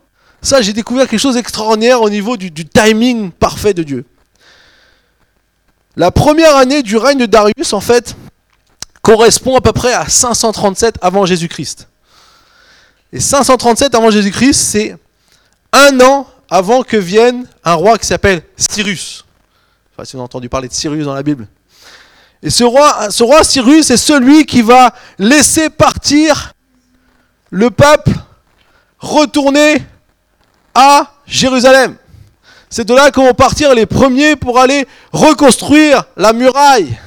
ça, 0.41 0.61
j'ai 0.61 0.73
découvert 0.73 1.07
quelque 1.07 1.19
chose 1.19 1.35
d'extraordinaire 1.35 2.01
au 2.01 2.09
niveau 2.09 2.37
du, 2.37 2.51
timing 2.51 3.31
parfait 3.31 3.73
de 3.73 3.83
Dieu. 3.83 4.05
La 5.95 6.11
première 6.11 6.55
année 6.55 6.83
du 6.83 6.95
règne 6.97 7.17
de 7.17 7.25
Darius, 7.25 7.73
en 7.73 7.81
fait, 7.81 8.15
correspond 9.01 9.57
à 9.57 9.61
peu 9.61 9.73
près 9.73 9.93
à 9.93 10.07
537 10.07 10.95
avant 11.01 11.25
Jésus-Christ. 11.25 11.87
Et 13.11 13.19
537 13.19 13.95
avant 13.95 14.11
Jésus-Christ, 14.11 14.53
c'est 14.53 14.97
un 15.73 15.99
an 16.01 16.27
avant 16.49 16.83
que 16.83 16.97
vienne 16.97 17.47
un 17.63 17.73
roi 17.73 17.97
qui 17.97 18.05
s'appelle 18.05 18.43
Cyrus. 18.55 19.25
Enfin, 19.93 20.05
si 20.05 20.11
vous 20.13 20.19
avez 20.19 20.25
entendu 20.25 20.49
parler 20.49 20.67
de 20.67 20.73
Cyrus 20.73 21.05
dans 21.05 21.13
la 21.13 21.23
Bible. 21.23 21.47
Et 22.43 22.49
ce 22.49 22.63
roi, 22.63 23.43
Cyrus 23.43 23.89
est 23.89 23.97
celui 23.97 24.45
qui 24.45 24.61
va 24.61 24.93
laisser 25.17 25.69
partir 25.69 26.53
le 27.49 27.71
peuple 27.71 28.11
retourner 28.99 29.83
à 30.75 31.11
Jérusalem. 31.25 31.95
C'est 32.69 32.85
de 32.85 32.93
là 32.93 33.11
qu'on 33.11 33.25
vont 33.25 33.33
partir 33.33 33.73
les 33.73 33.85
premiers 33.85 34.35
pour 34.35 34.59
aller 34.59 34.85
reconstruire 35.11 36.03
la 36.17 36.33
muraille, 36.33 36.97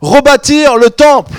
rebâtir 0.00 0.76
le 0.76 0.90
temple, 0.90 1.38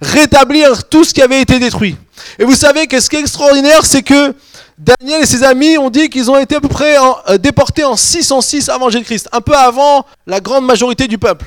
rétablir 0.00 0.88
tout 0.88 1.04
ce 1.04 1.14
qui 1.14 1.22
avait 1.22 1.40
été 1.40 1.58
détruit. 1.58 1.96
Et 2.38 2.44
vous 2.44 2.54
savez 2.54 2.86
que 2.86 3.00
ce 3.00 3.08
qui 3.08 3.16
est 3.16 3.20
extraordinaire, 3.20 3.84
c'est 3.84 4.02
que 4.02 4.34
Daniel 4.76 5.22
et 5.22 5.26
ses 5.26 5.42
amis 5.42 5.78
ont 5.78 5.90
dit 5.90 6.08
qu'ils 6.08 6.30
ont 6.30 6.38
été 6.38 6.56
à 6.56 6.60
peu 6.60 6.68
près 6.68 6.96
euh, 7.28 7.38
déportés 7.38 7.84
en 7.84 7.96
606 7.96 8.68
avant 8.68 8.90
Jésus-Christ, 8.90 9.28
un 9.32 9.40
peu 9.40 9.54
avant 9.54 10.06
la 10.26 10.40
grande 10.40 10.64
majorité 10.64 11.08
du 11.08 11.18
peuple. 11.18 11.46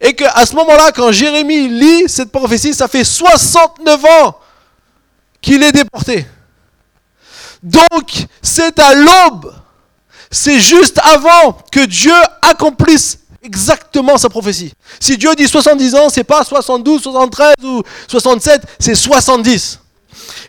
Et 0.00 0.14
qu'à 0.14 0.44
ce 0.44 0.54
moment-là, 0.56 0.92
quand 0.92 1.12
Jérémie 1.12 1.68
lit 1.68 2.04
cette 2.08 2.30
prophétie, 2.30 2.74
ça 2.74 2.88
fait 2.88 3.04
69 3.04 4.04
ans 4.04 4.38
qu'il 5.40 5.62
est 5.62 5.72
déporté. 5.72 6.26
Donc, 7.62 8.26
c'est 8.42 8.78
à 8.78 8.94
l'aube, 8.94 9.54
c'est 10.30 10.60
juste 10.60 10.98
avant 11.02 11.56
que 11.72 11.84
Dieu 11.86 12.14
accomplisse 12.42 13.18
exactement 13.42 14.18
sa 14.18 14.28
prophétie. 14.28 14.72
Si 15.00 15.16
Dieu 15.16 15.34
dit 15.34 15.48
70 15.48 15.94
ans, 15.94 16.08
c'est 16.08 16.24
pas 16.24 16.44
72, 16.44 17.02
73 17.02 17.54
ou 17.62 17.82
67, 18.08 18.62
c'est 18.78 18.94
70. 18.94 19.78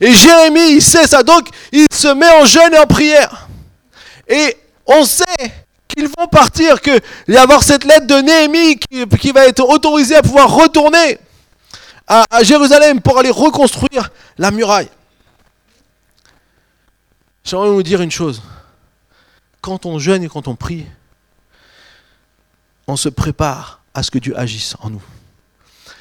Et 0.01 0.13
Jérémie, 0.13 0.71
il 0.71 0.81
sait 0.81 1.07
ça, 1.07 1.23
donc 1.23 1.47
il 1.71 1.85
se 1.91 2.07
met 2.07 2.29
en 2.29 2.45
jeûne 2.45 2.73
et 2.73 2.79
en 2.79 2.87
prière. 2.87 3.47
Et 4.27 4.57
on 4.85 5.03
sait 5.05 5.64
qu'ils 5.87 6.07
vont 6.07 6.27
partir, 6.27 6.81
qu'il 6.81 7.01
y 7.27 7.37
avoir 7.37 7.63
cette 7.63 7.83
lettre 7.83 8.07
de 8.07 8.15
Néhémie 8.15 8.79
qui, 9.19 9.31
va 9.31 9.47
être 9.47 9.67
autorisée 9.67 10.15
à 10.15 10.21
pouvoir 10.21 10.53
retourner 10.53 11.19
à 12.07 12.43
Jérusalem 12.43 13.01
pour 13.01 13.17
aller 13.17 13.31
reconstruire 13.31 14.09
la 14.37 14.51
muraille. 14.51 14.89
J'aimerais 17.45 17.69
vous 17.69 17.83
dire 17.83 18.01
une 18.01 18.11
chose. 18.11 18.41
Quand 19.61 19.85
on 19.85 19.99
jeûne 19.99 20.23
et 20.23 20.27
quand 20.27 20.47
on 20.47 20.55
prie, 20.55 20.85
on 22.87 22.97
se 22.97 23.07
prépare 23.09 23.81
à 23.93 24.03
ce 24.03 24.11
que 24.11 24.17
Dieu 24.17 24.37
agisse 24.37 24.75
en 24.81 24.89
nous. 24.89 25.01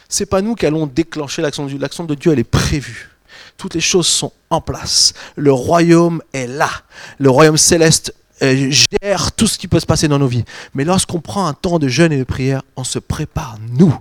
C'est 0.09 0.27
pas 0.27 0.43
nous 0.43 0.55
qui 0.55 0.67
allons 0.67 0.87
déclencher 0.87 1.43
l'action 1.43 1.65
de 1.65 1.71
Dieu. 1.71 1.79
L'action 1.79 2.05
de 2.05 2.15
Dieu, 2.15 2.33
elle 2.33 2.39
est 2.39 2.45
prévue. 2.45 3.11
Toutes 3.57 3.75
les 3.75 3.81
choses 3.81 4.07
sont 4.07 4.33
en 4.51 4.61
place. 4.61 5.13
Le 5.37 5.53
royaume 5.53 6.23
est 6.33 6.47
là. 6.47 6.71
Le 7.19 7.31
royaume 7.31 7.59
céleste 7.59 8.15
euh, 8.43 8.71
gère 8.71 9.33
tout 9.33 9.47
ce 9.47 9.59
qui 9.59 9.69
peut 9.69 9.81
se 9.81 9.87
passer 9.87 10.09
dans 10.09 10.19
nos 10.19 10.27
vies. 10.27 10.45
Mais 10.75 10.85
lorsqu'on 10.85 11.21
prend 11.21 11.47
un 11.47 11.55
temps 11.55 11.79
de 11.79 11.89
jeûne 11.89 12.13
et 12.13 12.19
de 12.19 12.25
prière, 12.25 12.63
on 12.77 12.85
se 12.85 12.99
prépare, 12.99 13.59
nous, 13.71 13.97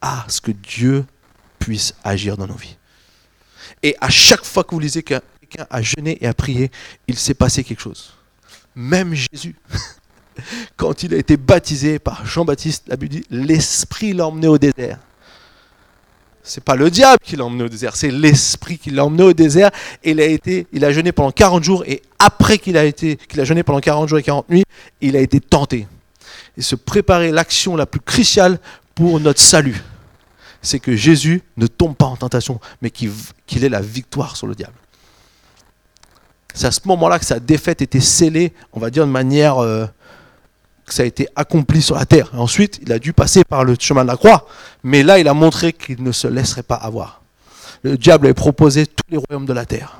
à 0.00 0.24
ce 0.28 0.40
que 0.40 0.50
Dieu 0.50 1.04
puisse 1.58 1.94
agir 2.04 2.36
dans 2.36 2.46
nos 2.46 2.54
vies. 2.54 2.76
Et 3.82 3.96
à 4.00 4.08
chaque 4.08 4.44
fois 4.44 4.64
que 4.64 4.74
vous 4.74 4.80
lisez 4.80 5.02
que 5.02 5.20
à 5.68 5.82
jeûner 5.82 6.16
et 6.22 6.26
à 6.26 6.32
prier, 6.32 6.70
il 7.06 7.18
s'est 7.18 7.34
passé 7.34 7.62
quelque 7.62 7.82
chose. 7.82 8.14
Même 8.74 9.14
Jésus, 9.14 9.54
quand 10.76 11.02
il 11.02 11.12
a 11.14 11.18
été 11.18 11.36
baptisé 11.36 11.98
par 11.98 12.24
Jean-Baptiste, 12.24 12.90
l'Esprit 13.30 14.14
l'a 14.14 14.26
emmené 14.26 14.48
au 14.48 14.56
désert. 14.56 14.98
C'est 16.42 16.64
pas 16.64 16.74
le 16.74 16.90
diable 16.90 17.18
qui 17.22 17.36
l'a 17.36 17.44
emmené 17.44 17.64
au 17.64 17.68
désert, 17.68 17.94
c'est 17.94 18.10
l'Esprit 18.10 18.76
qui 18.76 18.90
l'a 18.90 19.04
emmené 19.04 19.22
au 19.22 19.32
désert. 19.32 19.70
Et 20.02 20.10
il 20.10 20.20
a, 20.20 20.24
été, 20.24 20.66
il 20.72 20.84
a 20.84 20.92
jeûné 20.92 21.12
pendant 21.12 21.30
40 21.30 21.62
jours 21.62 21.84
et 21.86 22.02
après 22.18 22.58
qu'il 22.58 22.76
a, 22.76 22.84
été, 22.84 23.16
qu'il 23.16 23.40
a 23.40 23.44
jeûné 23.44 23.62
pendant 23.62 23.80
40 23.80 24.08
jours 24.08 24.18
et 24.18 24.22
40 24.22 24.48
nuits, 24.48 24.64
il 25.00 25.16
a 25.16 25.20
été 25.20 25.40
tenté. 25.40 25.86
Et 26.56 26.62
se 26.62 26.74
préparer 26.74 27.30
l'action 27.30 27.76
la 27.76 27.86
plus 27.86 28.00
cruciale 28.00 28.58
pour 28.94 29.20
notre 29.20 29.40
salut, 29.40 29.80
c'est 30.60 30.80
que 30.80 30.94
Jésus 30.96 31.42
ne 31.56 31.66
tombe 31.66 31.94
pas 31.94 32.06
en 32.06 32.16
tentation, 32.16 32.60
mais 32.82 32.90
qu'il 32.90 33.64
ait 33.64 33.68
la 33.68 33.80
victoire 33.80 34.36
sur 34.36 34.46
le 34.46 34.54
diable. 34.54 34.74
C'est 36.54 36.66
à 36.66 36.70
ce 36.70 36.80
moment-là 36.86 37.18
que 37.18 37.24
sa 37.24 37.40
défaite 37.40 37.80
était 37.80 38.00
scellée, 38.00 38.52
on 38.72 38.80
va 38.80 38.90
dire 38.90 39.06
de 39.06 39.10
manière 39.10 39.58
euh, 39.58 39.86
ça 40.92 41.02
a 41.02 41.06
été 41.06 41.28
accompli 41.36 41.82
sur 41.82 41.94
la 41.94 42.06
terre. 42.06 42.30
ensuite, 42.34 42.80
il 42.82 42.92
a 42.92 42.98
dû 42.98 43.12
passer 43.12 43.44
par 43.44 43.64
le 43.64 43.76
chemin 43.78 44.02
de 44.02 44.08
la 44.08 44.16
croix, 44.16 44.46
mais 44.82 45.02
là, 45.02 45.18
il 45.18 45.28
a 45.28 45.34
montré 45.34 45.72
qu'il 45.72 46.02
ne 46.02 46.12
se 46.12 46.26
laisserait 46.28 46.62
pas 46.62 46.76
avoir. 46.76 47.22
Le 47.82 47.96
diable 47.96 48.26
avait 48.26 48.34
proposé 48.34 48.86
tous 48.86 49.04
les 49.10 49.18
royaumes 49.18 49.46
de 49.46 49.52
la 49.52 49.66
terre 49.66 49.98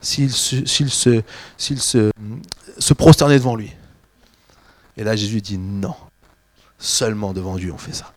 s'il 0.00 0.30
se, 0.30 1.22
se 1.56 2.92
prosternait 2.94 3.38
devant 3.38 3.56
lui. 3.56 3.72
Et 4.96 5.04
là, 5.04 5.16
Jésus 5.16 5.40
dit 5.40 5.58
non. 5.58 5.94
Seulement 6.78 7.32
devant 7.32 7.56
Dieu, 7.56 7.72
on 7.72 7.78
fait 7.78 7.94
ça. 7.94 8.12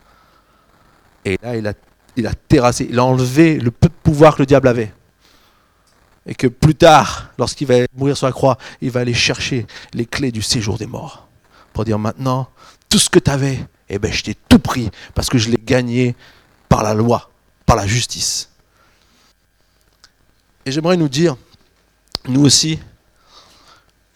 Et 1.24 1.38
là, 1.42 1.56
il 1.56 1.66
a, 1.66 1.72
il 2.16 2.26
a 2.26 2.34
terrassé, 2.34 2.86
il 2.90 2.98
a 2.98 3.04
enlevé 3.04 3.58
le 3.58 3.70
peu 3.70 3.88
de 3.88 3.94
pouvoir 4.02 4.36
que 4.36 4.42
le 4.42 4.46
diable 4.46 4.68
avait 4.68 4.92
et 6.28 6.34
que 6.34 6.46
plus 6.46 6.74
tard, 6.74 7.30
lorsqu'il 7.38 7.66
va 7.66 7.74
mourir 7.96 8.16
sur 8.16 8.26
la 8.26 8.32
croix, 8.32 8.58
il 8.82 8.90
va 8.90 9.00
aller 9.00 9.14
chercher 9.14 9.66
les 9.94 10.04
clés 10.04 10.30
du 10.30 10.42
séjour 10.42 10.76
des 10.76 10.86
morts. 10.86 11.27
Dire 11.84 11.98
maintenant, 11.98 12.48
tout 12.88 12.98
ce 12.98 13.10
que 13.10 13.18
tu 13.18 13.30
avais, 13.30 13.64
eh 13.88 13.98
ben, 13.98 14.12
je 14.12 14.22
t'ai 14.22 14.36
tout 14.48 14.58
pris 14.58 14.90
parce 15.14 15.28
que 15.28 15.38
je 15.38 15.50
l'ai 15.50 15.60
gagné 15.62 16.16
par 16.68 16.82
la 16.82 16.94
loi, 16.94 17.30
par 17.66 17.76
la 17.76 17.86
justice. 17.86 18.50
Et 20.66 20.72
j'aimerais 20.72 20.96
nous 20.96 21.08
dire, 21.08 21.36
nous 22.26 22.44
aussi, 22.44 22.78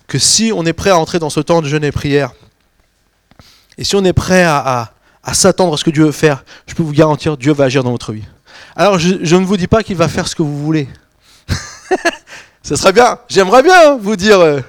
que 0.07 0.19
si 0.19 0.53
on 0.55 0.67
est 0.67 0.73
prêt 0.73 0.91
à 0.91 0.99
entrer 0.99 1.19
dans 1.19 1.31
ce 1.31 1.41
temps 1.41 1.63
de 1.63 1.69
jeûne 1.69 1.85
et 1.85 1.93
prière, 1.93 2.33
et 3.79 3.85
si 3.85 3.97
on 3.97 4.05
est 4.05 4.13
prêt 4.13 4.45
à, 4.45 4.93
s'attendre 5.33 5.75
à 5.75 5.77
ce 5.77 5.85
que 5.85 5.91
Dieu 5.91 6.05
veut 6.05 6.13
faire, 6.13 6.45
je 6.67 6.75
peux 6.75 6.83
vous 6.83 6.93
garantir, 6.93 7.37
Dieu 7.37 7.53
va 7.53 7.65
agir 7.65 7.83
dans 7.83 7.93
votre 7.93 8.13
vie. 8.13 8.25
Alors 8.77 8.99
je 8.99 9.37
ne 9.37 9.45
vous 9.45 9.57
dis 9.57 9.67
pas 9.67 9.83
qu'il 9.83 9.97
va 9.97 10.09
faire 10.09 10.29
ce 10.29 10.35
que 10.35 10.43
vous 10.43 10.63
voulez. 10.63 10.89
Ce 12.63 12.77
serait 12.77 12.93
bien. 12.93 13.19
J'aimerais 13.29 13.63
bien 13.63 13.97
vous 13.97 14.17
dire, 14.17 14.41
euh, 14.41 14.61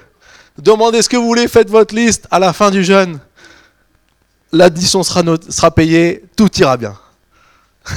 demandez 0.58 1.02
ce 1.02 1.08
que 1.08 1.16
vous 1.16 1.26
voulez, 1.26 1.48
faites 1.48 1.70
votre 1.70 1.94
liste 1.94 2.26
à 2.30 2.38
la 2.38 2.52
fin 2.52 2.70
du 2.70 2.84
jeûne. 2.84 3.18
L'addition 4.52 5.02
sera, 5.02 5.22
sera 5.48 5.70
payée, 5.70 6.24
tout 6.36 6.50
ira 6.58 6.76
bien. 6.76 6.96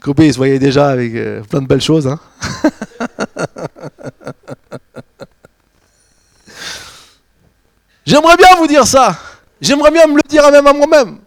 Copé, 0.00 0.26
il 0.26 0.32
se 0.32 0.38
voyait 0.38 0.58
déjà 0.58 0.88
avec 0.88 1.14
euh, 1.14 1.42
plein 1.42 1.60
de 1.60 1.66
belles 1.66 1.82
choses. 1.82 2.06
Hein. 2.06 2.18
J'aimerais 8.06 8.36
bien 8.36 8.56
vous 8.56 8.66
dire 8.66 8.86
ça. 8.86 9.16
J'aimerais 9.60 9.90
bien 9.90 10.06
me 10.06 10.16
le 10.16 10.22
dire 10.26 10.50
même 10.50 10.66
à 10.66 10.72
moi-même. 10.72 11.18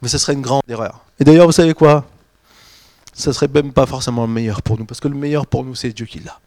Mais 0.00 0.08
ce 0.08 0.16
serait 0.18 0.34
une 0.34 0.42
grande 0.42 0.62
erreur. 0.68 1.04
Et 1.18 1.24
d'ailleurs, 1.24 1.46
vous 1.46 1.52
savez 1.52 1.74
quoi? 1.74 2.06
Ça 3.18 3.32
serait 3.32 3.48
même 3.52 3.72
pas 3.72 3.84
forcément 3.84 4.26
le 4.26 4.32
meilleur 4.32 4.62
pour 4.62 4.78
nous, 4.78 4.84
parce 4.84 5.00
que 5.00 5.08
le 5.08 5.16
meilleur 5.16 5.46
pour 5.46 5.64
nous, 5.64 5.74
c'est 5.74 5.90
Dieu 5.90 6.06
qui 6.06 6.20
l'a. 6.20 6.38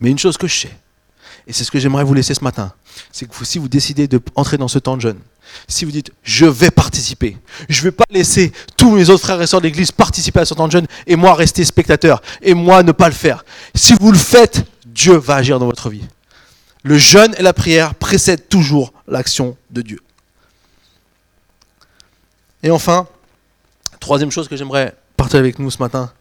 Mais 0.00 0.10
une 0.10 0.18
chose 0.18 0.36
que 0.36 0.46
je 0.46 0.60
sais, 0.60 0.76
et 1.46 1.52
c'est 1.52 1.64
ce 1.64 1.70
que 1.70 1.80
j'aimerais 1.80 2.04
vous 2.04 2.14
laisser 2.14 2.32
ce 2.32 2.44
matin, 2.44 2.72
c'est 3.10 3.28
que 3.28 3.44
si 3.44 3.58
vous 3.58 3.68
décidez 3.68 4.06
d'entrer 4.06 4.56
dans 4.56 4.68
ce 4.68 4.78
temps 4.78 4.96
de 4.96 5.02
jeûne, 5.02 5.18
si 5.66 5.84
vous 5.84 5.90
dites 5.90 6.12
je 6.22 6.46
vais 6.46 6.70
participer, 6.70 7.36
je 7.68 7.80
ne 7.80 7.84
vais 7.84 7.90
pas 7.90 8.04
laisser 8.10 8.52
tous 8.76 8.92
mes 8.92 9.10
autres 9.10 9.24
frères 9.24 9.42
et 9.42 9.46
sœurs 9.48 9.60
de 9.60 9.66
l'Église 9.66 9.90
participer 9.90 10.40
à 10.40 10.44
ce 10.44 10.54
temps 10.54 10.68
de 10.68 10.72
jeûne 10.72 10.86
et 11.08 11.16
moi 11.16 11.34
rester 11.34 11.64
spectateur 11.64 12.22
et 12.40 12.54
moi 12.54 12.84
ne 12.84 12.92
pas 12.92 13.08
le 13.08 13.14
faire. 13.14 13.44
Si 13.74 13.94
vous 14.00 14.12
le 14.12 14.18
faites, 14.18 14.64
Dieu 14.86 15.16
va 15.16 15.36
agir 15.36 15.58
dans 15.58 15.66
votre 15.66 15.90
vie. 15.90 16.04
Le 16.84 16.96
jeûne 16.96 17.34
et 17.36 17.42
la 17.42 17.52
prière 17.52 17.96
précèdent 17.96 18.48
toujours 18.48 18.92
l'action 19.08 19.56
de 19.70 19.82
Dieu. 19.82 20.00
Et 22.62 22.70
enfin, 22.70 23.08
troisième 23.98 24.30
chose 24.30 24.48
que 24.48 24.56
j'aimerais 24.56 24.94
avec 25.30 25.58
nous 25.58 25.70
ce 25.70 25.78
matin. 25.78 26.12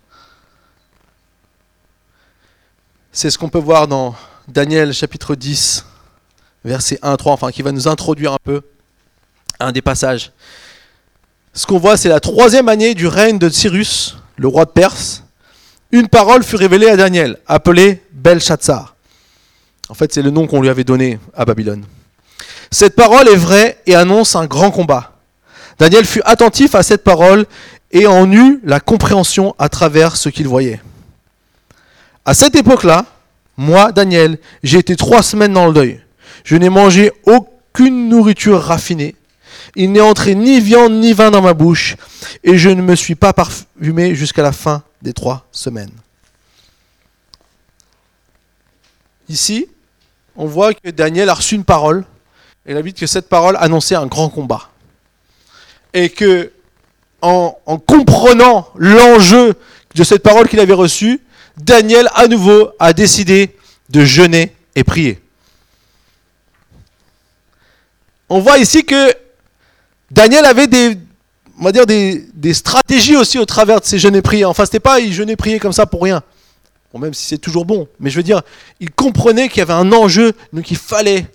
C'est 3.11 3.29
ce 3.29 3.37
qu'on 3.37 3.49
peut 3.49 3.59
voir 3.59 3.87
dans 3.87 4.15
Daniel 4.47 4.93
chapitre 4.93 5.35
10, 5.35 5.85
verset 6.63 6.99
1 7.01 7.17
3, 7.17 7.33
enfin 7.33 7.51
qui 7.51 7.61
va 7.61 7.71
nous 7.71 7.87
introduire 7.87 8.33
un 8.33 8.37
peu 8.43 8.61
un 9.59 9.71
des 9.71 9.81
passages. 9.81 10.31
Ce 11.53 11.65
qu'on 11.65 11.77
voit, 11.77 11.97
c'est 11.97 12.09
la 12.09 12.19
troisième 12.19 12.69
année 12.69 12.93
du 12.93 13.07
règne 13.07 13.37
de 13.37 13.49
Cyrus, 13.49 14.17
le 14.37 14.47
roi 14.47 14.65
de 14.65 14.71
Perse. 14.71 15.23
Une 15.91 16.07
parole 16.07 16.43
fut 16.43 16.55
révélée 16.55 16.87
à 16.87 16.95
Daniel, 16.95 17.37
appelée 17.47 18.01
Belshazzar. 18.13 18.95
En 19.89 19.93
fait, 19.93 20.13
c'est 20.13 20.21
le 20.21 20.29
nom 20.29 20.47
qu'on 20.47 20.61
lui 20.61 20.69
avait 20.69 20.85
donné 20.85 21.19
à 21.35 21.43
Babylone. 21.43 21.83
Cette 22.69 22.95
parole 22.95 23.27
est 23.27 23.35
vraie 23.35 23.79
et 23.85 23.95
annonce 23.95 24.37
un 24.37 24.45
grand 24.45 24.71
combat. 24.71 25.11
Daniel 25.77 26.05
fut 26.05 26.21
attentif 26.23 26.75
à 26.75 26.83
cette 26.83 27.03
parole 27.03 27.45
et 27.91 28.07
en 28.07 28.31
eut 28.31 28.59
la 28.63 28.79
compréhension 28.79 29.55
à 29.59 29.69
travers 29.69 30.15
ce 30.15 30.29
qu'il 30.29 30.47
voyait. 30.47 30.81
À 32.25 32.33
cette 32.33 32.55
époque-là, 32.55 33.05
moi, 33.57 33.91
Daniel, 33.91 34.39
j'ai 34.63 34.79
été 34.79 34.95
trois 34.95 35.23
semaines 35.23 35.53
dans 35.53 35.67
le 35.67 35.73
deuil. 35.73 36.01
Je 36.43 36.55
n'ai 36.55 36.69
mangé 36.69 37.11
aucune 37.25 38.09
nourriture 38.09 38.61
raffinée. 38.61 39.15
Il 39.75 39.91
n'est 39.91 40.01
entré 40.01 40.35
ni 40.35 40.59
viande 40.59 40.93
ni 40.93 41.13
vin 41.13 41.31
dans 41.31 41.41
ma 41.41 41.53
bouche, 41.53 41.95
et 42.43 42.57
je 42.57 42.69
ne 42.69 42.81
me 42.81 42.95
suis 42.95 43.15
pas 43.15 43.33
parfumé 43.33 44.15
jusqu'à 44.15 44.41
la 44.41 44.51
fin 44.51 44.83
des 45.01 45.13
trois 45.13 45.47
semaines. 45.51 45.91
Ici, 49.29 49.67
on 50.35 50.45
voit 50.45 50.73
que 50.73 50.89
Daniel 50.89 51.29
a 51.29 51.33
reçu 51.33 51.55
une 51.55 51.63
parole, 51.63 52.05
et 52.65 52.71
il 52.71 52.77
a 52.77 52.81
dit 52.81 52.93
que 52.93 53.07
cette 53.07 53.29
parole 53.29 53.55
annonçait 53.59 53.95
un 53.95 54.07
grand 54.07 54.29
combat. 54.29 54.69
Et 55.93 56.09
que, 56.09 56.51
en, 57.21 57.57
en 57.65 57.77
comprenant 57.77 58.67
l'enjeu 58.75 59.53
de 59.95 60.03
cette 60.03 60.23
parole 60.23 60.47
qu'il 60.47 60.59
avait 60.59 60.73
reçue, 60.73 61.21
Daniel 61.57 62.09
à 62.15 62.27
nouveau 62.27 62.71
a 62.79 62.93
décidé 62.93 63.55
de 63.89 64.03
jeûner 64.03 64.55
et 64.75 64.83
prier. 64.83 65.19
On 68.29 68.39
voit 68.39 68.57
ici 68.57 68.85
que 68.85 69.13
Daniel 70.09 70.45
avait 70.45 70.67
des, 70.67 70.97
on 71.59 71.69
dire 71.71 71.85
des, 71.85 72.53
stratégies 72.53 73.15
aussi 73.15 73.37
au 73.37 73.45
travers 73.45 73.81
de 73.81 73.85
ses 73.85 73.99
jeûnes 73.99 74.15
et 74.15 74.21
prières. 74.21 74.49
Enfin, 74.49 74.65
c'était 74.65 74.79
pas 74.79 74.99
il 74.99 75.13
jeûnait 75.13 75.33
et 75.33 75.35
priait 75.35 75.59
comme 75.59 75.73
ça 75.73 75.85
pour 75.85 76.03
rien. 76.03 76.23
Bon, 76.93 76.99
même 76.99 77.13
si 77.13 77.25
c'est 77.25 77.37
toujours 77.37 77.65
bon. 77.65 77.87
Mais 77.99 78.09
je 78.09 78.17
veux 78.17 78.23
dire, 78.23 78.41
il 78.79 78.91
comprenait 78.91 79.47
qu'il 79.47 79.59
y 79.59 79.61
avait 79.61 79.73
un 79.73 79.91
enjeu, 79.91 80.33
donc 80.53 80.71
il 80.71 80.77
fallait 80.77 81.25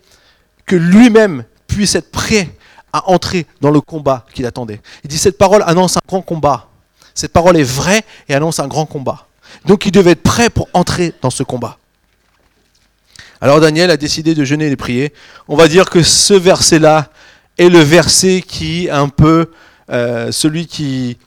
que 0.66 0.76
lui-même 0.76 1.44
puisse 1.66 1.94
être 1.94 2.10
prêt 2.10 2.48
à 2.96 3.10
entrer 3.10 3.46
dans 3.60 3.70
le 3.70 3.80
combat 3.80 4.24
qu'il 4.32 4.46
attendait. 4.46 4.80
Il 5.04 5.08
dit 5.08 5.18
cette 5.18 5.38
parole 5.38 5.62
annonce 5.66 5.96
un 5.96 6.06
grand 6.08 6.22
combat. 6.22 6.68
Cette 7.14 7.32
parole 7.32 7.56
est 7.56 7.62
vraie 7.62 8.02
et 8.28 8.34
annonce 8.34 8.58
un 8.58 8.68
grand 8.68 8.86
combat. 8.86 9.26
Donc 9.64 9.86
il 9.86 9.92
devait 9.92 10.12
être 10.12 10.22
prêt 10.22 10.50
pour 10.50 10.68
entrer 10.72 11.12
dans 11.22 11.30
ce 11.30 11.42
combat. 11.42 11.78
Alors 13.40 13.60
Daniel 13.60 13.90
a 13.90 13.96
décidé 13.96 14.34
de 14.34 14.44
jeûner 14.44 14.66
et 14.66 14.70
de 14.70 14.74
prier. 14.76 15.12
On 15.48 15.56
va 15.56 15.68
dire 15.68 15.90
que 15.90 16.02
ce 16.02 16.34
verset-là 16.34 17.10
est 17.58 17.68
le 17.68 17.80
verset 17.80 18.42
qui 18.46 18.88
un 18.90 19.08
peu 19.08 19.50
euh, 19.90 20.32
celui 20.32 20.66
qui, 20.66 21.18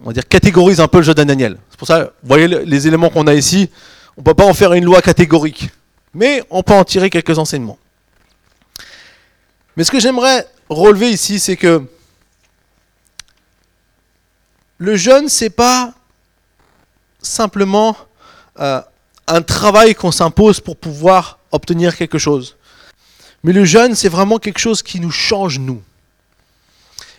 on 0.00 0.06
va 0.08 0.12
dire, 0.12 0.26
catégorise 0.26 0.80
un 0.80 0.88
peu 0.88 0.98
le 0.98 1.04
jeu 1.04 1.14
de 1.14 1.22
Daniel. 1.22 1.58
C'est 1.70 1.78
pour 1.78 1.88
ça, 1.88 2.04
vous 2.22 2.28
voyez 2.28 2.46
les 2.46 2.86
éléments 2.86 3.10
qu'on 3.10 3.26
a 3.26 3.34
ici, 3.34 3.68
on 4.16 4.20
ne 4.20 4.24
peut 4.24 4.34
pas 4.34 4.46
en 4.46 4.54
faire 4.54 4.72
une 4.72 4.84
loi 4.84 5.02
catégorique, 5.02 5.70
mais 6.14 6.42
on 6.50 6.62
peut 6.62 6.74
en 6.74 6.84
tirer 6.84 7.10
quelques 7.10 7.38
enseignements. 7.38 7.78
Mais 9.76 9.84
ce 9.84 9.90
que 9.92 10.00
j'aimerais 10.00 10.46
relever 10.68 11.10
ici, 11.10 11.40
c'est 11.40 11.56
que 11.56 11.82
le 14.78 14.96
jeûne, 14.96 15.28
c'est 15.28 15.50
pas 15.50 15.92
simplement 17.20 17.96
euh, 18.60 18.80
un 19.26 19.42
travail 19.42 19.94
qu'on 19.94 20.12
s'impose 20.12 20.60
pour 20.60 20.76
pouvoir 20.76 21.38
obtenir 21.50 21.96
quelque 21.96 22.18
chose. 22.18 22.56
Mais 23.42 23.52
le 23.52 23.64
jeûne, 23.64 23.94
c'est 23.94 24.08
vraiment 24.08 24.38
quelque 24.38 24.58
chose 24.58 24.82
qui 24.82 25.00
nous 25.00 25.10
change, 25.10 25.58
nous. 25.58 25.82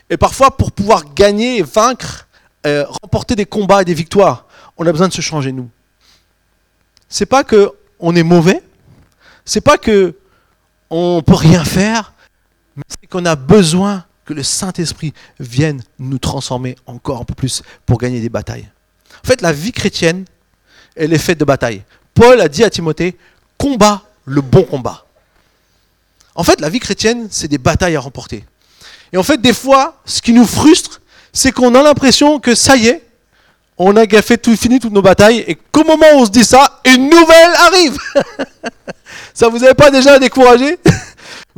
Et 0.10 0.18
parfois, 0.18 0.52
pour 0.56 0.72
pouvoir 0.72 1.14
gagner, 1.14 1.62
vaincre, 1.62 2.28
euh, 2.66 2.86
remporter 3.02 3.36
des 3.36 3.46
combats 3.46 3.82
et 3.82 3.86
des 3.86 3.94
victoires, 3.94 4.46
on 4.78 4.86
a 4.86 4.92
besoin 4.92 5.08
de 5.08 5.14
se 5.14 5.22
changer, 5.22 5.52
nous. 5.52 5.70
C'est 7.08 7.26
pas 7.26 7.44
que 7.44 7.72
on 8.00 8.16
est 8.16 8.24
mauvais, 8.24 8.64
c'est 9.46 9.62
pas 9.62 9.78
que 9.78 10.16
on 10.90 11.22
peut 11.22 11.36
rien 11.36 11.64
faire, 11.64 12.14
mais 12.76 12.84
c'est 12.88 13.08
qu'on 13.08 13.26
a 13.26 13.36
besoin 13.36 14.06
que 14.26 14.34
le 14.34 14.44
Saint-Esprit 14.44 15.14
vienne 15.40 15.82
nous 15.98 16.20
transformer 16.20 16.76
encore 16.86 17.22
un 17.22 17.26
peu 17.26 17.34
plus 17.34 17.64
pour 17.86 17.98
gagner 17.98 18.22
des 18.22 18.30
batailles. 18.30 18.70
En 19.24 19.28
fait, 19.28 19.42
la 19.42 19.52
vie 19.52 19.72
chrétienne, 19.72 20.26
elle 20.96 21.14
est 21.14 21.18
faite 21.18 21.40
de 21.40 21.46
batailles. 21.46 21.84
Paul 22.14 22.40
a 22.42 22.48
dit 22.48 22.64
à 22.64 22.70
Timothée, 22.70 23.18
combat 23.58 24.04
le 24.26 24.42
bon 24.42 24.64
combat. 24.64 25.06
En 26.36 26.44
fait, 26.44 26.62
la 26.62 26.70
vie 26.70 26.80
chrétienne, 26.80 27.28
c'est 27.32 27.48
des 27.48 27.58
batailles 27.58 27.96
à 27.96 28.00
remporter. 28.00 28.46
Et 29.12 29.18
en 29.18 29.24
fait, 29.24 29.42
des 29.42 29.54
fois, 29.54 30.00
ce 30.06 30.22
qui 30.22 30.32
nous 30.32 30.46
frustre, 30.46 31.02
c'est 31.34 31.52
qu'on 31.52 31.74
a 31.76 31.82
l'impression 31.82 32.40
que 32.40 32.56
ça 32.56 32.76
y 32.76 32.88
est, 32.88 33.04
on 33.78 33.96
a 33.96 34.06
fait 34.22 34.38
tout, 34.38 34.56
fini 34.56 34.80
toutes 34.80 34.94
nos 34.94 35.02
batailles, 35.02 35.44
et 35.48 35.56
qu'au 35.56 35.86
moment 35.86 36.06
où 36.14 36.20
on 36.20 36.26
se 36.26 36.32
dit 36.32 36.44
ça, 36.44 36.82
une 36.86 37.10
nouvelle 37.10 37.54
arrive. 37.68 37.98
ça 39.34 39.48
vous 39.48 39.64
avait 39.64 39.74
pas 39.74 39.90
déjà 39.90 40.20
découragé? 40.20 40.78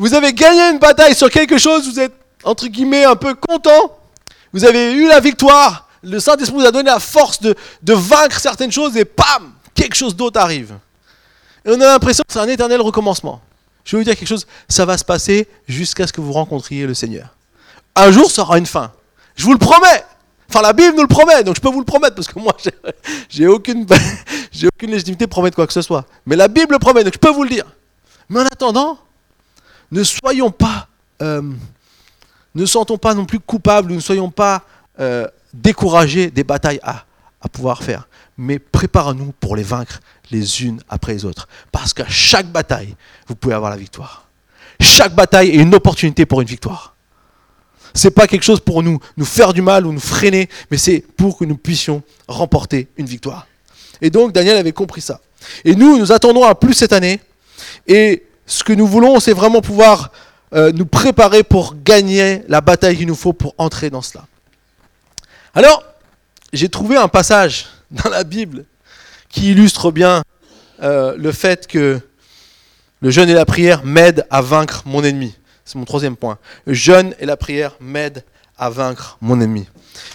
Vous 0.01 0.15
avez 0.15 0.33
gagné 0.33 0.61
une 0.61 0.79
bataille 0.79 1.13
sur 1.13 1.29
quelque 1.29 1.59
chose, 1.59 1.87
vous 1.87 1.99
êtes 1.99 2.15
entre 2.43 2.65
guillemets 2.65 3.03
un 3.03 3.15
peu 3.15 3.35
content, 3.35 3.99
vous 4.51 4.65
avez 4.65 4.93
eu 4.93 5.07
la 5.07 5.19
victoire, 5.19 5.87
le 6.01 6.19
Saint-Esprit 6.19 6.57
vous 6.57 6.65
a 6.65 6.71
donné 6.71 6.89
la 6.89 6.99
force 6.99 7.39
de, 7.39 7.53
de 7.83 7.93
vaincre 7.93 8.39
certaines 8.39 8.71
choses, 8.71 8.97
et 8.97 9.05
pam, 9.05 9.53
quelque 9.75 9.93
chose 9.93 10.15
d'autre 10.15 10.39
arrive. 10.39 10.73
Et 11.63 11.69
on 11.69 11.79
a 11.79 11.85
l'impression 11.85 12.23
que 12.27 12.33
c'est 12.33 12.39
un 12.39 12.47
éternel 12.47 12.81
recommencement. 12.81 13.41
Je 13.85 13.95
vais 13.95 14.01
vous 14.01 14.03
dire 14.03 14.17
quelque 14.17 14.27
chose, 14.27 14.47
ça 14.67 14.85
va 14.85 14.97
se 14.97 15.05
passer 15.05 15.47
jusqu'à 15.67 16.07
ce 16.07 16.13
que 16.13 16.19
vous 16.19 16.33
rencontriez 16.33 16.87
le 16.87 16.95
Seigneur. 16.95 17.27
Un 17.95 18.11
jour, 18.11 18.31
ça 18.31 18.41
aura 18.41 18.57
une 18.57 18.65
fin. 18.65 18.91
Je 19.35 19.43
vous 19.43 19.53
le 19.53 19.59
promets. 19.59 20.03
Enfin, 20.49 20.63
la 20.63 20.73
Bible 20.73 20.95
nous 20.95 21.03
le 21.03 21.07
promet, 21.07 21.43
donc 21.43 21.57
je 21.57 21.61
peux 21.61 21.69
vous 21.69 21.77
le 21.77 21.85
promettre, 21.85 22.15
parce 22.15 22.27
que 22.27 22.39
moi, 22.39 22.57
j'ai 23.29 23.45
aucune, 23.45 23.85
aucune 24.75 24.89
légitimité 24.89 25.27
pour 25.27 25.35
promettre 25.35 25.57
quoi 25.57 25.67
que 25.67 25.73
ce 25.73 25.83
soit. 25.83 26.05
Mais 26.25 26.35
la 26.35 26.47
Bible 26.47 26.71
le 26.73 26.79
promet, 26.79 27.03
donc 27.03 27.13
je 27.13 27.19
peux 27.19 27.29
vous 27.29 27.43
le 27.43 27.49
dire. 27.49 27.65
Mais 28.29 28.39
en 28.39 28.45
attendant, 28.45 28.97
ne 29.91 30.03
soyons 30.03 30.51
pas, 30.51 30.87
euh, 31.21 31.41
ne 32.55 32.65
sentons 32.65 32.97
pas 32.97 33.13
non 33.13 33.25
plus 33.25 33.39
coupables, 33.39 33.91
ne 33.93 33.99
soyons 33.99 34.31
pas 34.31 34.63
euh, 34.99 35.27
découragés 35.53 36.31
des 36.31 36.43
batailles 36.43 36.79
à, 36.83 37.05
pouvoir 37.51 37.83
faire. 37.83 38.07
Mais 38.37 38.59
préparons-nous 38.59 39.33
pour 39.39 39.55
les 39.55 39.63
vaincre 39.63 39.99
les 40.29 40.63
unes 40.63 40.81
après 40.89 41.13
les 41.13 41.25
autres. 41.25 41.47
Parce 41.71 41.93
qu'à 41.93 42.07
chaque 42.07 42.47
bataille, 42.47 42.95
vous 43.27 43.35
pouvez 43.35 43.53
avoir 43.53 43.71
la 43.71 43.77
victoire. 43.77 44.27
Chaque 44.79 45.13
bataille 45.13 45.49
est 45.49 45.55
une 45.55 45.75
opportunité 45.75 46.25
pour 46.25 46.41
une 46.41 46.47
victoire. 46.47 46.95
Ce 47.93 48.07
n'est 48.07 48.11
pas 48.11 48.27
quelque 48.27 48.43
chose 48.43 48.61
pour 48.61 48.83
nous, 48.83 48.99
nous 49.17 49.25
faire 49.25 49.53
du 49.53 49.61
mal 49.61 49.85
ou 49.85 49.91
nous 49.91 49.99
freiner, 49.99 50.47
mais 50.69 50.77
c'est 50.77 51.03
pour 51.17 51.37
que 51.37 51.43
nous 51.43 51.57
puissions 51.57 52.03
remporter 52.27 52.87
une 52.95 53.05
victoire. 53.05 53.47
Et 54.01 54.09
donc 54.09 54.31
Daniel 54.31 54.55
avait 54.55 54.71
compris 54.71 55.01
ça. 55.01 55.19
Et 55.65 55.75
nous, 55.75 55.97
nous 55.97 56.11
attendons 56.11 56.43
à 56.43 56.55
plus 56.55 56.73
cette 56.73 56.93
année. 56.93 57.19
Et 57.87 58.23
ce 58.45 58.63
que 58.63 58.73
nous 58.73 58.87
voulons, 58.87 59.19
c'est 59.19 59.33
vraiment 59.33 59.61
pouvoir 59.61 60.11
euh, 60.53 60.71
nous 60.73 60.85
préparer 60.85 61.43
pour 61.43 61.75
gagner 61.75 62.43
la 62.47 62.61
bataille 62.61 62.97
qu'il 62.97 63.07
nous 63.07 63.15
faut 63.15 63.33
pour 63.33 63.55
entrer 63.57 63.89
dans 63.89 64.01
cela. 64.01 64.25
Alors, 65.53 65.83
j'ai 66.53 66.69
trouvé 66.69 66.97
un 66.97 67.07
passage 67.07 67.67
dans 67.91 68.09
la 68.09 68.23
Bible 68.23 68.65
qui 69.29 69.51
illustre 69.51 69.91
bien 69.91 70.23
euh, 70.81 71.15
le 71.17 71.31
fait 71.31 71.67
que 71.67 71.99
le 73.01 73.09
jeûne 73.09 73.29
et 73.29 73.33
la 73.33 73.45
prière 73.45 73.83
m'aident 73.83 74.25
à 74.29 74.41
vaincre 74.41 74.83
mon 74.85 75.03
ennemi. 75.03 75.35
C'est 75.65 75.77
mon 75.77 75.85
troisième 75.85 76.15
point. 76.15 76.37
Le 76.65 76.73
jeûne 76.73 77.15
et 77.19 77.25
la 77.25 77.37
prière 77.37 77.75
m'aident 77.79 78.23
à 78.57 78.69
vaincre 78.69 79.17
mon 79.21 79.39
ennemi. 79.39 79.67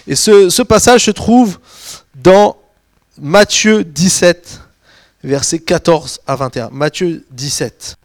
Et 0.07 0.15
ce, 0.15 0.61
passage 0.61 1.05
se 1.05 1.11
trouve 1.11 1.59
dans 2.15 2.57
Matthieu 3.19 3.83
17, 3.83 4.61
versets 5.23 5.59
14 5.59 6.21
à 6.27 6.35
21. 6.35 6.69
Matthieu 6.69 7.25
17. 7.31 7.97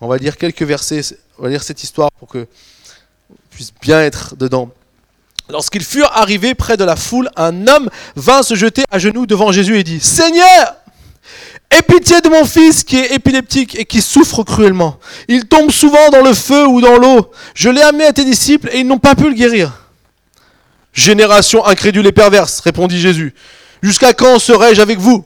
On 0.00 0.08
va 0.08 0.18
lire 0.18 0.36
quelques 0.36 0.62
versets, 0.62 1.16
on 1.38 1.44
va 1.44 1.48
lire 1.48 1.62
cette 1.62 1.82
histoire 1.82 2.10
pour 2.12 2.28
que 2.28 2.46
puisse 3.50 3.72
bien 3.80 4.02
être 4.02 4.36
dedans. 4.36 4.70
Lorsqu'ils 5.48 5.84
furent 5.84 6.10
arrivés 6.12 6.54
près 6.54 6.76
de 6.76 6.84
la 6.84 6.96
foule, 6.96 7.30
un 7.36 7.66
homme 7.66 7.88
vint 8.16 8.42
se 8.42 8.54
jeter 8.54 8.84
à 8.90 8.98
genoux 8.98 9.26
devant 9.26 9.52
Jésus 9.52 9.78
et 9.78 9.84
dit, 9.84 10.00
Seigneur, 10.00 10.74
aie 11.70 11.82
pitié 11.82 12.20
de 12.20 12.28
mon 12.28 12.44
fils 12.44 12.84
qui 12.84 12.98
est 12.98 13.14
épileptique 13.14 13.78
et 13.78 13.84
qui 13.84 14.02
souffre 14.02 14.42
cruellement. 14.42 14.98
Il 15.28 15.46
tombe 15.46 15.70
souvent 15.70 16.10
dans 16.10 16.22
le 16.22 16.34
feu 16.34 16.66
ou 16.66 16.80
dans 16.80 16.98
l'eau. 16.98 17.30
Je 17.54 17.70
l'ai 17.70 17.82
amené 17.82 18.04
à 18.04 18.12
tes 18.12 18.24
disciples 18.24 18.68
et 18.72 18.80
ils 18.80 18.86
n'ont 18.86 18.98
pas 18.98 19.14
pu 19.14 19.28
le 19.28 19.34
guérir. 19.34 19.84
Génération 20.92 21.64
incrédule 21.64 22.06
et 22.06 22.12
perverse, 22.12 22.60
répondit 22.60 23.00
Jésus. 23.00 23.34
Jusqu'à 23.82 24.12
quand 24.12 24.38
serai-je 24.38 24.82
avec 24.82 24.98
vous? 24.98 25.24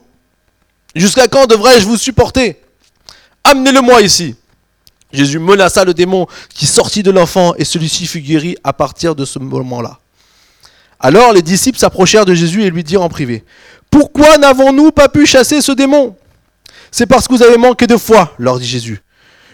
Jusqu'à 0.95 1.27
quand 1.27 1.47
devrais-je 1.47 1.85
vous 1.85 1.97
supporter? 1.97 2.59
Amenez-le-moi 3.43 4.01
ici. 4.01 4.35
Jésus 5.13 5.39
menaça 5.39 5.83
le 5.83 5.93
démon 5.93 6.27
qui 6.53 6.65
sortit 6.65 7.03
de 7.03 7.11
l'enfant 7.11 7.53
et 7.57 7.65
celui-ci 7.65 8.07
fut 8.07 8.21
guéri 8.21 8.55
à 8.63 8.73
partir 8.73 9.15
de 9.15 9.25
ce 9.25 9.39
moment-là. 9.39 9.99
Alors 10.99 11.33
les 11.33 11.41
disciples 11.41 11.79
s'approchèrent 11.79 12.25
de 12.25 12.33
Jésus 12.33 12.63
et 12.63 12.69
lui 12.69 12.83
dirent 12.83 13.01
en 13.01 13.09
privé, 13.09 13.43
Pourquoi 13.89 14.37
n'avons-nous 14.37 14.91
pas 14.91 15.09
pu 15.09 15.25
chasser 15.25 15.61
ce 15.61 15.71
démon 15.71 16.15
C'est 16.91 17.07
parce 17.07 17.27
que 17.27 17.33
vous 17.33 17.43
avez 17.43 17.57
manqué 17.57 17.87
de 17.87 17.97
foi, 17.97 18.33
leur 18.37 18.59
dit 18.59 18.67
Jésus. 18.67 19.01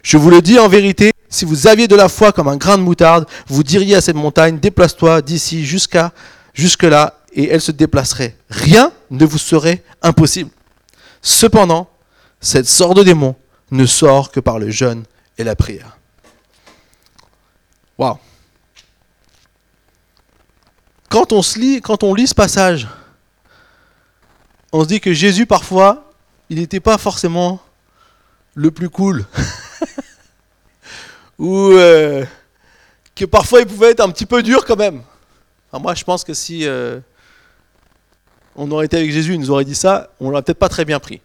Je 0.03 0.17
vous 0.17 0.29
le 0.29 0.41
dis 0.41 0.59
en 0.59 0.67
vérité, 0.67 1.11
si 1.29 1.45
vous 1.45 1.67
aviez 1.67 1.87
de 1.87 1.95
la 1.95 2.09
foi 2.09 2.31
comme 2.31 2.47
un 2.47 2.57
grain 2.57 2.77
de 2.77 2.83
moutarde, 2.83 3.25
vous 3.47 3.63
diriez 3.63 3.95
à 3.95 4.01
cette 4.01 4.15
montagne, 4.15 4.59
déplace-toi 4.59 5.21
d'ici 5.21 5.65
jusqu'à 5.65 6.13
jusque-là, 6.53 7.19
et 7.33 7.49
elle 7.49 7.61
se 7.61 7.71
déplacerait. 7.71 8.35
Rien 8.49 8.91
ne 9.11 9.25
vous 9.25 9.37
serait 9.37 9.83
impossible. 10.01 10.49
Cependant, 11.21 11.89
cette 12.39 12.67
sorte 12.67 12.97
de 12.97 13.03
démon 13.03 13.35
ne 13.71 13.85
sort 13.85 14.31
que 14.31 14.39
par 14.39 14.59
le 14.59 14.69
jeûne 14.69 15.03
et 15.37 15.43
la 15.43 15.55
prière. 15.55 15.97
Waouh. 17.97 18.17
Quand 21.09 21.31
on 21.31 21.41
se 21.41 21.57
lit, 21.57 21.81
quand 21.81 22.03
on 22.03 22.13
lit 22.13 22.27
ce 22.27 22.35
passage, 22.35 22.87
on 24.71 24.83
se 24.83 24.87
dit 24.87 24.99
que 24.99 25.13
Jésus 25.13 25.45
parfois, 25.45 26.11
il 26.49 26.59
n'était 26.59 26.79
pas 26.79 26.97
forcément 26.97 27.59
le 28.55 28.71
plus 28.71 28.89
cool. 28.89 29.25
Ou 31.39 31.71
euh, 31.71 32.25
que 33.15 33.25
parfois 33.25 33.61
il 33.61 33.67
pouvait 33.67 33.91
être 33.91 34.01
un 34.01 34.09
petit 34.09 34.25
peu 34.25 34.43
dur 34.43 34.65
quand 34.65 34.75
même. 34.75 35.01
moi 35.73 35.93
je 35.93 36.03
pense 36.03 36.23
que 36.23 36.33
si 36.33 36.65
euh, 36.65 36.99
on 38.55 38.69
aurait 38.71 38.87
été 38.87 38.97
avec 38.97 39.11
Jésus, 39.11 39.35
il 39.35 39.39
nous 39.39 39.51
aurait 39.51 39.65
dit 39.65 39.75
ça, 39.75 40.09
on 40.19 40.29
l'aurait 40.29 40.41
peut-être 40.41 40.59
pas 40.59 40.69
très 40.69 40.83
bien 40.83 40.99
pris. 40.99 41.21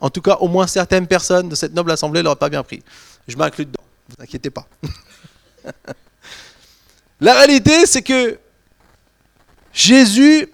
En 0.00 0.10
tout 0.10 0.22
cas, 0.22 0.36
au 0.36 0.48
moins 0.48 0.66
certaines 0.66 1.06
personnes 1.06 1.48
de 1.48 1.54
cette 1.54 1.74
noble 1.74 1.90
assemblée 1.90 2.22
l'auraient 2.22 2.36
pas 2.36 2.48
bien 2.48 2.62
pris. 2.62 2.82
Je 3.28 3.36
m'inclus 3.36 3.66
dedans, 3.66 3.82
ne 4.08 4.14
vous 4.14 4.22
inquiétez 4.22 4.50
pas. 4.50 4.66
La 7.20 7.34
réalité, 7.34 7.86
c'est 7.86 8.02
que 8.02 8.38
Jésus, 9.72 10.48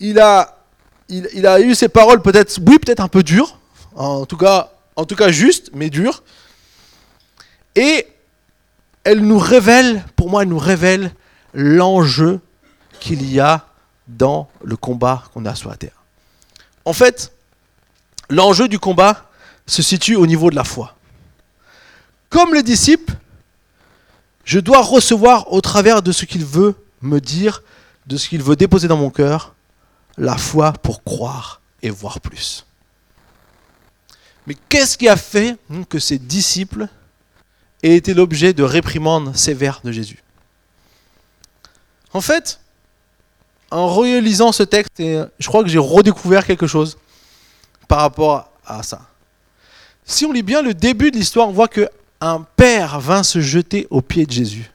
il 0.00 0.18
a, 0.18 0.58
eu 1.08 1.74
ses 1.74 1.88
paroles 1.88 2.22
peut-être, 2.22 2.58
oui, 2.66 2.78
peut-être 2.78 3.00
un 3.00 3.08
peu 3.08 3.22
dures, 3.22 3.58
en 3.94 4.26
tout 4.26 4.36
cas, 4.36 4.72
en 4.96 5.04
justes, 5.28 5.70
mais 5.74 5.90
dures. 5.90 6.22
Et 7.74 8.06
elle 9.04 9.20
nous 9.20 9.38
révèle, 9.38 10.04
pour 10.16 10.30
moi, 10.30 10.42
elle 10.42 10.48
nous 10.48 10.58
révèle 10.58 11.12
l'enjeu 11.54 12.40
qu'il 13.00 13.30
y 13.30 13.40
a 13.40 13.66
dans 14.08 14.48
le 14.62 14.76
combat 14.76 15.24
qu'on 15.32 15.44
a 15.44 15.54
sur 15.54 15.70
la 15.70 15.76
terre. 15.76 16.02
En 16.84 16.92
fait, 16.92 17.32
l'enjeu 18.28 18.68
du 18.68 18.78
combat 18.78 19.30
se 19.66 19.82
situe 19.82 20.16
au 20.16 20.26
niveau 20.26 20.50
de 20.50 20.56
la 20.56 20.64
foi. 20.64 20.96
Comme 22.32 22.54
les 22.54 22.62
disciples, 22.62 23.12
je 24.46 24.58
dois 24.58 24.80
recevoir 24.80 25.52
au 25.52 25.60
travers 25.60 26.00
de 26.00 26.12
ce 26.12 26.24
qu'il 26.24 26.46
veut 26.46 26.74
me 27.02 27.20
dire, 27.20 27.62
de 28.06 28.16
ce 28.16 28.26
qu'il 28.26 28.42
veut 28.42 28.56
déposer 28.56 28.88
dans 28.88 28.96
mon 28.96 29.10
cœur, 29.10 29.54
la 30.16 30.38
foi 30.38 30.72
pour 30.72 31.04
croire 31.04 31.60
et 31.82 31.90
voir 31.90 32.20
plus. 32.20 32.64
Mais 34.46 34.56
qu'est-ce 34.70 34.96
qui 34.96 35.10
a 35.10 35.16
fait 35.16 35.58
que 35.90 35.98
ces 35.98 36.18
disciples 36.18 36.88
aient 37.82 37.96
été 37.96 38.14
l'objet 38.14 38.54
de 38.54 38.62
réprimandes 38.62 39.36
sévères 39.36 39.82
de 39.84 39.92
Jésus? 39.92 40.22
En 42.14 42.22
fait, 42.22 42.60
en 43.70 43.88
relisant 43.88 44.52
ce 44.52 44.62
texte, 44.62 44.92
je 44.98 45.46
crois 45.48 45.62
que 45.62 45.68
j'ai 45.68 45.78
redécouvert 45.78 46.46
quelque 46.46 46.66
chose 46.66 46.96
par 47.88 48.00
rapport 48.00 48.48
à 48.64 48.82
ça. 48.82 49.02
Si 50.06 50.24
on 50.24 50.32
lit 50.32 50.42
bien 50.42 50.62
le 50.62 50.72
début 50.72 51.10
de 51.10 51.16
l'histoire, 51.18 51.46
on 51.46 51.52
voit 51.52 51.68
que 51.68 51.90
un 52.26 52.42
père 52.42 53.00
vint 53.00 53.22
se 53.22 53.40
jeter 53.40 53.86
aux 53.90 54.02
pieds 54.02 54.26
de 54.26 54.32
Jésus. 54.32 54.70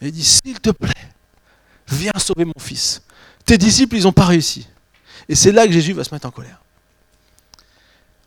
Et 0.00 0.10
dit, 0.10 0.24
s'il 0.24 0.58
te 0.60 0.70
plaît, 0.70 0.90
viens 1.88 2.12
sauver 2.16 2.44
mon 2.44 2.58
fils. 2.58 3.02
Tes 3.44 3.58
disciples, 3.58 3.96
ils 3.96 4.04
n'ont 4.04 4.12
pas 4.12 4.26
réussi. 4.26 4.66
Et 5.28 5.34
c'est 5.34 5.52
là 5.52 5.66
que 5.66 5.72
Jésus 5.72 5.92
va 5.92 6.04
se 6.04 6.14
mettre 6.14 6.26
en 6.26 6.30
colère. 6.30 6.60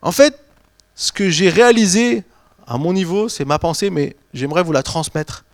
En 0.01 0.11
fait, 0.11 0.39
ce 0.95 1.11
que 1.11 1.29
j'ai 1.29 1.49
réalisé 1.49 2.23
à 2.67 2.77
mon 2.77 2.93
niveau, 2.93 3.29
c'est 3.29 3.45
ma 3.45 3.59
pensée, 3.59 3.89
mais 3.89 4.15
j'aimerais 4.33 4.63
vous 4.63 4.71
la 4.71 4.83
transmettre. 4.83 5.45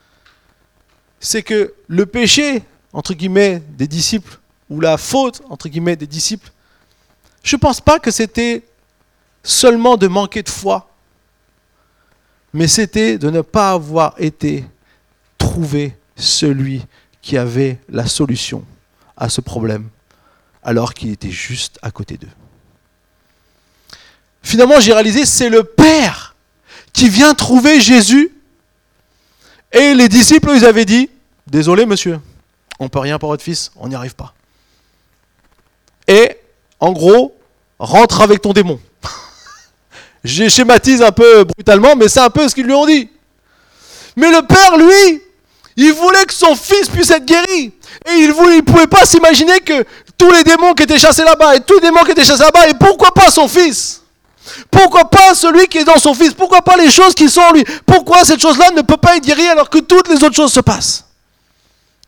C'est 1.19 1.43
que 1.43 1.73
le 1.87 2.05
péché 2.05 2.63
entre 2.93 3.13
guillemets, 3.13 3.61
des 3.77 3.87
disciples, 3.87 4.39
ou 4.69 4.81
la 4.81 4.97
faute, 4.97 5.41
entre 5.49 5.69
guillemets, 5.69 5.95
des 5.95 6.07
disciples, 6.07 6.51
je 7.43 7.55
ne 7.55 7.59
pense 7.59 7.81
pas 7.81 7.99
que 7.99 8.11
c'était 8.11 8.63
seulement 9.43 9.97
de 9.97 10.07
manquer 10.07 10.43
de 10.43 10.49
foi, 10.49 10.88
mais 12.53 12.67
c'était 12.67 13.17
de 13.17 13.29
ne 13.29 13.41
pas 13.41 13.71
avoir 13.71 14.15
été 14.17 14.65
trouvé 15.37 15.95
celui 16.15 16.85
qui 17.21 17.37
avait 17.37 17.79
la 17.89 18.07
solution 18.07 18.63
à 19.17 19.29
ce 19.29 19.41
problème, 19.41 19.89
alors 20.63 20.93
qu'il 20.93 21.11
était 21.11 21.29
juste 21.29 21.77
à 21.81 21.91
côté 21.91 22.17
d'eux. 22.17 22.27
Finalement, 24.41 24.79
j'ai 24.79 24.93
réalisé, 24.93 25.25
c'est 25.25 25.49
le 25.49 25.63
Père 25.63 26.35
qui 26.93 27.09
vient 27.09 27.33
trouver 27.33 27.81
Jésus. 27.81 28.31
Et 29.71 29.93
les 29.93 30.09
disciples, 30.09 30.51
ils 30.55 30.65
avaient 30.65 30.85
dit, 30.85 31.09
désolé 31.45 31.85
monsieur, 31.85 32.19
on 32.79 32.89
peut 32.89 32.99
rien 32.99 33.19
pour 33.19 33.29
votre 33.29 33.43
fils, 33.43 33.71
on 33.75 33.89
n'y 33.89 33.95
arrive 33.95 34.15
pas. 34.15 34.33
Et, 36.07 36.37
en 36.79 36.91
gros, 36.91 37.35
rentre 37.77 38.21
avec 38.21 38.41
ton 38.41 38.53
démon. 38.53 38.79
J'ai 40.23 40.49
schématise 40.49 41.01
un 41.01 41.11
peu 41.11 41.43
brutalement, 41.43 41.95
mais 41.95 42.09
c'est 42.09 42.19
un 42.19 42.29
peu 42.29 42.47
ce 42.47 42.55
qu'ils 42.55 42.65
lui 42.65 42.73
ont 42.73 42.85
dit. 42.85 43.09
Mais 44.15 44.31
le 44.31 44.41
père, 44.41 44.77
lui, 44.77 45.21
il 45.77 45.93
voulait 45.93 46.25
que 46.25 46.33
son 46.33 46.55
fils 46.55 46.89
puisse 46.89 47.09
être 47.09 47.25
guéri. 47.25 47.71
Et 48.05 48.11
il 48.11 48.29
ne 48.29 48.61
pouvait 48.61 48.87
pas 48.87 49.05
s'imaginer 49.05 49.59
que 49.61 49.85
tous 50.17 50.31
les 50.31 50.43
démons 50.43 50.73
qui 50.73 50.83
étaient 50.83 50.99
chassés 50.99 51.23
là-bas, 51.23 51.55
et 51.55 51.61
tous 51.61 51.75
les 51.75 51.81
démons 51.81 52.03
qui 52.03 52.11
étaient 52.11 52.25
chassés 52.25 52.43
là-bas, 52.43 52.67
et 52.67 52.73
pourquoi 52.73 53.13
pas 53.13 53.31
son 53.31 53.47
fils? 53.47 54.01
Pourquoi 54.69 55.09
pas 55.09 55.35
celui 55.35 55.67
qui 55.67 55.77
est 55.77 55.83
dans 55.83 55.97
son 55.97 56.13
fils? 56.13 56.33
Pourquoi 56.33 56.61
pas 56.61 56.75
les 56.75 56.89
choses 56.89 57.13
qui 57.13 57.29
sont 57.29 57.41
en 57.41 57.53
lui? 57.53 57.63
Pourquoi 57.85 58.25
cette 58.25 58.39
chose-là 58.39 58.71
ne 58.71 58.81
peut 58.81 58.97
pas 58.97 59.15
être 59.15 59.23
guérie 59.23 59.47
alors 59.47 59.69
que 59.69 59.79
toutes 59.79 60.09
les 60.09 60.23
autres 60.23 60.35
choses 60.35 60.51
se 60.51 60.59
passent? 60.59 61.05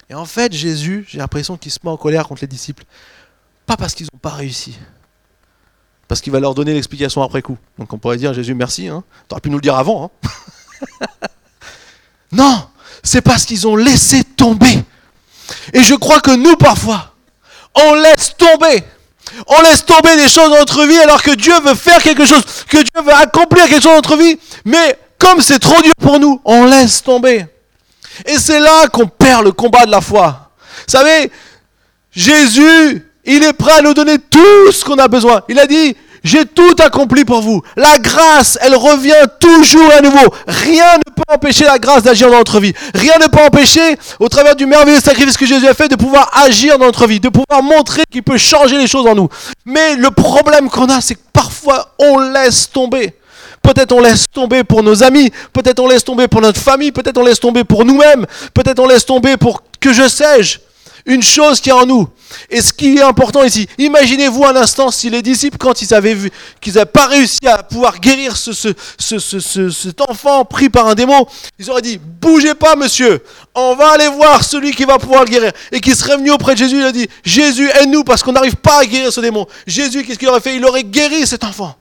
Et 0.09 0.13
en 0.13 0.25
fait, 0.25 0.51
Jésus, 0.51 1.05
j'ai 1.07 1.19
l'impression 1.19 1.55
qu'il 1.55 1.71
se 1.71 1.79
met 1.83 1.89
en 1.89 1.97
colère 1.97 2.27
contre 2.27 2.41
les 2.41 2.47
disciples. 2.47 2.83
Pas 3.65 3.77
parce 3.77 3.93
qu'ils 3.93 4.07
n'ont 4.11 4.19
pas 4.19 4.31
réussi. 4.31 4.75
Parce 6.11 6.19
qu'il 6.19 6.33
va 6.33 6.41
leur 6.41 6.53
donner 6.53 6.73
l'explication 6.73 7.23
après 7.23 7.41
coup. 7.41 7.57
Donc 7.79 7.93
on 7.93 7.97
pourrait 7.97 8.17
dire, 8.17 8.33
Jésus, 8.33 8.53
merci. 8.53 8.89
Hein. 8.89 9.01
Tu 9.29 9.33
aurais 9.33 9.39
pu 9.39 9.49
nous 9.49 9.55
le 9.55 9.61
dire 9.61 9.77
avant. 9.77 10.11
Hein. 10.25 10.99
non, 12.33 12.67
c'est 13.01 13.21
parce 13.21 13.45
qu'ils 13.45 13.65
ont 13.65 13.77
laissé 13.77 14.25
tomber. 14.25 14.83
Et 15.71 15.81
je 15.81 15.95
crois 15.95 16.19
que 16.19 16.31
nous, 16.31 16.57
parfois, 16.57 17.13
on 17.75 17.93
laisse 17.93 18.35
tomber. 18.35 18.83
On 19.47 19.61
laisse 19.61 19.85
tomber 19.85 20.17
des 20.17 20.27
choses 20.27 20.49
dans 20.49 20.57
notre 20.57 20.85
vie 20.85 20.97
alors 20.97 21.23
que 21.23 21.31
Dieu 21.31 21.53
veut 21.63 21.75
faire 21.75 22.03
quelque 22.03 22.25
chose, 22.25 22.43
que 22.67 22.79
Dieu 22.79 23.05
veut 23.05 23.13
accomplir 23.13 23.69
quelque 23.69 23.81
chose 23.81 23.91
dans 23.91 23.95
notre 23.95 24.17
vie. 24.17 24.37
Mais 24.65 24.99
comme 25.17 25.39
c'est 25.39 25.59
trop 25.59 25.81
dur 25.81 25.93
pour 25.97 26.19
nous, 26.19 26.41
on 26.43 26.65
laisse 26.65 27.01
tomber. 27.01 27.45
Et 28.25 28.37
c'est 28.37 28.59
là 28.59 28.89
qu'on 28.89 29.07
perd 29.07 29.45
le 29.45 29.53
combat 29.53 29.85
de 29.85 29.91
la 29.91 30.01
foi. 30.01 30.51
Vous 30.59 30.91
savez, 30.91 31.31
Jésus, 32.11 33.10
il 33.25 33.43
est 33.43 33.53
prêt 33.53 33.79
à 33.79 33.81
nous 33.81 33.93
donner 33.93 34.17
tout 34.17 34.71
ce 34.71 34.83
qu'on 34.83 34.97
a 34.97 35.07
besoin. 35.07 35.41
Il 35.49 35.59
a 35.59 35.67
dit, 35.67 35.95
j'ai 36.23 36.45
tout 36.45 36.75
accompli 36.79 37.25
pour 37.25 37.41
vous. 37.41 37.61
La 37.75 37.97
grâce, 37.97 38.57
elle 38.61 38.75
revient 38.75 39.25
toujours 39.39 39.91
à 39.91 40.01
nouveau. 40.01 40.33
Rien 40.47 40.97
ne 40.97 41.11
peut 41.13 41.23
empêcher 41.33 41.65
la 41.65 41.79
grâce 41.79 42.03
d'agir 42.03 42.29
dans 42.29 42.37
notre 42.37 42.59
vie. 42.59 42.73
Rien 42.93 43.17
ne 43.19 43.27
peut 43.27 43.41
empêcher, 43.41 43.97
au 44.19 44.29
travers 44.29 44.55
du 44.55 44.65
merveilleux 44.65 44.99
sacrifice 44.99 45.37
que 45.37 45.45
Jésus 45.45 45.67
a 45.67 45.73
fait, 45.73 45.87
de 45.87 45.95
pouvoir 45.95 46.29
agir 46.45 46.77
dans 46.77 46.85
notre 46.85 47.07
vie, 47.07 47.19
de 47.19 47.29
pouvoir 47.29 47.63
montrer 47.63 48.03
qu'il 48.11 48.23
peut 48.23 48.37
changer 48.37 48.77
les 48.77 48.87
choses 48.87 49.07
en 49.07 49.15
nous. 49.15 49.29
Mais 49.65 49.95
le 49.95 50.11
problème 50.11 50.69
qu'on 50.69 50.89
a, 50.89 51.01
c'est 51.01 51.15
que 51.15 51.21
parfois, 51.33 51.93
on 51.99 52.19
laisse 52.19 52.69
tomber. 52.69 53.15
Peut-être 53.63 53.91
on 53.91 54.01
laisse 54.01 54.25
tomber 54.31 54.63
pour 54.63 54.81
nos 54.81 55.03
amis, 55.03 55.31
peut-être 55.53 55.79
on 55.79 55.87
laisse 55.87 56.03
tomber 56.03 56.27
pour 56.27 56.41
notre 56.41 56.59
famille, 56.59 56.91
peut-être 56.91 57.17
on 57.19 57.23
laisse 57.23 57.39
tomber 57.39 57.63
pour 57.63 57.85
nous-mêmes, 57.85 58.25
peut-être 58.55 58.79
on 58.79 58.87
laisse 58.87 59.05
tomber 59.05 59.37
pour 59.37 59.61
que 59.79 59.93
je 59.93 60.07
sais-je, 60.07 60.57
une 61.05 61.21
chose 61.21 61.59
qui 61.59 61.69
est 61.69 61.73
en 61.73 61.85
nous. 61.85 62.07
Et 62.49 62.61
ce 62.61 62.71
qui 62.71 62.97
est 62.97 63.01
important 63.01 63.43
ici, 63.43 63.67
imaginez-vous 63.77 64.45
un 64.45 64.55
instant 64.55 64.91
si 64.91 65.09
les 65.09 65.21
disciples, 65.21 65.57
quand 65.57 65.81
ils 65.81 65.93
avaient 65.93 66.13
vu 66.13 66.31
qu'ils 66.59 66.73
n'avaient 66.73 66.85
pas 66.85 67.07
réussi 67.07 67.45
à 67.47 67.63
pouvoir 67.63 67.99
guérir 67.99 68.37
ce, 68.37 68.51
cet 68.99 70.01
enfant 70.01 70.45
pris 70.45 70.69
par 70.69 70.87
un 70.87 70.95
démon, 70.95 71.25
ils 71.59 71.69
auraient 71.69 71.81
dit, 71.81 71.99
bougez 71.99 72.55
pas 72.55 72.75
monsieur, 72.75 73.23
on 73.55 73.75
va 73.75 73.91
aller 73.91 74.07
voir 74.07 74.43
celui 74.43 74.71
qui 74.71 74.85
va 74.85 74.97
pouvoir 74.97 75.23
le 75.23 75.29
guérir. 75.29 75.51
Et 75.71 75.79
qui 75.79 75.95
serait 75.95 76.17
venu 76.17 76.31
auprès 76.31 76.53
de 76.53 76.59
Jésus, 76.59 76.77
il 76.77 76.85
a 76.85 76.91
dit, 76.91 77.07
Jésus, 77.23 77.69
aide-nous 77.81 78.03
parce 78.03 78.23
qu'on 78.23 78.31
n'arrive 78.31 78.55
pas 78.55 78.79
à 78.79 78.85
guérir 78.85 79.11
ce 79.11 79.21
démon. 79.21 79.45
Jésus, 79.67 80.03
qu'est-ce 80.03 80.19
qu'il 80.19 80.29
aurait 80.29 80.39
fait? 80.39 80.55
Il 80.55 80.65
aurait 80.65 80.83
guéri 80.83 81.27
cet 81.27 81.43
enfant. 81.43 81.75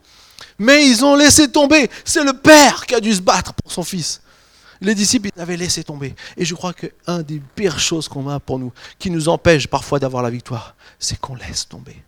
Mais 0.58 0.86
ils 0.86 1.04
ont 1.04 1.14
laissé 1.14 1.48
tomber. 1.50 1.88
C'est 2.04 2.22
le 2.22 2.34
père 2.34 2.84
qui 2.86 2.94
a 2.94 3.00
dû 3.00 3.14
se 3.14 3.20
battre 3.20 3.54
pour 3.54 3.72
son 3.72 3.82
fils. 3.82 4.20
Les 4.80 4.94
disciples, 4.94 5.28
ils 5.34 5.40
avaient 5.40 5.56
laissé 5.56 5.84
tomber. 5.84 6.14
Et 6.36 6.44
je 6.44 6.54
crois 6.54 6.72
qu'un 6.72 7.22
des 7.22 7.40
pires 7.54 7.78
choses 7.78 8.08
qu'on 8.08 8.28
a 8.28 8.40
pour 8.40 8.58
nous, 8.58 8.72
qui 8.98 9.10
nous 9.10 9.28
empêche 9.28 9.66
parfois 9.66 9.98
d'avoir 9.98 10.22
la 10.22 10.30
victoire, 10.30 10.74
c'est 10.98 11.18
qu'on 11.18 11.34
laisse 11.34 11.68
tomber. 11.68 12.02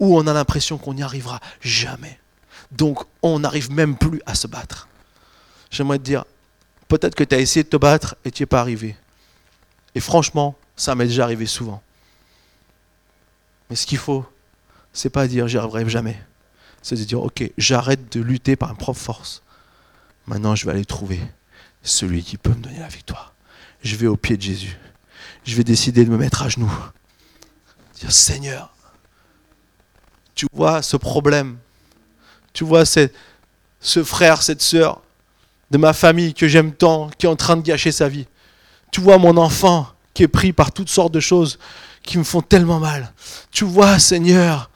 Ou 0.00 0.18
on 0.18 0.26
a 0.26 0.32
l'impression 0.32 0.78
qu'on 0.78 0.94
n'y 0.94 1.02
arrivera 1.02 1.40
jamais. 1.60 2.18
Donc 2.72 3.04
on 3.22 3.38
n'arrive 3.38 3.70
même 3.70 3.96
plus 3.96 4.20
à 4.26 4.34
se 4.34 4.46
battre. 4.46 4.88
J'aimerais 5.70 5.98
te 5.98 6.04
dire, 6.04 6.24
peut-être 6.88 7.14
que 7.14 7.24
tu 7.24 7.34
as 7.34 7.38
essayé 7.38 7.62
de 7.62 7.68
te 7.68 7.76
battre 7.76 8.16
et 8.24 8.30
tu 8.30 8.42
n'y 8.42 8.44
es 8.44 8.46
pas 8.46 8.60
arrivé. 8.60 8.96
Et 9.94 10.00
franchement, 10.00 10.56
ça 10.76 10.94
m'est 10.94 11.06
déjà 11.06 11.24
arrivé 11.24 11.46
souvent. 11.46 11.82
Mais 13.70 13.76
ce 13.76 13.86
qu'il 13.86 13.98
faut, 13.98 14.26
c'est 14.92 15.10
pas 15.10 15.28
dire 15.28 15.46
j'y 15.48 15.56
arriverai 15.56 15.88
jamais 15.88 16.18
c'est 16.82 16.96
de 16.96 17.04
dire, 17.04 17.22
ok, 17.22 17.50
j'arrête 17.56 18.12
de 18.12 18.20
lutter 18.20 18.56
par 18.56 18.68
ma 18.70 18.74
propre 18.74 18.98
force. 18.98 19.42
Maintenant, 20.26 20.54
je 20.54 20.66
vais 20.66 20.72
aller 20.72 20.84
trouver 20.84 21.20
celui 21.82 22.22
qui 22.22 22.36
peut 22.36 22.50
me 22.50 22.62
donner 22.62 22.78
la 22.78 22.88
victoire. 22.88 23.34
Je 23.82 23.96
vais 23.96 24.06
au 24.06 24.16
pied 24.16 24.36
de 24.36 24.42
Jésus. 24.42 24.78
Je 25.44 25.56
vais 25.56 25.64
décider 25.64 26.04
de 26.04 26.10
me 26.10 26.16
mettre 26.16 26.42
à 26.42 26.48
genoux. 26.48 26.72
Dire, 27.98 28.12
Seigneur, 28.12 28.72
tu 30.34 30.46
vois 30.52 30.82
ce 30.82 30.96
problème. 30.96 31.58
Tu 32.52 32.64
vois 32.64 32.84
ce, 32.84 33.08
ce 33.80 34.04
frère, 34.04 34.42
cette 34.42 34.62
sœur 34.62 35.02
de 35.70 35.78
ma 35.78 35.92
famille 35.92 36.34
que 36.34 36.48
j'aime 36.48 36.72
tant, 36.72 37.08
qui 37.18 37.26
est 37.26 37.28
en 37.28 37.36
train 37.36 37.56
de 37.56 37.62
gâcher 37.62 37.92
sa 37.92 38.08
vie. 38.08 38.26
Tu 38.90 39.00
vois 39.00 39.18
mon 39.18 39.36
enfant 39.36 39.88
qui 40.14 40.22
est 40.22 40.28
pris 40.28 40.52
par 40.52 40.70
toutes 40.72 40.90
sortes 40.90 41.12
de 41.12 41.20
choses 41.20 41.58
qui 42.02 42.18
me 42.18 42.24
font 42.24 42.42
tellement 42.42 42.78
mal. 42.78 43.12
Tu 43.50 43.64
vois, 43.64 43.98
Seigneur, 43.98 44.70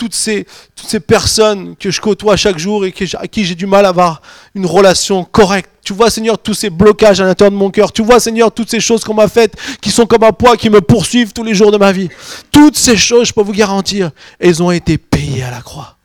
toutes 0.00 0.14
ces, 0.14 0.46
toutes 0.74 0.88
ces 0.88 0.98
personnes 0.98 1.76
que 1.76 1.90
je 1.90 2.00
côtoie 2.00 2.34
chaque 2.34 2.56
jour 2.56 2.86
et 2.86 2.94
à 3.18 3.28
qui 3.28 3.44
j'ai 3.44 3.54
du 3.54 3.66
mal 3.66 3.84
à 3.84 3.90
avoir 3.90 4.22
une 4.54 4.64
relation 4.64 5.24
correcte. 5.24 5.68
Tu 5.84 5.92
vois, 5.92 6.08
Seigneur, 6.08 6.38
tous 6.38 6.54
ces 6.54 6.70
blocages 6.70 7.20
à 7.20 7.26
l'intérieur 7.26 7.50
de 7.52 7.56
mon 7.58 7.70
cœur. 7.70 7.92
Tu 7.92 8.02
vois, 8.02 8.18
Seigneur, 8.18 8.50
toutes 8.50 8.70
ces 8.70 8.80
choses 8.80 9.04
qu'on 9.04 9.12
m'a 9.12 9.28
faites 9.28 9.54
qui 9.82 9.90
sont 9.90 10.06
comme 10.06 10.24
un 10.24 10.32
poids 10.32 10.56
qui 10.56 10.70
me 10.70 10.80
poursuivent 10.80 11.34
tous 11.34 11.44
les 11.44 11.54
jours 11.54 11.70
de 11.70 11.76
ma 11.76 11.92
vie. 11.92 12.08
Toutes 12.50 12.78
ces 12.78 12.96
choses, 12.96 13.28
je 13.28 13.34
peux 13.34 13.42
vous 13.42 13.52
garantir, 13.52 14.10
elles 14.38 14.62
ont 14.62 14.70
été 14.70 14.96
payées 14.96 15.42
à 15.42 15.50
la 15.50 15.60
croix. 15.60 15.98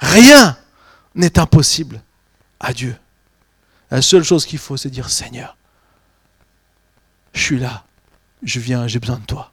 Rien 0.00 0.56
n'est 1.14 1.38
impossible 1.38 2.02
à 2.58 2.72
Dieu. 2.72 2.96
La 3.92 4.02
seule 4.02 4.24
chose 4.24 4.44
qu'il 4.44 4.58
faut, 4.58 4.76
c'est 4.76 4.90
dire 4.90 5.08
Seigneur, 5.08 5.56
je 7.32 7.42
suis 7.42 7.60
là, 7.60 7.84
je 8.42 8.58
viens, 8.58 8.88
j'ai 8.88 8.98
besoin 8.98 9.18
de 9.18 9.24
toi. 9.26 9.52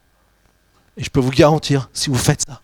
Et 0.97 1.03
je 1.03 1.11
peux 1.11 1.19
vous 1.19 1.30
garantir, 1.30 1.91
si 1.93 2.09
vous 2.09 2.17
faites 2.17 2.41
ça, 2.47 2.61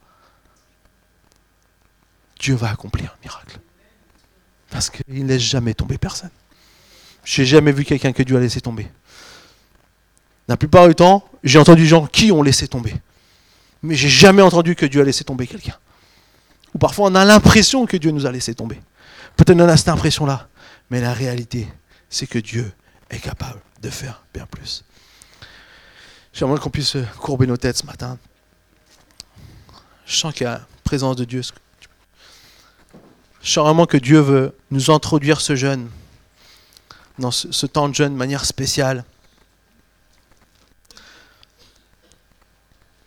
Dieu 2.40 2.56
va 2.56 2.70
accomplir 2.72 3.16
un 3.18 3.22
miracle. 3.24 3.60
Parce 4.70 4.90
qu'il 4.90 5.24
ne 5.24 5.28
laisse 5.28 5.42
jamais 5.42 5.74
tomber 5.74 5.98
personne. 5.98 6.32
Je 7.24 7.42
n'ai 7.42 7.48
jamais 7.48 7.72
vu 7.72 7.86
quelqu'un 7.86 8.14
que 8.14 8.24
Dieu 8.24 8.38
a 8.38 8.40
laissé 8.40 8.62
tomber. 8.62 8.88
La 10.48 10.58
plupart 10.58 10.88
du 10.88 10.96
temps, 10.96 11.28
j'ai 11.44 11.58
entendu 11.58 11.84
des 11.84 11.88
gens 11.88 12.06
qui 12.06 12.32
ont 12.32 12.44
laissé 12.44 12.68
tomber. 12.68 12.94
Mais 13.82 13.96
j'ai 13.96 14.10
jamais 14.10 14.42
entendu 14.42 14.76
que 14.76 14.86
Dieu 14.86 15.02
a 15.02 15.04
laissé 15.04 15.24
tomber 15.24 15.48
quelqu'un. 15.48 15.76
Ou 16.74 16.78
parfois 16.78 17.10
on 17.10 17.16
a 17.16 17.26
l'impression 17.26 17.86
que 17.86 17.98
Dieu 17.98 18.12
nous 18.12 18.26
a 18.26 18.32
laissé 18.32 18.54
tomber. 18.54 18.80
Peut-être 19.38 19.60
on 19.60 19.68
a 19.68 19.78
cette 19.78 19.90
impression-là. 19.90 20.48
Mais 20.90 21.02
la 21.02 21.14
réalité, 21.14 21.68
c'est 22.10 22.28
que 22.28 22.38
Dieu 22.38 22.72
est 23.10 23.20
capable 23.20 23.60
de 23.82 23.90
faire 23.90 24.24
bien 24.34 24.46
plus. 24.46 24.84
J'aimerais 26.34 26.60
qu'on 26.60 26.70
puisse 26.70 26.98
courber 27.20 27.48
nos 27.48 27.58
têtes 27.58 27.78
ce 27.78 27.86
matin. 27.86 28.18
Je 30.06 30.16
sens 30.16 30.34
qu'il 30.34 30.44
y 30.44 30.48
a 30.48 30.60
la 30.60 30.68
présence 30.84 31.16
de 31.16 31.26
Dieu. 31.26 31.42
Je 33.46 33.52
sens 33.52 33.64
vraiment 33.64 33.86
que 33.86 33.98
Dieu 33.98 34.20
veut 34.20 34.58
nous 34.72 34.90
introduire 34.90 35.40
ce 35.40 35.56
jeûne, 35.56 35.88
dans 37.20 37.30
ce, 37.30 37.66
temps 37.68 37.88
de 37.88 37.94
jeûne 37.94 38.14
de 38.14 38.18
manière 38.18 38.44
spéciale. 38.44 39.06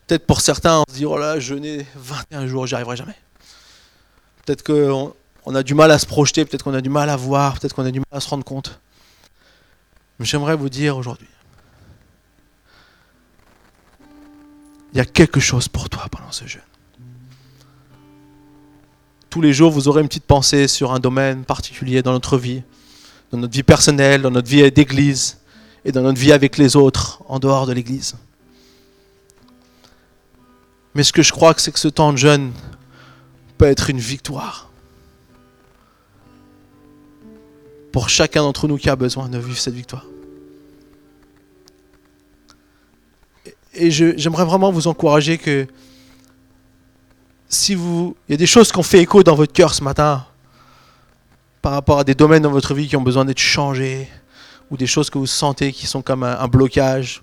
Peut-être 0.07 0.27
pour 0.27 0.41
certains, 0.41 0.79
on 0.79 0.85
se 0.89 0.95
dit, 0.95 1.07
oh 1.07 1.19
là, 1.19 1.41
jeûner 1.41 1.85
21 1.97 2.47
jours, 2.47 2.69
j'y 2.69 2.77
arriverai 2.77 2.97
jamais. 2.97 3.17
Peut-être 4.47 4.63
qu'on 4.63 5.13
on 5.45 5.55
a 5.57 5.65
du 5.65 5.75
mal 5.75 5.91
à 5.91 5.99
se 5.99 6.07
projeter, 6.07 6.45
peut-être 6.45 6.63
qu'on 6.63 6.75
a 6.75 6.81
du 6.81 6.89
mal 6.89 7.11
à 7.11 7.17
voir, 7.17 7.59
peut-être 7.59 7.75
qu'on 7.75 7.85
a 7.85 7.91
du 7.91 7.99
mal 7.99 8.07
à 8.13 8.21
se 8.21 8.29
rendre 8.29 8.45
compte. 8.45 8.79
Mais 10.21 10.25
j'aimerais 10.25 10.55
vous 10.55 10.69
dire 10.69 10.97
aujourd'hui, 10.97 11.29
il 14.93 14.99
y 14.99 15.01
a 15.01 15.05
quelque 15.05 15.41
chose 15.41 15.67
pour 15.67 15.91
toi 15.91 16.07
pendant 16.09 16.31
ce 16.31 16.47
jeûne 16.47 16.63
tous 19.31 19.41
les 19.41 19.53
jours, 19.53 19.71
vous 19.71 19.89
aurez 19.89 20.01
une 20.01 20.09
petite 20.09 20.25
pensée 20.25 20.69
sur 20.69 20.93
un 20.93 21.01
domaine 21.01 21.45
particulier 21.45 22.03
dans 22.03 22.13
notre 22.13 22.39
vie, 22.39 22.63
dans 23.31 23.39
notre 23.39 23.53
vie 23.53 23.63
personnelle, 23.63 24.23
dans 24.23 24.31
notre 24.31 24.49
vie 24.49 24.71
d'église 24.71 25.39
et 25.85 25.93
dans 25.93 26.03
notre 26.03 26.19
vie 26.19 26.33
avec 26.33 26.57
les 26.57 26.77
autres 26.77 27.23
en 27.29 27.39
dehors 27.39 27.67
de 27.67 27.73
l'église. 27.73 28.15
Mais 30.95 31.03
ce 31.03 31.13
que 31.13 31.23
je 31.23 31.33
crois, 31.33 31.55
c'est 31.59 31.71
que 31.71 31.79
ce 31.79 31.89
temps 31.89 32.13
de 32.13 32.19
jeûne 32.19 32.53
peut 33.59 33.67
être 33.67 33.91
une 33.91 33.99
victoire 33.99 34.71
pour 37.93 38.09
chacun 38.09 38.43
d'entre 38.43 38.69
nous 38.69 38.77
qui 38.77 38.89
a 38.91 38.97
besoin 38.97 39.29
de 39.29 39.39
vivre 39.39 39.59
cette 39.59 39.75
victoire. 39.75 40.07
Et 43.75 43.91
j'aimerais 43.91 44.45
vraiment 44.45 44.73
vous 44.73 44.89
encourager 44.89 45.39
que 45.39 45.67
si 47.49 47.75
vous, 47.75 48.15
il 48.29 48.33
y 48.33 48.35
a 48.35 48.37
des 48.37 48.47
choses 48.47 48.71
qui 48.71 48.79
ont 48.79 48.83
fait 48.83 49.01
écho 49.01 49.23
dans 49.23 49.35
votre 49.35 49.53
cœur 49.53 49.73
ce 49.73 49.83
matin 49.83 50.27
par 51.63 51.73
rapport 51.73 51.99
à 51.99 52.05
des 52.05 52.15
domaines 52.15 52.43
dans 52.43 52.51
votre 52.51 52.75
vie 52.75 52.87
qui 52.87 52.97
ont 52.97 53.03
besoin 53.03 53.25
d'être 53.25 53.39
changés 53.39 54.09
ou 54.71 54.77
des 54.77 54.87
choses 54.87 55.09
que 55.09 55.19
vous 55.19 55.27
sentez 55.27 55.73
qui 55.73 55.87
sont 55.87 56.03
comme 56.03 56.23
un, 56.23 56.47
blocage. 56.47 57.23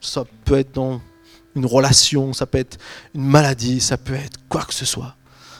Ça 0.00 0.24
peut 0.44 0.58
être 0.58 0.74
dans 0.74 1.00
une 1.54 1.66
relation, 1.66 2.32
ça 2.32 2.46
peut 2.46 2.58
être 2.58 2.78
une 3.14 3.24
maladie, 3.24 3.80
ça 3.80 3.98
peut 3.98 4.14
être 4.14 4.38
quoi 4.48 4.62
que 4.62 4.74
ce 4.74 4.86
soit. 4.86 5.14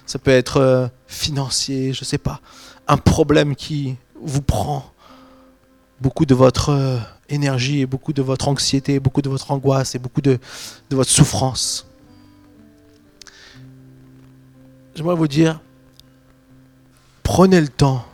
Ça 0.07 0.19
peut 0.19 0.31
être 0.31 0.59
euh, 0.59 0.89
financier, 1.07 1.93
je 1.93 2.01
ne 2.01 2.05
sais 2.05 2.19
pas. 2.19 2.41
Un 2.89 2.97
problème 2.97 3.55
qui 3.55 3.97
vous 4.21 4.43
prend 4.43 4.93
beaucoup 6.01 6.25
de 6.25 6.35
votre 6.35 6.71
euh, 6.71 6.99
énergie 7.29 7.81
et 7.81 7.87
beaucoup 7.87 8.13
de 8.13 8.23
votre 8.23 8.49
anxiété, 8.49 8.99
beaucoup 8.99 9.23
de 9.23 9.29
votre 9.29 9.51
angoisse 9.51 9.95
et 9.95 9.99
beaucoup 9.99 10.21
de, 10.21 10.39
de 10.91 10.97
votre 10.97 11.11
souffrance 11.11 11.87
j'aimerais 14.97 15.15
vous 15.15 15.29
dire, 15.29 15.61
prenez 17.23 17.61
le 17.61 17.69
temps 17.69 18.05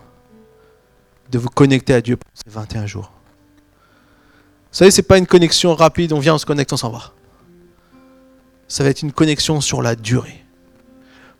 de 1.30 1.38
vous 1.38 1.48
connecter 1.48 1.94
à 1.94 2.00
Dieu 2.00 2.16
pour 2.16 2.28
ces 2.34 2.50
21 2.50 2.86
jours. 2.86 3.12
Vous 4.72 4.78
savez, 4.78 4.90
ce 4.90 5.00
n'est 5.00 5.06
pas 5.06 5.18
une 5.18 5.26
connexion 5.26 5.74
rapide, 5.74 6.12
on 6.12 6.18
vient, 6.18 6.34
on 6.34 6.38
se 6.38 6.46
connecte, 6.46 6.72
on 6.72 6.76
s'en 6.76 6.90
va. 6.90 7.12
Ça 8.68 8.82
va 8.82 8.90
être 8.90 9.02
une 9.02 9.12
connexion 9.12 9.60
sur 9.60 9.80
la 9.80 9.94
durée. 9.94 10.44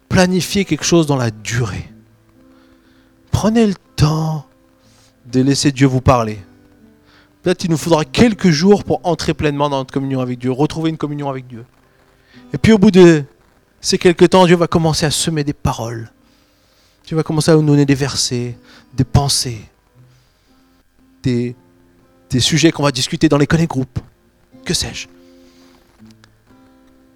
Planifiez 0.09 0.65
quelque 0.65 0.85
chose 0.85 1.07
dans 1.07 1.17
la 1.17 1.31
durée. 1.31 1.91
Prenez 3.31 3.67
le 3.67 3.75
temps 3.97 4.47
de 5.27 5.41
laisser 5.41 5.73
Dieu 5.73 5.87
vous 5.87 6.03
parler. 6.03 6.39
Peut-être 7.43 7.59
qu'il 7.59 7.71
nous 7.71 7.77
faudra 7.77 8.05
quelques 8.05 8.51
jours 8.51 8.85
pour 8.85 9.01
entrer 9.03 9.35
pleinement 9.35 9.69
dans 9.69 9.79
notre 9.79 9.93
communion 9.93 10.21
avec 10.21 10.39
Dieu, 10.39 10.53
retrouver 10.53 10.91
une 10.91 10.99
communion 10.99 11.29
avec 11.29 11.47
Dieu. 11.49 11.65
Et 12.53 12.59
puis 12.59 12.73
au 12.73 12.79
bout 12.79 12.91
de 12.91 13.25
c'est 13.85 13.99
quelque 13.99 14.25
temps, 14.25 14.47
Dieu 14.47 14.55
va 14.55 14.69
commencer 14.69 15.05
à 15.05 15.11
semer 15.11 15.43
des 15.43 15.53
paroles. 15.53 16.11
Dieu 17.05 17.17
va 17.17 17.25
commencer 17.25 17.51
à 17.51 17.57
nous 17.57 17.67
donner 17.67 17.85
des 17.85 17.97
versets, 17.97 18.57
des 18.95 19.03
pensées, 19.03 19.61
des, 21.25 21.57
des 22.31 22.41
sujets 22.41 22.71
qu'on 22.71 22.85
va 22.85 22.93
discuter 22.93 23.29
dans 23.29 23.39
les 23.39 23.49
connect 23.49 23.69
groupes. 23.69 23.99
Que 24.65 24.73
sais-je? 24.73 25.09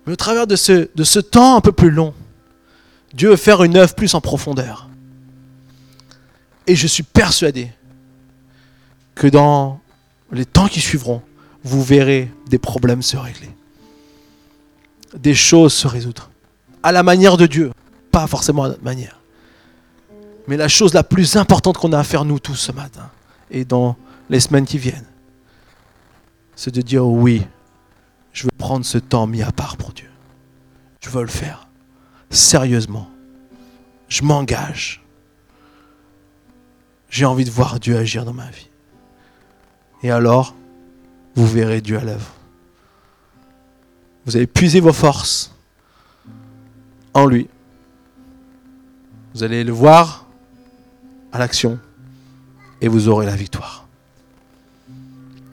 Mais 0.05 0.13
au 0.13 0.17
travers 0.17 0.49
de 0.49 0.57
ce, 0.57 0.91
de 0.93 1.05
ce 1.05 1.21
temps 1.21 1.57
un 1.57 1.61
peu 1.61 1.71
plus 1.71 1.91
long, 1.91 2.13
Dieu 3.15 3.31
veut 3.31 3.37
faire 3.37 3.63
une 3.63 3.77
œuvre 3.77 3.95
plus 3.95 4.15
en 4.15 4.21
profondeur. 4.21 4.89
Et 6.67 6.75
je 6.75 6.89
suis 6.89 7.05
persuadé 7.05 7.71
que 9.15 9.29
dans 9.29 9.81
les 10.33 10.45
temps 10.45 10.67
qui 10.67 10.81
suivront, 10.81 11.23
vous 11.63 11.83
verrez 11.83 12.29
des 12.49 12.59
problèmes 12.59 13.03
se 13.03 13.17
régler, 13.17 13.51
des 15.17 15.35
choses 15.35 15.73
se 15.73 15.87
résoudre 15.87 16.29
à 16.87 16.93
la 16.93 17.03
manière 17.03 17.37
de 17.37 17.47
Dieu, 17.47 17.73
pas 18.13 18.29
forcément 18.29 18.63
à 18.63 18.69
notre 18.69 18.85
manière. 18.85 19.19
Mais 20.47 20.57
la 20.57 20.69
chose 20.69 20.95
la 20.95 21.03
plus 21.03 21.35
importante 21.35 21.79
qu'on 21.79 21.93
a 21.93 21.99
à 21.99 22.05
faire 22.05 22.25
nous 22.25 22.39
tous 22.39 22.55
ce 22.55 22.71
matin 22.71 23.11
et 23.51 23.65
dans 23.65 23.97
les 24.31 24.39
semaines 24.39 24.67
qui 24.67 24.79
viennent, 24.79 25.09
c'est 26.55 26.73
de 26.73 26.81
dire 26.81 27.05
oui, 27.05 27.45
je 28.33 28.45
veux 28.45 28.51
prendre 28.57 28.85
ce 28.85 28.99
temps 28.99 29.27
mis 29.27 29.43
à 29.43 29.51
part 29.51 29.77
pour 29.77 29.91
Dieu. 29.95 30.09
Je 31.01 31.11
veux 31.11 31.23
le 31.23 31.29
faire 31.29 31.67
sérieusement. 32.31 33.11
Je 34.09 34.23
m'engage. 34.23 35.03
J'ai 37.11 37.25
envie 37.25 37.45
de 37.45 37.51
voir 37.51 37.81
Dieu 37.81 37.97
agir 37.97 38.25
dans 38.25 38.33
ma 38.33 38.49
vie. 38.51 38.69
Et 40.05 40.13
alors, 40.13 40.55
vous 41.35 41.49
verrez 41.49 41.81
Dieu 41.81 41.99
à 41.99 42.05
l'œuvre. 42.05 42.31
Vous 44.25 44.37
allez 44.37 44.47
puiser 44.47 44.79
vos 44.79 44.93
forces 44.93 45.56
en 47.17 47.25
lui. 47.25 47.49
Vous 49.35 49.43
allez 49.43 49.65
le 49.65 49.73
voir 49.73 50.27
à 51.33 51.39
l'action 51.39 51.79
et 52.83 52.89
vous 52.89 53.09
aurez 53.09 53.25
la 53.25 53.35
victoire. 53.35 53.89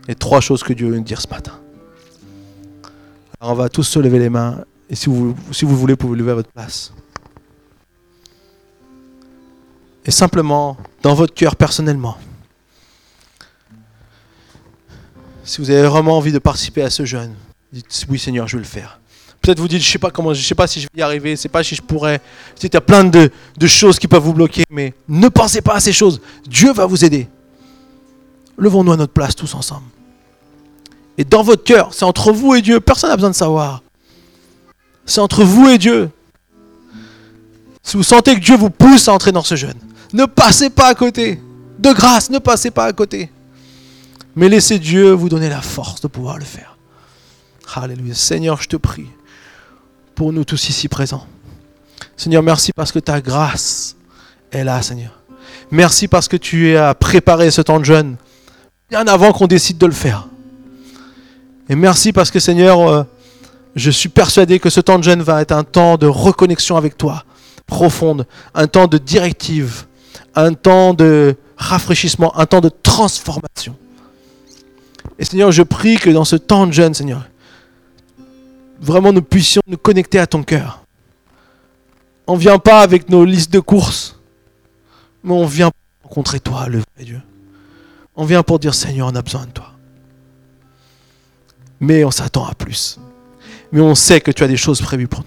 Et 0.10 0.16
trois 0.16 0.42
choses 0.42 0.62
que 0.62 0.74
Dieu 0.74 0.90
veut 0.90 0.98
nous 0.98 1.04
dire 1.04 1.22
ce 1.22 1.28
matin. 1.30 1.54
Alors 3.40 3.54
on 3.54 3.56
va 3.56 3.70
tous 3.70 3.84
se 3.84 4.00
lever 4.00 4.20
les 4.20 4.30
mains 4.30 4.66
et 4.90 4.96
si 4.96 5.10
vous, 5.10 5.36
si 5.52 5.64
vous 5.64 5.78
voulez, 5.78 5.94
vous 5.94 5.98
pouvez 5.98 6.18
lever 6.18 6.32
à 6.32 6.36
votre 6.36 6.52
place. 6.52 6.94
Et 10.06 10.12
simplement, 10.12 10.76
dans 11.02 11.14
votre 11.14 11.34
cœur 11.34 11.56
personnellement, 11.56 12.18
si 15.46 15.62
vous 15.62 15.70
avez 15.70 15.88
vraiment 15.88 16.18
envie 16.18 16.34
de 16.34 16.40
participer 16.40 16.84
à 16.84 16.90
ce 16.90 17.06
jeûne, 17.06 17.36
dites 17.72 18.06
oui 18.10 18.20
Seigneur, 18.20 18.50
je 18.50 18.58
vais 18.58 18.64
le 18.64 18.68
faire. 18.68 19.00
Peut-être 19.44 19.60
vous 19.60 19.68
dites, 19.68 19.82
je 19.82 19.92
sais 19.92 20.00
pas 20.00 20.10
comment, 20.10 20.34
je 20.34 20.42
sais 20.42 20.56
pas 20.56 20.68
si 20.68 20.80
je 20.80 20.88
vais 20.94 21.02
y 21.02 21.04
arriver, 21.04 21.32
je 21.32 21.42
sais 21.42 21.50
pas 21.50 21.62
si 21.66 21.76
je 21.76 21.82
pourrais. 21.82 22.22
Il 22.62 22.74
y 22.74 22.78
a 22.78 22.80
plein 22.80 23.04
de, 23.04 23.30
de 23.58 23.68
choses 23.68 24.00
qui 24.00 24.08
peuvent 24.08 24.24
vous 24.24 24.32
bloquer, 24.32 24.64
mais 24.70 24.94
ne 25.10 25.28
pensez 25.28 25.62
pas 25.62 25.74
à 25.74 25.80
ces 25.82 25.92
choses. 25.92 26.22
Dieu 26.48 26.72
va 26.72 26.86
vous 26.86 27.04
aider. 27.04 27.28
Levons-nous 28.58 28.94
à 28.94 28.96
notre 28.96 29.12
place 29.12 29.36
tous 29.36 29.54
ensemble. 29.54 29.84
Et 31.18 31.26
dans 31.26 31.44
votre 31.44 31.66
cœur, 31.66 31.90
c'est 31.94 32.06
entre 32.06 32.32
vous 32.32 32.56
et 32.56 32.62
Dieu. 32.62 32.80
Personne 32.80 33.10
n'a 33.10 33.18
besoin 33.18 33.32
de 33.32 33.36
savoir. 33.36 33.84
C'est 35.06 35.20
entre 35.20 35.44
vous 35.44 35.68
et 35.68 35.78
Dieu. 35.78 36.10
Si 37.84 37.98
vous 37.98 38.04
sentez 38.04 38.36
que 38.36 38.40
Dieu 38.40 38.56
vous 38.56 38.70
pousse 38.70 39.10
à 39.10 39.14
entrer 39.14 39.34
dans 39.34 39.44
ce 39.44 39.58
jeûne, 39.58 39.78
ne 40.14 40.24
passez 40.24 40.70
pas 40.70 40.88
à 40.88 40.96
côté. 40.96 41.42
De 41.80 41.92
grâce, 41.92 42.30
ne 42.30 42.40
passez 42.40 42.72
pas 42.72 42.86
à 42.86 42.94
côté. 42.94 43.30
Mais 44.38 44.48
laissez 44.48 44.80
Dieu 44.80 45.12
vous 45.12 45.28
donner 45.28 45.50
la 45.50 45.62
force 45.62 46.00
de 46.00 46.08
pouvoir 46.08 46.38
le 46.38 46.46
faire. 46.46 46.78
Alléluia. 47.76 48.14
Seigneur, 48.14 48.62
je 48.62 48.70
te 48.70 48.78
prie 48.78 49.10
nous 50.32 50.46
tous 50.46 50.70
ici 50.70 50.88
présents. 50.88 51.26
Seigneur, 52.16 52.44
merci 52.44 52.72
parce 52.74 52.92
que 52.92 53.00
ta 53.00 53.22
grâce 53.22 53.96
est 54.52 54.64
là, 54.64 54.82
Seigneur. 54.82 55.20
Merci 55.72 56.08
parce 56.08 56.28
que 56.28 56.38
tu 56.38 56.78
as 56.78 56.94
préparé 56.94 57.52
ce 57.52 57.62
temps 57.62 57.80
de 57.80 57.86
jeûne 57.86 58.16
bien 58.90 59.08
avant 59.08 59.32
qu'on 59.34 59.48
décide 59.48 59.78
de 59.78 59.86
le 59.86 59.92
faire. 59.92 60.28
Et 61.70 61.76
merci 61.76 62.14
parce 62.14 62.30
que, 62.30 62.40
Seigneur, 62.40 62.80
euh, 62.82 63.04
je 63.76 63.90
suis 63.90 64.10
persuadé 64.10 64.60
que 64.60 64.70
ce 64.70 64.82
temps 64.82 65.00
de 65.00 65.04
jeûne 65.04 65.22
va 65.22 65.42
être 65.42 65.52
un 65.52 65.64
temps 65.64 65.98
de 65.98 66.06
reconnexion 66.06 66.78
avec 66.78 66.98
toi, 66.98 67.24
profonde, 67.66 68.28
un 68.54 68.68
temps 68.68 68.88
de 68.88 68.98
directive, 68.98 69.86
un 70.36 70.54
temps 70.54 70.94
de 70.94 71.36
rafraîchissement, 71.58 72.38
un 72.38 72.46
temps 72.46 72.62
de 72.62 72.70
transformation. 72.70 73.76
Et 75.18 75.26
Seigneur, 75.26 75.52
je 75.52 75.64
prie 75.64 75.98
que 75.98 76.10
dans 76.10 76.26
ce 76.26 76.36
temps 76.36 76.68
de 76.68 76.72
jeûne, 76.74 76.94
Seigneur, 76.94 77.24
vraiment 78.84 79.14
nous 79.14 79.22
puissions 79.22 79.62
nous 79.66 79.78
connecter 79.78 80.20
à 80.20 80.28
ton 80.28 80.44
cœur. 80.44 80.86
On 82.28 82.36
ne 82.36 82.40
vient 82.40 82.60
pas 82.60 82.82
avec 82.82 83.10
nos 83.10 83.26
listes 83.26 83.52
de 83.52 83.60
courses, 83.60 84.20
mais 85.24 85.34
on 85.34 85.46
vient 85.46 85.72
rencontrer 86.04 86.40
toi, 86.40 86.68
le 86.68 86.80
vrai 86.80 87.06
Dieu. 87.06 87.22
On 88.16 88.26
vient 88.26 88.44
pour 88.44 88.60
dire 88.60 88.74
Seigneur, 88.74 89.08
on 89.12 89.16
a 89.16 89.22
besoin 89.22 89.46
de 89.46 89.52
toi. 89.52 89.72
Mais 91.80 92.04
on 92.04 92.12
s'attend 92.12 92.46
à 92.46 92.54
plus. 92.54 93.00
Mais 93.72 93.82
on 93.82 93.96
sait 93.96 94.22
que 94.22 94.32
tu 94.32 94.44
as 94.44 94.48
des 94.48 94.58
choses 94.58 94.82
prévues 94.82 95.08
pour 95.08 95.22
nous. 95.22 95.26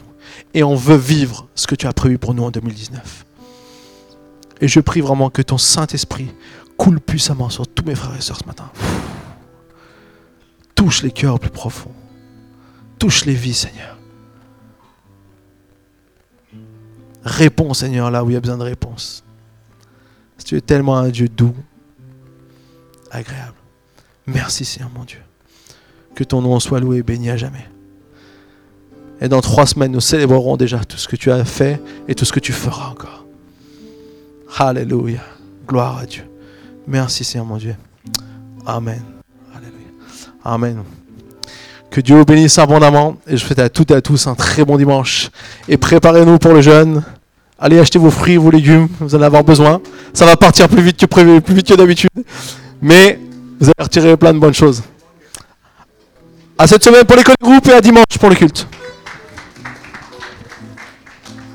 Et 0.54 0.62
on 0.62 0.76
veut 0.76 0.96
vivre 0.96 1.48
ce 1.54 1.66
que 1.66 1.74
tu 1.74 1.86
as 1.86 1.92
prévu 1.92 2.18
pour 2.18 2.34
nous 2.34 2.44
en 2.44 2.50
2019. 2.50 3.24
Et 4.60 4.68
je 4.68 4.80
prie 4.80 5.00
vraiment 5.00 5.28
que 5.28 5.42
ton 5.42 5.58
Saint-Esprit 5.58 6.30
coule 6.76 7.00
puissamment 7.00 7.50
sur 7.50 7.66
tous 7.66 7.84
mes 7.84 7.94
frères 7.94 8.16
et 8.16 8.20
sœurs 8.20 8.38
ce 8.38 8.46
matin. 8.46 8.70
Touche 10.74 11.02
les 11.02 11.10
cœurs 11.10 11.40
plus 11.40 11.50
profonds. 11.50 11.92
Touche 12.98 13.24
les 13.24 13.34
vies, 13.34 13.54
Seigneur. 13.54 13.96
Réponds, 17.24 17.74
Seigneur, 17.74 18.10
là 18.10 18.24
où 18.24 18.30
il 18.30 18.34
y 18.34 18.36
a 18.36 18.40
besoin 18.40 18.56
de 18.56 18.62
réponse. 18.62 19.24
Tu 20.44 20.56
es 20.56 20.60
tellement 20.60 20.96
un 20.96 21.08
Dieu 21.08 21.28
doux, 21.28 21.54
agréable. 23.10 23.56
Merci, 24.26 24.64
Seigneur, 24.64 24.90
mon 24.94 25.02
Dieu. 25.02 25.18
Que 26.14 26.22
ton 26.22 26.40
nom 26.40 26.60
soit 26.60 26.78
loué 26.78 26.98
et 26.98 27.02
béni 27.02 27.30
à 27.30 27.36
jamais. 27.36 27.66
Et 29.20 29.28
dans 29.28 29.40
trois 29.40 29.66
semaines, 29.66 29.92
nous 29.92 30.00
célébrerons 30.00 30.56
déjà 30.56 30.84
tout 30.84 30.98
ce 30.98 31.08
que 31.08 31.16
tu 31.16 31.32
as 31.32 31.44
fait 31.44 31.80
et 32.06 32.14
tout 32.14 32.24
ce 32.24 32.32
que 32.32 32.40
tu 32.40 32.52
feras 32.52 32.90
encore. 32.90 33.26
Alléluia. 34.56 35.22
Gloire 35.66 35.98
à 35.98 36.06
Dieu. 36.06 36.24
Merci 36.86 37.24
Seigneur 37.24 37.46
mon 37.46 37.56
Dieu. 37.56 37.74
Amen. 38.64 39.02
Alléluia. 39.52 39.88
Amen. 40.44 40.84
Que 41.96 42.02
Dieu 42.02 42.14
vous 42.14 42.26
bénisse 42.26 42.58
abondamment. 42.58 43.16
Et 43.26 43.38
je 43.38 43.42
souhaite 43.46 43.58
à 43.58 43.70
toutes 43.70 43.90
et 43.90 43.94
à 43.94 44.02
tous 44.02 44.26
un 44.26 44.34
très 44.34 44.66
bon 44.66 44.76
dimanche. 44.76 45.30
Et 45.66 45.78
préparez-nous 45.78 46.36
pour 46.36 46.52
le 46.52 46.60
jeûne. 46.60 47.02
Allez 47.58 47.78
acheter 47.78 47.98
vos 47.98 48.10
fruits, 48.10 48.36
vos 48.36 48.50
légumes. 48.50 48.86
Vous 49.00 49.14
allez 49.14 49.24
avoir 49.24 49.42
besoin. 49.42 49.80
Ça 50.12 50.26
va 50.26 50.36
partir 50.36 50.68
plus 50.68 50.82
vite 50.82 50.98
que 50.98 51.06
prévu, 51.06 51.40
plus 51.40 51.54
vite 51.54 51.68
que 51.68 51.72
d'habitude. 51.72 52.10
Mais 52.82 53.18
vous 53.58 53.68
allez 53.68 53.82
retirer 53.82 54.14
plein 54.18 54.34
de 54.34 54.38
bonnes 54.38 54.52
choses. 54.52 54.82
À 56.58 56.66
cette 56.66 56.84
semaine 56.84 57.04
pour 57.04 57.16
l'école 57.16 57.34
de 57.40 57.46
groupe 57.46 57.66
et 57.66 57.72
à 57.72 57.80
dimanche 57.80 58.18
pour 58.20 58.28
le 58.28 58.34
culte. 58.34 58.68